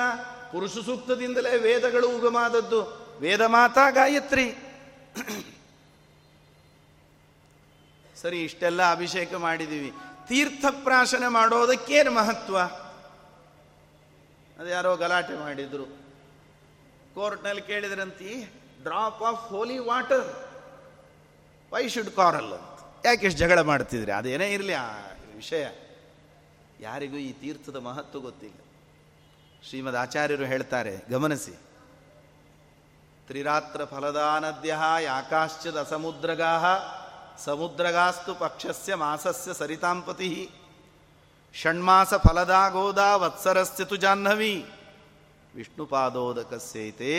[0.52, 2.82] ಪುರುಷ ಸೂಕ್ತದಿಂದಲೇ ವೇದಗಳು ಉಗಮಾದದ್ದು.
[3.20, 4.54] ವೇದ ಮಾತಾ ಗಾಯತ್ರಿ.
[8.16, 9.92] ಸರಿ, ಇಷ್ಟೆಲ್ಲ ಅಭಿಷೇಕ ಮಾಡಿದ್ದೀವಿ
[10.28, 12.58] ತೀರ್ಥಪ್ರಾಶನ ಮಾಡೋದಕ್ಕೇನು ಮಹತ್ವ?
[14.60, 15.99] ಅದು ಯಾರೋ ಗಲಾಟೆ ಮಾಡಿದ್ರು.
[17.14, 18.52] ಕೋರ್ಟ್ನಲ್ಲಿ ಕೇಳಿದ್ರಂತಿ
[18.82, 20.50] drop of holy water
[21.72, 23.06] why should coral ಅಂತ.
[23.06, 24.12] ಯಾಕೆ ಇಷ್ಟು ಜಗಳ ಮಾಡ್ತಿದ್ರೆ?
[24.12, 24.90] ಅದೇನೇ ಇರಲಿ, ಆ
[25.36, 25.66] ವಿಷಯ.
[26.80, 28.56] ಯಾರಿಗೂ ಈ ತೀರ್ಥದ ಮಹತ್ವ ಗೊತ್ತಿಲ್ಲ.
[29.68, 31.52] ಶ್ರೀಮದ್ ಆಚಾರ್ಯರು ಹೇಳ್ತಾರೆ, ಗಮನಿಸಿ.
[33.26, 36.56] ತ್ರಿರಾತ್ರ ಫಲದಾನದ್ಯ ಯಾಕಾಶ್ಚದ ಸಮುದ್ರಗಾ
[37.44, 40.50] ಸಮುದ್ರಗಾಸ್ತು ಪಕ್ಷಸ್ಯ ಮಾಸಸ್ಯ ಸರಿತಾಂಪತಿ.
[41.54, 44.66] ಷಣ್ಮಾಸ ಫಲದಾಗೋದಾ ವತ್ಸರಸ್ಯ ತು ಜಾಹ್ನವಿ.
[45.54, 47.12] ವಿಷ್ಣುಪಾದೋದಕಸ್ಯೈತೆ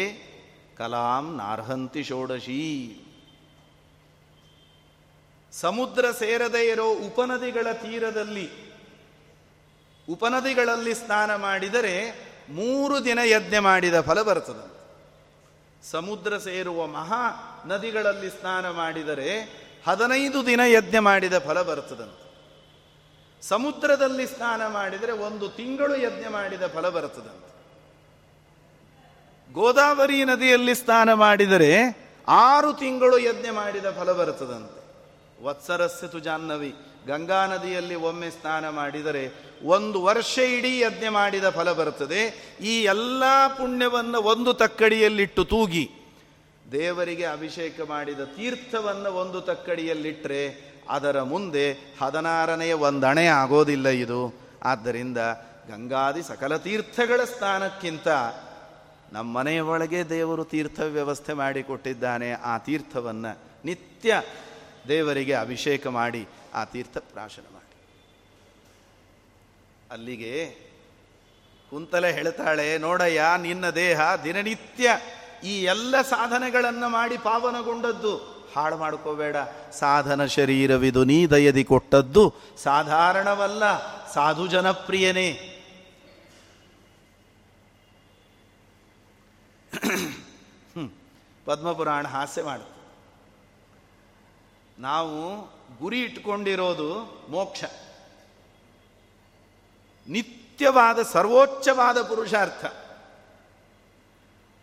[0.77, 2.61] ಕಲಾಂ ನಾರ್ಹಂತಿ ಷೋಡಶಿ.
[5.51, 8.49] ಸಮುದ್ರ ಸೇರದೇ ಇರೋ ಉಪನದಿಗಳ ತೀರದಲ್ಲಿ,
[10.09, 11.95] ಉಪನದಿಗಳಲ್ಲಿ ಸ್ನಾನ ಮಾಡಿದರೆ
[12.49, 14.71] ಮೂರು ದಿನ ಯಜ್ಞ ಮಾಡಿದ ಫಲ ಬರ್ತದೆ.
[15.89, 17.21] ಸಮುದ್ರ ಸೇರುವ ಮಹಾ
[17.65, 19.29] ನದಿಗಳಲ್ಲಿ ಸ್ನಾನ ಮಾಡಿದರೆ
[19.87, 22.21] ಹದಿನೈದು ದಿನ ಯಜ್ಞ ಮಾಡಿದ ಫಲ ಬರ್ತದಂತೆ
[23.41, 27.50] ಸಮುದ್ರದಲ್ಲಿ ಸ್ನಾನ ಮಾಡಿದರೆ ಒಂದು ತಿಂಗಳು ಯಜ್ಞ ಮಾಡಿದ ಫಲ ಬರ್ತದಂತೆ
[29.53, 31.71] ಗೋದಾವರಿ ನದಿಯಲ್ಲಿ ಸ್ನಾನ ಮಾಡಿದರೆ
[32.27, 34.81] ಆರು ತಿಂಗಳು ಯಜ್ಞ ಮಾಡಿದ ಫಲ ಬರುತ್ತದಂತೆ.
[35.43, 36.75] ವತ್ಸರಸ್ಯ ತುಜಾನ್ನವಿ
[37.07, 39.23] ಗಂಗಾ ನದಿಯಲ್ಲಿ ಒಮ್ಮೆ ಸ್ನಾನ ಮಾಡಿದರೆ
[39.63, 42.21] ಒಂದು ವರ್ಷ ಇಡೀ ಯಜ್ಞ ಮಾಡಿದ ಫಲ ಬರುತ್ತದೆ.
[42.61, 45.85] ಈ ಎಲ್ಲ ಪುಣ್ಯವನ್ನು ಒಂದು ತಕ್ಕಡಿಯಲ್ಲಿಟ್ಟು ತೂಗಿ,
[46.71, 50.43] ದೇವರಿಗೆ ಅಭಿಷೇಕ ಮಾಡಿದ ತೀರ್ಥವನ್ನು ಒಂದು ತಕ್ಕಡಿಯಲ್ಲಿಟ್ಟರೆ
[50.89, 51.71] ಅದರ ಮುಂದೆ
[52.01, 54.21] ಹದಿನಾರನೆಯ ಒಂದಣೆ ಆಗೋದಿಲ್ಲ ಇದು.
[54.63, 55.17] ಆದ್ದರಿಂದ
[55.69, 58.07] ಗಂಗಾದಿ ಸಕಲ ತೀರ್ಥಗಳ ಸ್ಥಾನಕ್ಕಿಂತ
[59.13, 62.31] ನಮ್ಮ ಮನೆಯ ಒಳಗೆ ದೇವರು ತೀರ್ಥ ವ್ಯವಸ್ಥೆ ಮಾಡಿಕೊಟ್ಟಿದ್ದಾನೆ.
[62.31, 64.21] ಆ ತೀರ್ಥವನ್ನು ನಿತ್ಯ
[64.87, 67.75] ದೇವರಿಗೆ ಅಭಿಷೇಕ ಮಾಡಿ, ಆ ತೀರ್ಥ ಪ್ರಾಶನ ಮಾಡಿ.
[69.91, 70.45] ಅಲ್ಲಿಗೆ
[71.69, 74.99] ಕುಂತಲೆ ಹೇಳ್ತಾಳೆ, ನೋಡಯ್ಯ, ನಿನ್ನ ದೇಹ ದಿನನಿತ್ಯ
[75.43, 78.15] ಈ ಎಲ್ಲ ಸಾಧನೆಗಳನ್ನು ಮಾಡಿ ಪಾವನಗೊಂಡದ್ದು.
[78.55, 79.35] ಹಾಳು ಮಾಡ್ಕೋಬೇಡ.
[79.71, 82.33] ಸಾಧನ ಶರೀರವಿದು ನೀ ದಯದಿ ಕೊಟ್ಟದ್ದು.
[82.63, 83.63] ಸಾಧಾರಣವಲ್ಲ
[84.13, 85.50] ಸಾಧು ಜನಪ್ರಿಯನೇ
[91.45, 92.81] ಪದ್ಮಪುರಾಣ ಹಾಸ್ಯ ಮಾಡುತ್ತೆ.
[94.81, 95.41] ನಾವು
[95.79, 97.63] ಗುರಿ ಇಟ್ಕೊಂಡಿರೋದು ಮೋಕ್ಷ.
[100.07, 102.65] ನಿತ್ಯವಾದ ಸರ್ವೋಚ್ಚವಾದ ಪುರುಷಾರ್ಥ.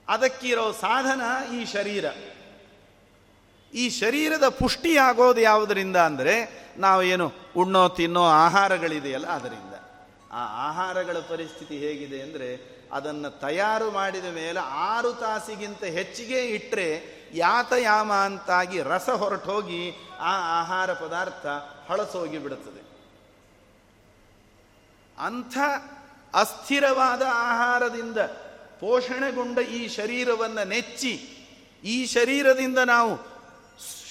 [0.08, 2.04] ಅದಕ್ಕಿರೋ ಸಾಧನ ಈ ಶರೀರ.
[3.74, 9.74] ಈ ಶರೀರದ ಪುಷ್ಟಿಯಾಗೋದು ಯಾವುದರಿಂದ ಅಂದರೆ ನಾವು ಏನು ಉಣ್ಣೋ, ತಿನ್ನೋ ಆಹಾರಗಳಿದೆಯಲ್ಲ ಅದರಿಂದ.
[10.30, 18.82] ಆ ಆಹಾರಗಳ ಪರಿಸ್ಥಿತಿ ಹೇಗಿದೆ ಅಂದರೆ ಅದನ್ನು ತಯಾರು ಮಾಡಿದ ಮೇಲೆ ಆರು ತಾಸಿಗಿಂತ ಹೆಚ್ಚಿಗೆ ಇಟ್ಟರೆ ಯಾತಯಾಮ ಅಂತಾಗಿ
[18.82, 21.46] ರಸ ಹೊರಟೋಗಿ ಆ ಆಹಾರ ಪದಾರ್ಥ
[21.90, 22.88] ಹಳಸೋಗಿ ಬಿಡುತ್ತದೆ.
[25.18, 25.58] ಅಂಥ
[26.34, 28.18] ಅಸ್ಥಿರವಾದ ಆಹಾರದಿಂದ
[28.80, 31.14] ಪೋಷಣೆಗೊಂಡ ಈ ಶರೀರವನ್ನು ನೆಚ್ಚಿ
[31.84, 33.38] ಈ ಶರೀರದಿಂದ ನಾವು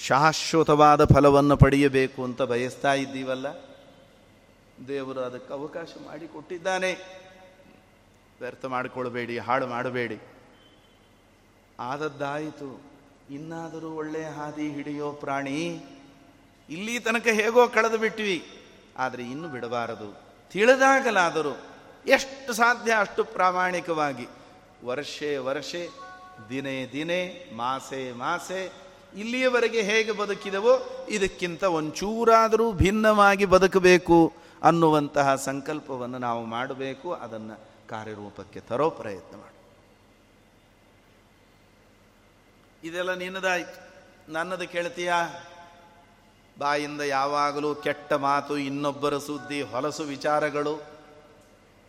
[0.06, 3.46] ಶಾಶ್ವತವಾದ ಫಲವನ್ನು ಪಡೆಯಬೇಕು ಅಂತ ಬಯಸ್ತಾ ಇದ್ದೀವಲ್ಲ?
[4.88, 7.18] ದೇವರು ಅದಕ್ಕೆ ಅವಕಾಶ ಮಾಡಿಕೊಟ್ಟಿದ್ದಾನೆ.
[8.40, 10.18] ವ್ಯರ್ಥ ಮಾಡಿಕೊಳ್ಬೇಡಿ, ಹಾಳು ಮಾಡಬೇಡಿ.
[11.80, 12.80] ಆದದ್ದಾಯಿತು,
[13.30, 15.84] ಇನ್ನಾದರೂ ಒಳ್ಳೆಯ ಹಾದಿ ಹಿಡಿಯೋ ಪ್ರಾಣಿ.
[16.70, 18.46] ಇಲ್ಲಿ ತನಕ ಹೇಗೋ ಕಳೆದು ಬಿಟ್ವಿ.
[18.98, 20.22] ಆದರೆ ಇನ್ನು ಬಿಡಬಾರದು.
[20.50, 21.58] ತಿಳಿದಾಗಲಾದರೂ
[22.06, 24.26] ಎಷ್ಟು ಸಾಧ್ಯ ಅಷ್ಟು ಪ್ರಾಮಾಣಿಕವಾಗಿ.
[24.84, 25.88] ವರ್ಷೆ ವರ್ಷೆ,
[26.48, 28.72] ದಿನೇ ದಿನೇ, ಮಾಸೆ ಮಾಸೆ,
[29.16, 34.32] ಇಲ್ಲಿಯವರೆಗೆ ಹೇಗೆ ಬದುಕಿದವೋ ಇದಕ್ಕಿಂತ ಒಂಚೂರಾದರೂ ಭಿನ್ನವಾಗಿ ಬದುಕಬೇಕು.
[34.62, 39.58] ಅನ್ನುವಂತಹ ಸಂಕಲ್ಪವನ್ನು ನಾವು ಮಾಡಬೇಕು, ಅದನ್ನು ಕಾರ್ಯರೂಪಕ್ಕೆ ತರೋ ಪ್ರಯತ್ನ ಮಾಡಿ.
[42.88, 43.88] ಇದೆಲ್ಲ ನಿನ್ನದಾಯ್ತು.
[44.32, 45.12] ನನ್ನದು ಕೇಳ್ತೀಯ?
[46.58, 50.82] ಬಾಯಿಂದ ಯಾವಾಗಲೂ ಕೆಟ್ಟ ಮಾತು, ಇನ್ನೊಬ್ಬರ ಸುದ್ದಿ, ಹೊಲಸು ವಿಚಾರಗಳು,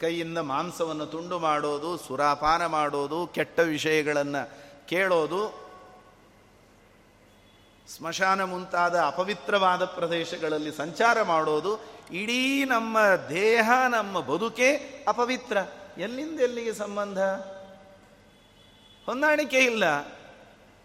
[0.02, 4.50] ಕೈಯಿಂದ ಮಾಂಸವನ್ನು ತುಂಡು ಮಾಡೋದು, ಸುರಾಪಾನ ಮಾಡೋದು, ಕೆಟ್ಟ ವಿಷಯಗಳನ್ನು
[4.88, 5.69] ಕೇಳೋದು
[7.96, 12.98] ಸ್ಮಶಾನ ಮುಂತಾದ ಅಪವಿತ್ರವಾದ ಪ್ರದೇಶಗಳಲ್ಲಿ ಸಂಚಾರ ಮಾಡೋದು ಇಡೀ ನಮ್ಮ
[13.30, 14.76] ದೇಹ, ನಮ್ಮ ಬದುಕೆ
[15.08, 15.58] ಅಪವಿತ್ರ.
[15.98, 17.20] ಎಲ್ಲಿಂದ ಎಲ್ಲಿಗೆ ಸಂಬಂಧ?
[19.06, 19.84] ಹೊಂದಾಣಿಕೆ ಇಲ್ಲ.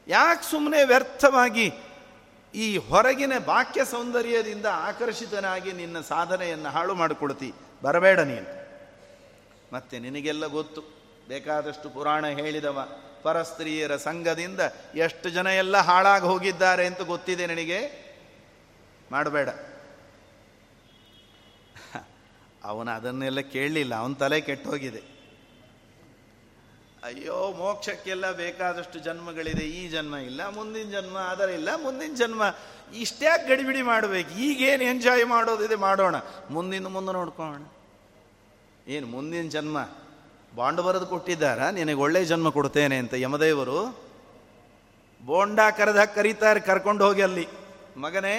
[0.09, 1.72] ಯಾಕೆ ಸುಮ್ಮನೆ ವ್ಯರ್ಥವಾಗಿ
[2.55, 7.52] ಈ ಹೊರಗಿನ ಬಾಕ್ಯ ಸೌಂದರ್ಯದಿಂದ ಆಕರ್ಷಿತನಾಗಿ ನಿನ್ನ ಸಾಧನೆಯನ್ನು ಹಾಳು ಮಾಡಿಕೊಡ್ತಿ?
[7.82, 8.64] ಬರಬೇಡ ನೀನು.
[9.72, 10.80] ಮತ್ತೆ ನಿನಗೆಲ್ಲ ಗೊತ್ತು.
[11.28, 12.88] ಬೇಕಾದಷ್ಟು ಪುರಾಣ ಹೇಳಿದವ.
[13.25, 14.61] ಪರಸ್ತ್ರೀಯರ ಸಂಘದಿಂದ
[14.95, 17.81] ಎಷ್ಟು ಜನ ಎಲ್ಲ ಹಾಳಾಗಿ ಹೋಗಿದ್ದಾರೆ ಅಂತ ಗೊತ್ತಿದೆ ನನಗೆ?
[19.11, 19.49] ಮಾಡಬೇಡ.
[22.64, 25.03] ಅವನು ಅದನ್ನೆಲ್ಲ ಕೇಳಲಿಲ್ಲ, ಅವನ ತಲೆ ಕೆಟ್ಟೋಗಿದೆ.
[27.05, 32.43] ಅಯ್ಯೋ, ಮೋಕ್ಷಕ್ಕೆಲ್ಲ ಬೇಕಾದಷ್ಟು ಜನ್ಮಗಳಿದೆ, ಈ ಜನ್ಮ ಇಲ್ಲ, ಮುಂದಿನ ಜನ್ಮ ಅದರ ಇಲ್ಲ, ಮುಂದಿನ ಜನ್ಮ
[32.95, 34.31] ಇಷ್ಟ್ಯಾಕೆ ಗಡಿಬಿಡಿ ಮಾಡಬೇಕು.
[34.31, 36.16] ಈಗೇನು ಎಂಜಾಯ್ ಮಾಡೋದಿದೆ ಮಾಡೋಣ.
[36.51, 37.62] ಮುಂದಿನ ಮುಂದೆ ನೋಡ್ಕೋಣ
[38.89, 39.79] ಏನು, ಮುಂದಿನ ಜನ್ಮ?
[40.55, 43.78] ಬಾಂಡ್ ಬರೆದು ಕೊಟ್ಟಿದ್ದಾರ, ನಿನಗೆ ಒಳ್ಳೆ ಜನ್ಮ ಕೊಡ್ತೇನೆ ಅಂತ ಯಮದೇವರು
[45.22, 47.48] ಬೋಂಡ ಕರೆದ ಕರೀತಾರೆ, ಕರ್ಕೊಂಡು ಹೋಗಿ ಅಲ್ಲಿ.
[47.96, 48.36] ಮಗನೇ,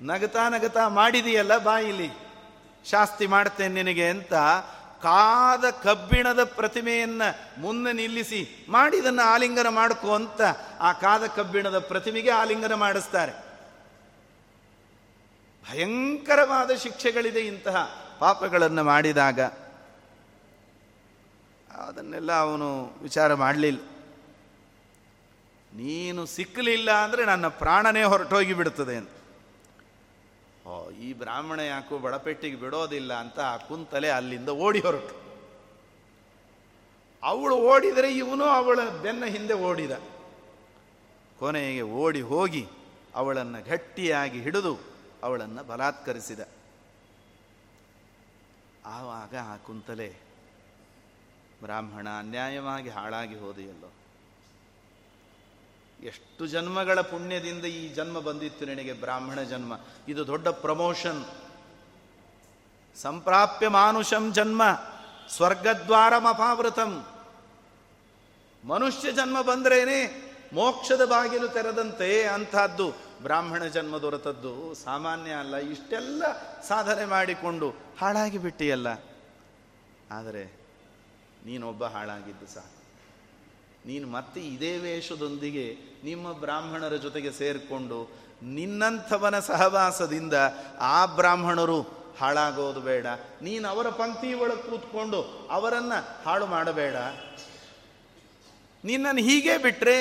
[0.00, 2.10] ನಗತಾ ನಗತಾ ಮಾಡಿದೆಯಲ್ಲ ಬಾಯಿಲಿ,
[2.90, 4.34] ಶಾಸ್ತಿ ಮಾಡ್ತೇನೆ ನಿನಗೆ ಅಂತ
[5.02, 7.22] ಕಾದ ಕಬ್ಬಿಣದ ಪ್ರತಿಮೆಯನ್ನ
[7.58, 10.42] ಮುಂದೆ ನಿಲ್ಲಿಸಿ ಮಾಡಿದನ್ನು ಆಲಿಂಗನ ಮಾಡ್ಕೋ ಅಂತ
[10.80, 13.32] ಆ ಕಾದ ಕಬ್ಬಿಣದ ಪ್ರತಿಮೆಗೆ ಆಲಿಂಗನ ಮಾಡಿಸ್ತಾರೆ.
[15.66, 17.76] ಭಯಂಕರವಾದ ಶಿಕ್ಷೆಗಳಿದೆ ಇಂತಹ
[18.18, 19.40] ಪಾಪಗಳನ್ನು ಮಾಡಿದಾಗ.
[21.76, 23.80] ಅದನ್ನೆಲ್ಲ ಅವನು ವಿಚಾರ ಮಾಡಲಿಲ್ಲ.
[25.74, 29.08] ನೀನು ಸಿಕ್ಕಲಿಲ್ಲ ಅಂದರೆ ನನ್ನ ಪ್ರಾಣನೇ ಹೊರಟೋಗಿ ಬಿಡುತ್ತದೆ ಅಂತ
[30.66, 35.14] ಓ ಈ ಬ್ರಾಹ್ಮಣ ಯಾಕೋ ಬಡಪೆಟ್ಟಿಗೆ ಬಿಡೋದಿಲ್ಲ ಅಂತ ಆ ಕುಂತಲೆ ಅಲ್ಲಿಂದ ಓಡಿ ಹೊರಟು.
[37.22, 39.90] ಅವಳು ಓಡಿದರೆ ಇವನು ಅವಳ ಬೆನ್ನ ಹಿಂದೆ ಓಡಿದ.
[41.38, 42.68] ಕೊನೆಗೆ ಓಡಿ ಹೋಗಿ
[43.14, 44.80] ಅವಳನ್ನು ಗಟ್ಟಿಯಾಗಿ ಹಿಡಿದು
[45.22, 46.40] ಅವಳನ್ನು ಬಲಾತ್ಕರಿಸಿದ.
[48.86, 50.31] ಆವಾಗ ಆ ಕುಂತಲೆ
[51.62, 53.92] ಬ್ರಾಹ್ಮಣ, ಅನ್ಯಾಯವಾಗಿ ಹಾಳಾಗಿ ಹೋದೆಯಲ್ಲೋ?
[56.02, 59.72] ಎಷ್ಟು ಜನ್ಮಗಳ ಪುಣ್ಯದಿಂದ ಈ ಜನ್ಮ ಬಂದಿತ್ತು ನಿನಗೆ, ಬ್ರಾಹ್ಮಣ ಜನ್ಮ?
[60.08, 61.24] ಇದು ದೊಡ್ಡ ಪ್ರಮೋಷನ್.
[62.96, 64.62] ಸಂಪ್ರಾಪ್ಯ ಮಾನುಷಂ ಜನ್ಮ
[65.28, 67.06] ಸ್ವರ್ಗದ್ವಾರಮಪಾವೃತಂ
[68.64, 72.92] ಮನುಷ್ಯ ಜನ್ಮ ಬಂದ್ರೇನೆ ಮೋಕ್ಷದ ಬಾಗಿಲು ತೆರೆದಂತೆ ಅಂಥದ್ದು
[73.22, 74.74] ಬ್ರಾಹ್ಮಣ ಜನ್ಮ ದೊರೆತದ್ದು.
[74.74, 76.22] ಸಾಮಾನ್ಯ ಅಲ್ಲ, ಇಷ್ಟೆಲ್ಲ
[76.62, 78.88] ಸಾಧನೆ ಮಾಡಿಕೊಂಡು ಹಾಳಾಗಿ ಬಿಟ್ಟಿಯಲ್ಲ.
[80.10, 80.61] ಆದರೆ
[81.46, 82.64] ನೀನೊಬ್ಬ ಹಾಳಾಗಿದ್ದು ಸಹ
[83.86, 88.10] ನೀನು ಮತ್ತೆ ಇದೇ ವೇಷದೊಂದಿಗೆ ನಿಮ್ಮ ಬ್ರಾಹ್ಮಣರ ಜೊತೆಗೆ ಸೇರಿಕೊಂಡು
[88.42, 90.34] ನಿನ್ನಂಥವನ ಸಹವಾಸದಿಂದ
[90.80, 93.06] ಆ ಬ್ರಾಹ್ಮಣರು ಹಾಳಾಗೋದು ಬೇಡ.
[93.42, 96.96] ನೀನು ಅವರ ಪಂಕ್ತಿ ಒಳಗೆ ಕೂತ್ಕೊಂಡು ಅವರನ್ನು ಹಾಳು ಮಾಡಬೇಡ.
[98.84, 99.96] ನಿನ್ನನ್ನು ಹೀಗೆ ಬಿಟ್ಟರೆ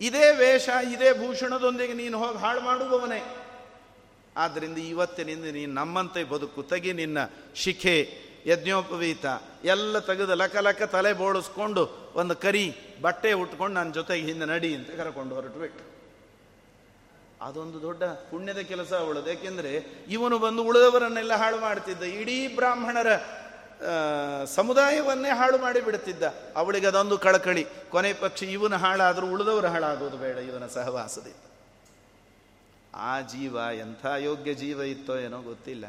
[0.00, 3.36] ಇದೇ ವೇಷ, ಇದೇ ಭೂಷಣದೊಂದಿಗೆ ನೀನು ಹೋಗಿ ಹಾಳು ಮಾಡುವವನೇ.
[4.36, 6.62] ಆದ್ದರಿಂದ ಇವತ್ತಿನಿಂದ ನೀನು ನಮ್ಮಂತೆ ಬದುಕು.
[6.62, 7.18] ತಗಿ ನಿನ್ನ
[7.54, 8.31] ಶಿಖೆ.
[8.46, 9.26] ಯಜ್ಞೋಪವೀತ,
[9.64, 11.82] ಎಲ್ಲ ತೆಗೆದು ಲಕ ಲಕ ತಲೆ ಬೋಳಿಸ್ಕೊಂಡು
[12.14, 12.66] ಒಂದು ಕರಿ,
[13.02, 15.84] ಬಟ್ಟೆ ಉಟ್ಕೊಂಡು ನನ್ನ ಜೊತೆಗೆ ಹಿಂದೆ ನಡಿ ಅಂತ ಕರ್ಕೊಂಡು ಹೊರಟುಬಿಟ್ಟು
[17.42, 19.28] ಅದೊಂದು ದೊಡ್ಡ ಪುಣ್ಯದ ಕೆಲಸ ಅವಳದು.
[19.28, 19.72] ಯಾಕೆಂದರೆ
[20.08, 22.02] ಇವನು ಬಂದು ಉಳಿದವರನ್ನೆಲ್ಲ ಹಾಳು ಮಾಡ್ತಿದ್ದ.
[22.02, 23.10] ಇಡೀ ಬ್ರಾಹ್ಮಣರ
[24.44, 26.22] ಸಮುದಾಯವನ್ನೇ ಹಾಳು ಮಾಡಿ ಬಿಡುತ್ತಿದ್ದ.
[26.56, 27.66] ಅವಳಿಗೆ ಅದೊಂದು ಕಳಕಳಿ.
[27.90, 31.42] ಕೊನೆ ಪಕ್ಷಿ ಇವನು ಹಾಳಾದರೂ ಉಳಿದವರು ಹಾಳಾಗೋದು ಬೇಡ, ಇವನ ಸಹವಾಸದಿಂದ.
[32.94, 35.84] ಆ ಜೀವ ಎಂಥ ಯೋಗ್ಯ ಜೀವ ಇತ್ತೋ ಏನೋ ಗೊತ್ತಿಲ್ಲ.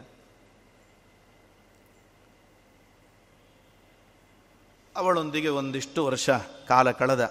[4.95, 6.29] ಅವಳೊಂದಿಗೆ ಒಂದಿಷ್ಟು ವರ್ಷ
[6.67, 7.23] ಕಾಲ ಕಳೆದ.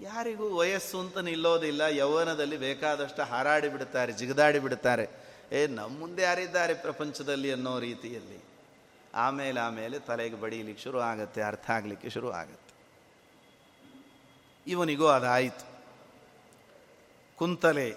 [0.00, 5.06] ಯಾರಿಗೂ ವಯಸ್ಸು ಅಂತ ನಿಲ್ಲೋದಿಲ್ಲ, ಯೌವನದಲ್ಲಿ ಬೇಕಾದಷ್ಟು ಹಾರಾಡಿ ಬಿಡ್ತಾರೆ ಜಿಗದಾಡಿ ಬಿಡ್ತಾರೆ
[5.52, 8.38] ಏ ನಮ್ಮ ಮುಂದೆ ಯಾರಿದ್ದಾರೆ ಪ್ರಪಂಚದಲ್ಲಿ ಅನ್ನೋ ರೀತಿಯಲ್ಲಿ.
[9.14, 12.74] ಆಮೇಲೆ ಆಮೇಲೆ ತಲೆಗೆ ಬಡೀಲಿಕ್ಕೆ ಶುರು ಆಗುತ್ತೆ, ಅರ್ಥ ಆಗಲಿಕ್ಕೆ ಶುರು ಆಗತ್ತೆ.
[14.66, 15.66] ಇವನಿಗೂ ಅದಾಯಿತು.
[17.38, 17.88] ಕುಂತಲೆ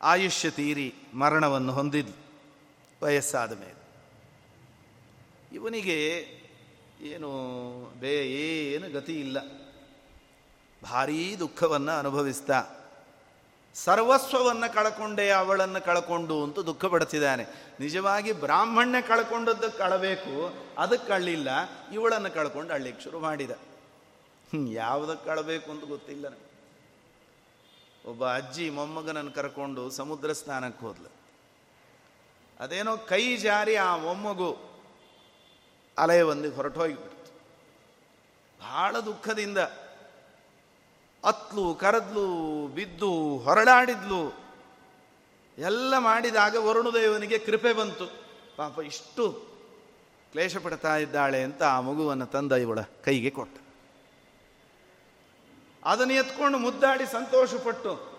[0.00, 2.16] ಆಯುಷ್ಯ ತೀರಿ ಮರಣವನ್ನು ಹೊಂದಿದ್ಲು,
[3.02, 3.81] ವಯಸ್ಸಾದ ಮೇಲೆ.
[5.54, 5.98] ಇವನಿಗೆ
[7.00, 7.30] ಏನು
[8.00, 9.38] ಬೇ ಏನು ಗತಿ ಇಲ್ಲ.
[10.82, 12.64] ಭಾರೀ ದುಃಖವನ್ನು ಅನುಭವಿಸ್ತಾ.
[13.74, 17.44] ಸರ್ವಸ್ವವನ್ನು ಕಳ್ಕೊಂಡೆ ಅವಳನ್ನು ಕಳ್ಕೊಂಡು ಅಂತ ದುಃಖ ಪಡ್ತಿದ್ದಾನೆ.
[17.80, 21.48] ನಿಜವಾಗಿ ಬ್ರಾಹ್ಮಣ್ಯ ಕಳ್ಕೊಂಡದ್ದು ಕಳಬೇಕು, ಅದಕ್ಕೆ ಅಳ್ಳಿಲ್ಲ,
[21.92, 23.50] ಇವಳನ್ನು ಕಳ್ಕೊಂಡು ಅಳ್ಳಿಕ್ಕೆ ಶುರು ಮಾಡಿದ.
[24.72, 26.26] ಯಾವುದಕ್ಕೆ ಕಳಬೇಕು ಅಂತ ಗೊತ್ತಿಲ್ಲ
[28.04, 31.10] ಒಬ್ಬ ಅಜ್ಜಿ ಮೊಮ್ಮಗನನ್ನು ಕರ್ಕೊಂಡು ಸಮುದ್ರ ಸ್ನಾನಕ್ಕೆ ಹೋದ್ಲು.
[32.60, 34.71] ಅದೇನೋ ಕೈ ಜಾರಿ ಆ ಮೊಮ್ಮಗು
[35.98, 37.32] ಅಲೆಯ ಒಂದು ಹೊರಟೋಗಿಬಿಡ್ತು.
[38.60, 39.58] ಬಹಳ ದುಃಖದಿಂದ
[41.24, 44.42] ಅತ್ಲು, ಕರದ್ಲು, ಬಿದ್ದು ಹೊರಳಾಡಿದ್ಲು
[45.58, 48.22] ಎಲ್ಲ ಮಾಡಿದಾಗ ವರುಣದೇವನಿಗೆ ಕೃಪೆ ಬಂತು.
[48.56, 49.52] ಪಾಪ ಇಷ್ಟು
[50.32, 53.58] ಕ್ಲೇಶ ಪಡ್ತಾ ಇದ್ದಾಳೆ ಅಂತ ಆ ಮಗುವನ್ನು ತಂದ ಇವಳ ಕೈಗೆ ಕೊಟ್ಟ.
[55.84, 58.12] ಅದನ್ನು ಎತ್ಕೊಂಡು ಮುದ್ದಾಡಿ ಸಂತೋಷಪಟ್ಟು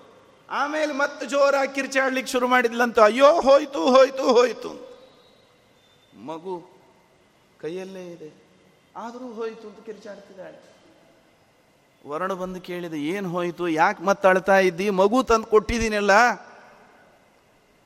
[0.50, 4.94] ಆಮೇಲೆ ಮತ್ತೆ ಜೋರಾಗಿ ಕಿರ್ಚಾಡ್ಲಿಕ್ಕೆ ಶುರು ಮಾಡಿದ್ಲಂತ, ಅಯ್ಯೋ, ಹೋಯ್ತು ಹೋಯ್ತು ಹೋಯ್ತು.
[6.18, 6.73] ಮಗು
[7.64, 8.44] ಕೈಯಲ್ಲೇ ಇದೆ.
[8.96, 10.74] ಆದರೂ ಹೋಯಿತು ಅಂತ ಕಿರಿಚಾಡ್ತಿದ್ದಾಳೆ.
[12.10, 13.68] ವರ್ಣ ಬಂದು ಕೇಳಿದೆ, ಏನು ಹೋಯಿತು?
[13.68, 14.90] ಯಾಕೆ ಮತ್ತೆ ಅಳ್ತಾ ಇದ್ದಿ?
[14.90, 16.12] ಮಗು ತಂದು ಕೊಟ್ಟಿದ್ದೀನಲ್ಲ.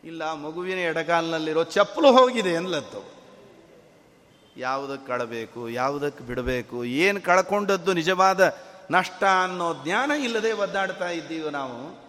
[0.03, 3.17] ಇಲ್ಲ, ಮಗುವಿನ ಎಡಗಾಲಿನಲ್ಲಿರೋ ಚಪ್ಪಲು ಹೋಗಿದೆ ಎನ್ಲತ್ತು
[4.57, 5.69] ಯಾವುದಕ್ಕೆ ಕಳಬೇಕು?
[5.69, 6.85] ಯಾವುದಕ್ಕೆ ಬಿಡಬೇಕು?
[6.85, 8.57] ಏನು ಕಳ್ಕೊಂಡದ್ದು ನಿಜವಾದ
[8.91, 12.07] ನಷ್ಟ ಅನ್ನೋ ಜ್ಞಾನ ಇಲ್ಲದೆ ಒದ್ದಾಡ್ತಾ ಇದ್ದೀವಿ ನಾವು?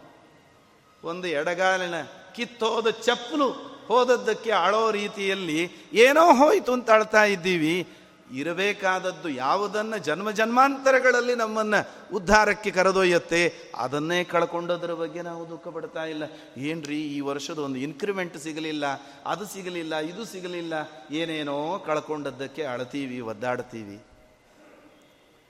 [1.05, 1.95] ಒಂದು ಎಡಗಾಲಿನ
[2.35, 5.61] ಕಿತ್ತೋದ ಚಪ್ಪಲು ಹೋದದ್ದಕ್ಕೆ ಅಳೋ ರೀತಿಯಲ್ಲಿ
[5.93, 7.87] ಏನೋ ಹೋಯ್ತು ಅಂತ ಅಳ್ತಾ ಇದ್ದೀವಿ.
[8.33, 13.53] ಇರಬೇಕಾದದ್ದು ಯಾವುದನ್ನು ಜನ್ಮ ಜನ್ಮಾಂತರಗಳಲ್ಲಿ ನಮ್ಮನ್ನು ಉದ್ಧಾರಕ್ಕೆ ಕರೆದೊಯ್ಯತ್ತೆ.
[13.77, 16.23] ಅದನ್ನೇ ಕಳ್ಕೊಂಡದ್ರ ಬಗ್ಗೆ ನಾವು ದುಃಖ ಪಡ್ತಾ ಇಲ್ಲ.
[16.57, 18.85] ಏನ್ರಿ ಈ ವರ್ಷದ ಒಂದು ಇನ್ಕ್ರಿಮೆಂಟ್ ಸಿಗಲಿಲ್ಲ,
[19.27, 20.75] ಅದು ಸಿಗಲಿಲ್ಲ, ಇದು ಸಿಗಲಿಲ್ಲ,
[21.11, 23.97] ಏನೇನೋ ಕಳ್ಕೊಂಡದ್ದಕ್ಕೆ ಅಳ್ತೀವಿ, ಒದ್ದಾಡ್ತೀವಿ.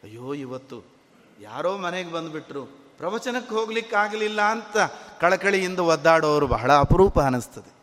[0.03, 0.85] ಅಯ್ಯೋ, ಇವತ್ತು
[1.41, 2.65] ಯಾರೋ ಮನೆಗೆ ಬಂದುಬಿಟ್ರು,
[2.99, 4.77] ಪ್ರವಚನಕ್ಕೆ ಹೋಗ್ಲಿಕ್ಕಾಗಲಿಲ್ಲ ಅಂತ
[5.21, 7.78] ಕಳಕಳಿಯಿಂದ ಒದ್ದಾಡೋರು ಬಹಳ ಅಪರೂಪ ಅನಿಸ್ತದೆ.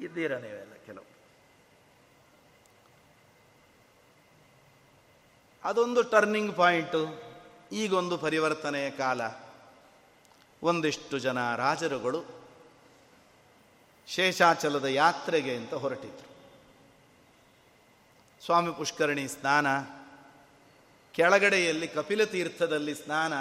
[0.00, 1.04] ಇದ್ದೀರ ನೀವೆಲ್ಲ ಕೆಲವು.
[5.64, 7.22] ಅದೊಂದು ಟರ್ನಿಂಗ್ ಪಾಯಿಂಟು
[7.72, 9.20] ಈಗೊಂದು ಪರಿವರ್ತನೆಯ ಕಾಲ.
[10.62, 12.24] ಒಂದಿಷ್ಟು ಜನ ರಾಜರುಗಳು
[14.06, 16.36] ಶೇಷಾಚಲದ ಯಾತ್ರೆಗೆ ಅಂತ ಹೊರಟಿದ್ರು.
[18.44, 19.66] ಸ್ವಾಮಿ ಪುಷ್ಕರಣಿ ಸ್ನಾನ,
[21.12, 23.32] ಕೆಳಗಡೆಯಲ್ಲಿ ಕಪಿಲ ತೀರ್ಥದಲ್ಲಿ ಸ್ನಾನ,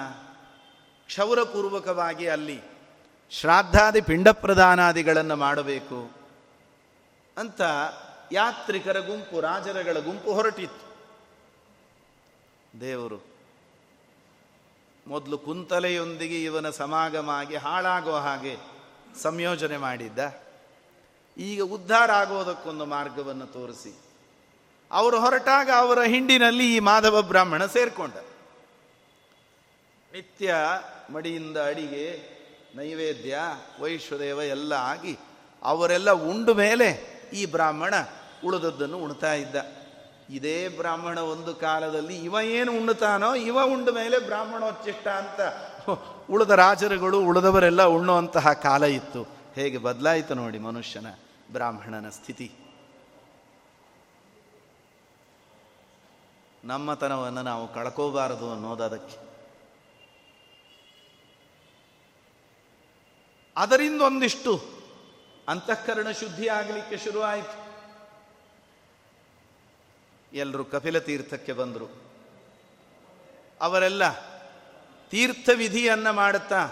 [1.05, 2.61] ಕ್ಷೌರಪೂರ್ವಕವಾಗಿ ಅಲ್ಲಿ
[3.31, 6.24] ಶ್ರಾದ್ದಾದಿ ಪಿಂಡ ಪ್ರದಾನಾದಿಗಳನ್ನು ಮಾಡಬೇಕು.
[7.37, 7.61] ಅಂತ
[8.31, 10.85] ಯಾತ್ರಿಕರ ಗುಂಪು, ರಾಜರಗಳ ಗುಂಪು ಹೊರಟಿತ್ತು.
[12.81, 13.25] ದೇವರು
[15.07, 18.57] ಮೊದಲು ಕುಂತಲೆಯೊಂದಿಗೆ ಇವನ ಸಮಾಗಮ ಆಗಿ ಹಾಳಾಗೋ ಹಾಗೆ
[19.21, 20.19] ಸಂಯೋಜನೆ ಮಾಡಿದ್ದ.
[21.37, 23.99] ಈಗ ಉದ್ಧಾರ ಆಗೋದಕ್ಕೊಂದು ಮಾರ್ಗವನ್ನು ತೋರಿಸಿ.
[24.91, 28.13] ಅವರು ಹೊರಟಾಗ ಅವರ ಹಿಂಡಿನಲ್ಲಿ ಈ ಮಾಧವ ಬ್ರಾಹ್ಮಣ ಸೇರ್ಕೊಂಡ.
[30.13, 30.55] ನಿತ್ಯ
[31.09, 32.35] ಮಡಿಯಿಂದ ಅಡಿಗೆ,
[32.75, 33.37] ನೈವೇದ್ಯ
[33.79, 35.17] ವೈಶ್ವದೇವ ಎಲ್ಲ ಆಗಿ
[35.63, 37.93] ಅವರೆಲ್ಲ ಉಂಡು ಮೇಲೆ ಈ ಬ್ರಾಹ್ಮಣ
[38.45, 39.55] ಉಳಿದದ್ದನ್ನು ಉಣ್ತಾ ಇದ್ದ.
[40.29, 45.41] ಇದೇ ಬ್ರಾಹ್ಮಣ ಒಂದು ಕಾಲದಲ್ಲಿ ಇವ ಏನು ಉಣ್ಣುತ್ತಾನೋ ಇವ ಉಂಡ ಮೇಲೆ ಬ್ರಾಹ್ಮಣೋಚ್ಚಿಷ್ಟ ಅಂತ.
[46.29, 49.23] ಉಳಿದ ರಾಜರುಗಳು ಉಳಿದವರೆಲ್ಲ ಉಣ್ಣುವಂತಹ ಕಾಲ ಇತ್ತು.
[49.55, 51.07] ಹೇಗೆ ಬದಲಾಯಿತು ನೋಡಿ ಮನುಷ್ಯನ
[51.51, 52.51] ಬ್ರಾಹ್ಮಣನ ಸ್ಥಿತಿ.
[56.63, 59.17] ನಮ್ಮತನವನ್ನು ನಾವು ಕಳ್ಕೋಬಾರದು ಅನ್ನೋದು ಅದಕ್ಕೆ.
[63.57, 64.74] ಅದರಿಂದ ಒಂದಿಷ್ಟು
[65.47, 67.65] ಅಂತಃಕರಣ ಶುದ್ಧಿ ಆಗಲಿಕ್ಕೆ ಶುರುವಾಯಿತು.
[70.33, 72.05] ಎಲ್ಲರೂ ಕಪಿಲ ತೀರ್ಥಕ್ಕೆ ಬಂದರು.
[73.61, 74.35] ಅವರೆಲ್ಲ
[75.09, 76.67] ತೀರ್ಥ ವಿಧಿಯನ್ನು ಮಾಡುತ್ತಾ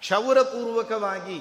[0.00, 1.40] ಕ್ಷೌರಪೂರ್ವಕವಾಗಿ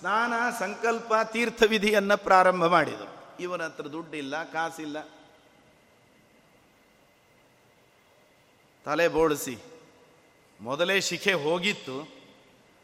[0.00, 3.36] ಸ್ನಾನ, ಸಂಕಲ್ಪ ತೀರ್ಥ ವಿಧಿಯನ್ನು ಪ್ರಾರಂಭ ಮಾಡಿದರು.
[3.40, 5.02] ಇವನ ಹತ್ರ ದುಡ್ಡಿಲ್ಲ, ಕಾಸಿಲ್ಲ.
[8.84, 9.58] ತಲೆ ಬೋಳಿಸಿ
[10.60, 12.08] ಮೊದಲೇ ಶಿಖೆ ಹೋಗಿತ್ತು,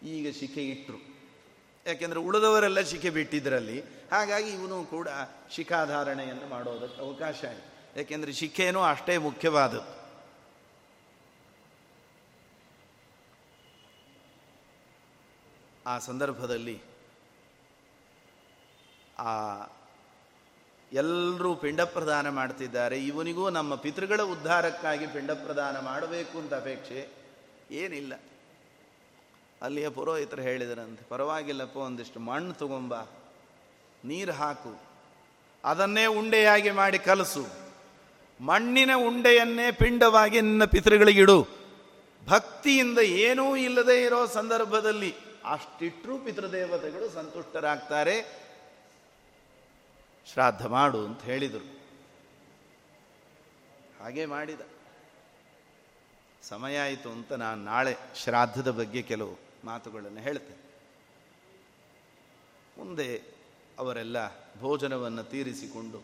[0.03, 1.14] ಈಗ ಶಿಖೆ ಇಟ್ಟರು
[1.87, 3.81] ಯಾಕೆಂದರೆ ಉಳಿದವರೆಲ್ಲ ಶಿಖೆ ಬಿಟ್ಟಿದ್ರಲ್ಲಿ,
[4.13, 5.09] ಹಾಗಾಗಿ ಇವನು ಕೂಡ
[5.51, 7.99] ಶಿಖಾಧಾರಣೆಯನ್ನು ಮಾಡೋದಕ್ಕೆ ಅವಕಾಶ ಆಯಿತು.
[7.99, 10.05] ಯಾಕೆಂದರೆ ಶಿಖೆಯೂ ಅಷ್ಟೇ ಮುಖ್ಯವಾದದ್ದು.
[15.87, 16.81] ಆ ಸಂದರ್ಭದಲ್ಲಿ
[19.19, 19.33] ಆ
[20.93, 23.07] ಎಲ್ಲರೂ ಪಿಂಡ ಪ್ರದಾನ ಮಾಡ್ತಿದ್ದಾರೆ.
[23.07, 27.09] ಇವನಿಗೂ ನಮ್ಮ ಪಿತೃಗಳ ಉದ್ಧಾರಕ್ಕಾಗಿ ಪಿಂಡ ಪ್ರದಾನ ಮಾಡಬೇಕು ಅಂತ ಅಪೇಕ್ಷೆ
[27.71, 28.13] ಏನಿಲ್ಲ.
[29.65, 32.95] ಅಲ್ಲಿಯ ಪುರೋಹಿತರು ಹೇಳಿದರಂತೆ, ಪರವಾಗಿಲ್ಲಪ್ಪ, ಒಂದಿಷ್ಟು ಮಣ್ಣು ತಗೊಂಬ,
[34.05, 34.83] ನೀರು ಹಾಕು,
[35.65, 37.47] ಅದನ್ನೇ ಉಂಡೆಯಾಗಿ ಮಾಡಿ ಕಲಸು,
[38.41, 41.49] ಮಣ್ಣಿನ ಉಂಡೆಯನ್ನೇ ಪಿಂಡವಾಗಿ ನಿನ್ನ ಪಿತೃಗಳಿಗಿಡು
[42.29, 48.45] ಭಕ್ತಿಯಿಂದ ಏನೂ ಇಲ್ಲದೆ ಇರೋ ಸಂದರ್ಭದಲ್ಲಿ ಅಷ್ಟಿಟ್ಟರೂ ಪಿತೃದೇವತೆಗಳು ಸಂತುಷ್ಟರಾಗ್ತಾರೆ.
[50.33, 51.81] ಶ್ರಾದ್ದ ಮಾಡು ಅಂತ ಹೇಳಿದರು.
[54.03, 54.61] ಹಾಗೆ ಮಾಡಿದ.
[56.43, 60.55] ಸಮಯ ಆಯಿತು ಅಂತ ನಾನು ನಾಳೆ ಶ್ರಾದ್ದದ ಬಗ್ಗೆ ಕೆಲವು ಮಾತುಗಳನ್ನು ಹೇಳ್ತೆ
[62.79, 63.23] ಮುಂದೆ
[63.79, 64.17] ಅವರೆಲ್ಲ
[64.61, 66.03] ಭೋಜನವನ್ನು ತೀರಿಸಿಕೊಂಡು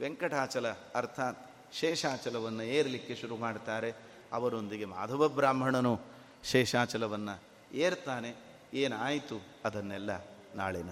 [0.00, 1.38] ವೆಂಕಟಾಚಲ ಅರ್ಥಾತ್
[1.74, 3.92] ಶೇಷಾಚಲವನ್ನು ಏರಲಿಕ್ಕೆ ಶುರು ಮಾಡ್ತಾರೆ.
[4.32, 6.00] ಅವರೊಂದಿಗೆ ಮಾಧವ ಬ್ರಾಹ್ಮಣನು
[6.44, 7.42] ಶೇಷಾಚಲವನ್ನು
[7.74, 8.34] ಏರ್ತಾನೆ.
[8.74, 10.10] ಏನಾಯಿತು ಅದನ್ನೆಲ್ಲ
[10.54, 10.90] ನಾಳಿನ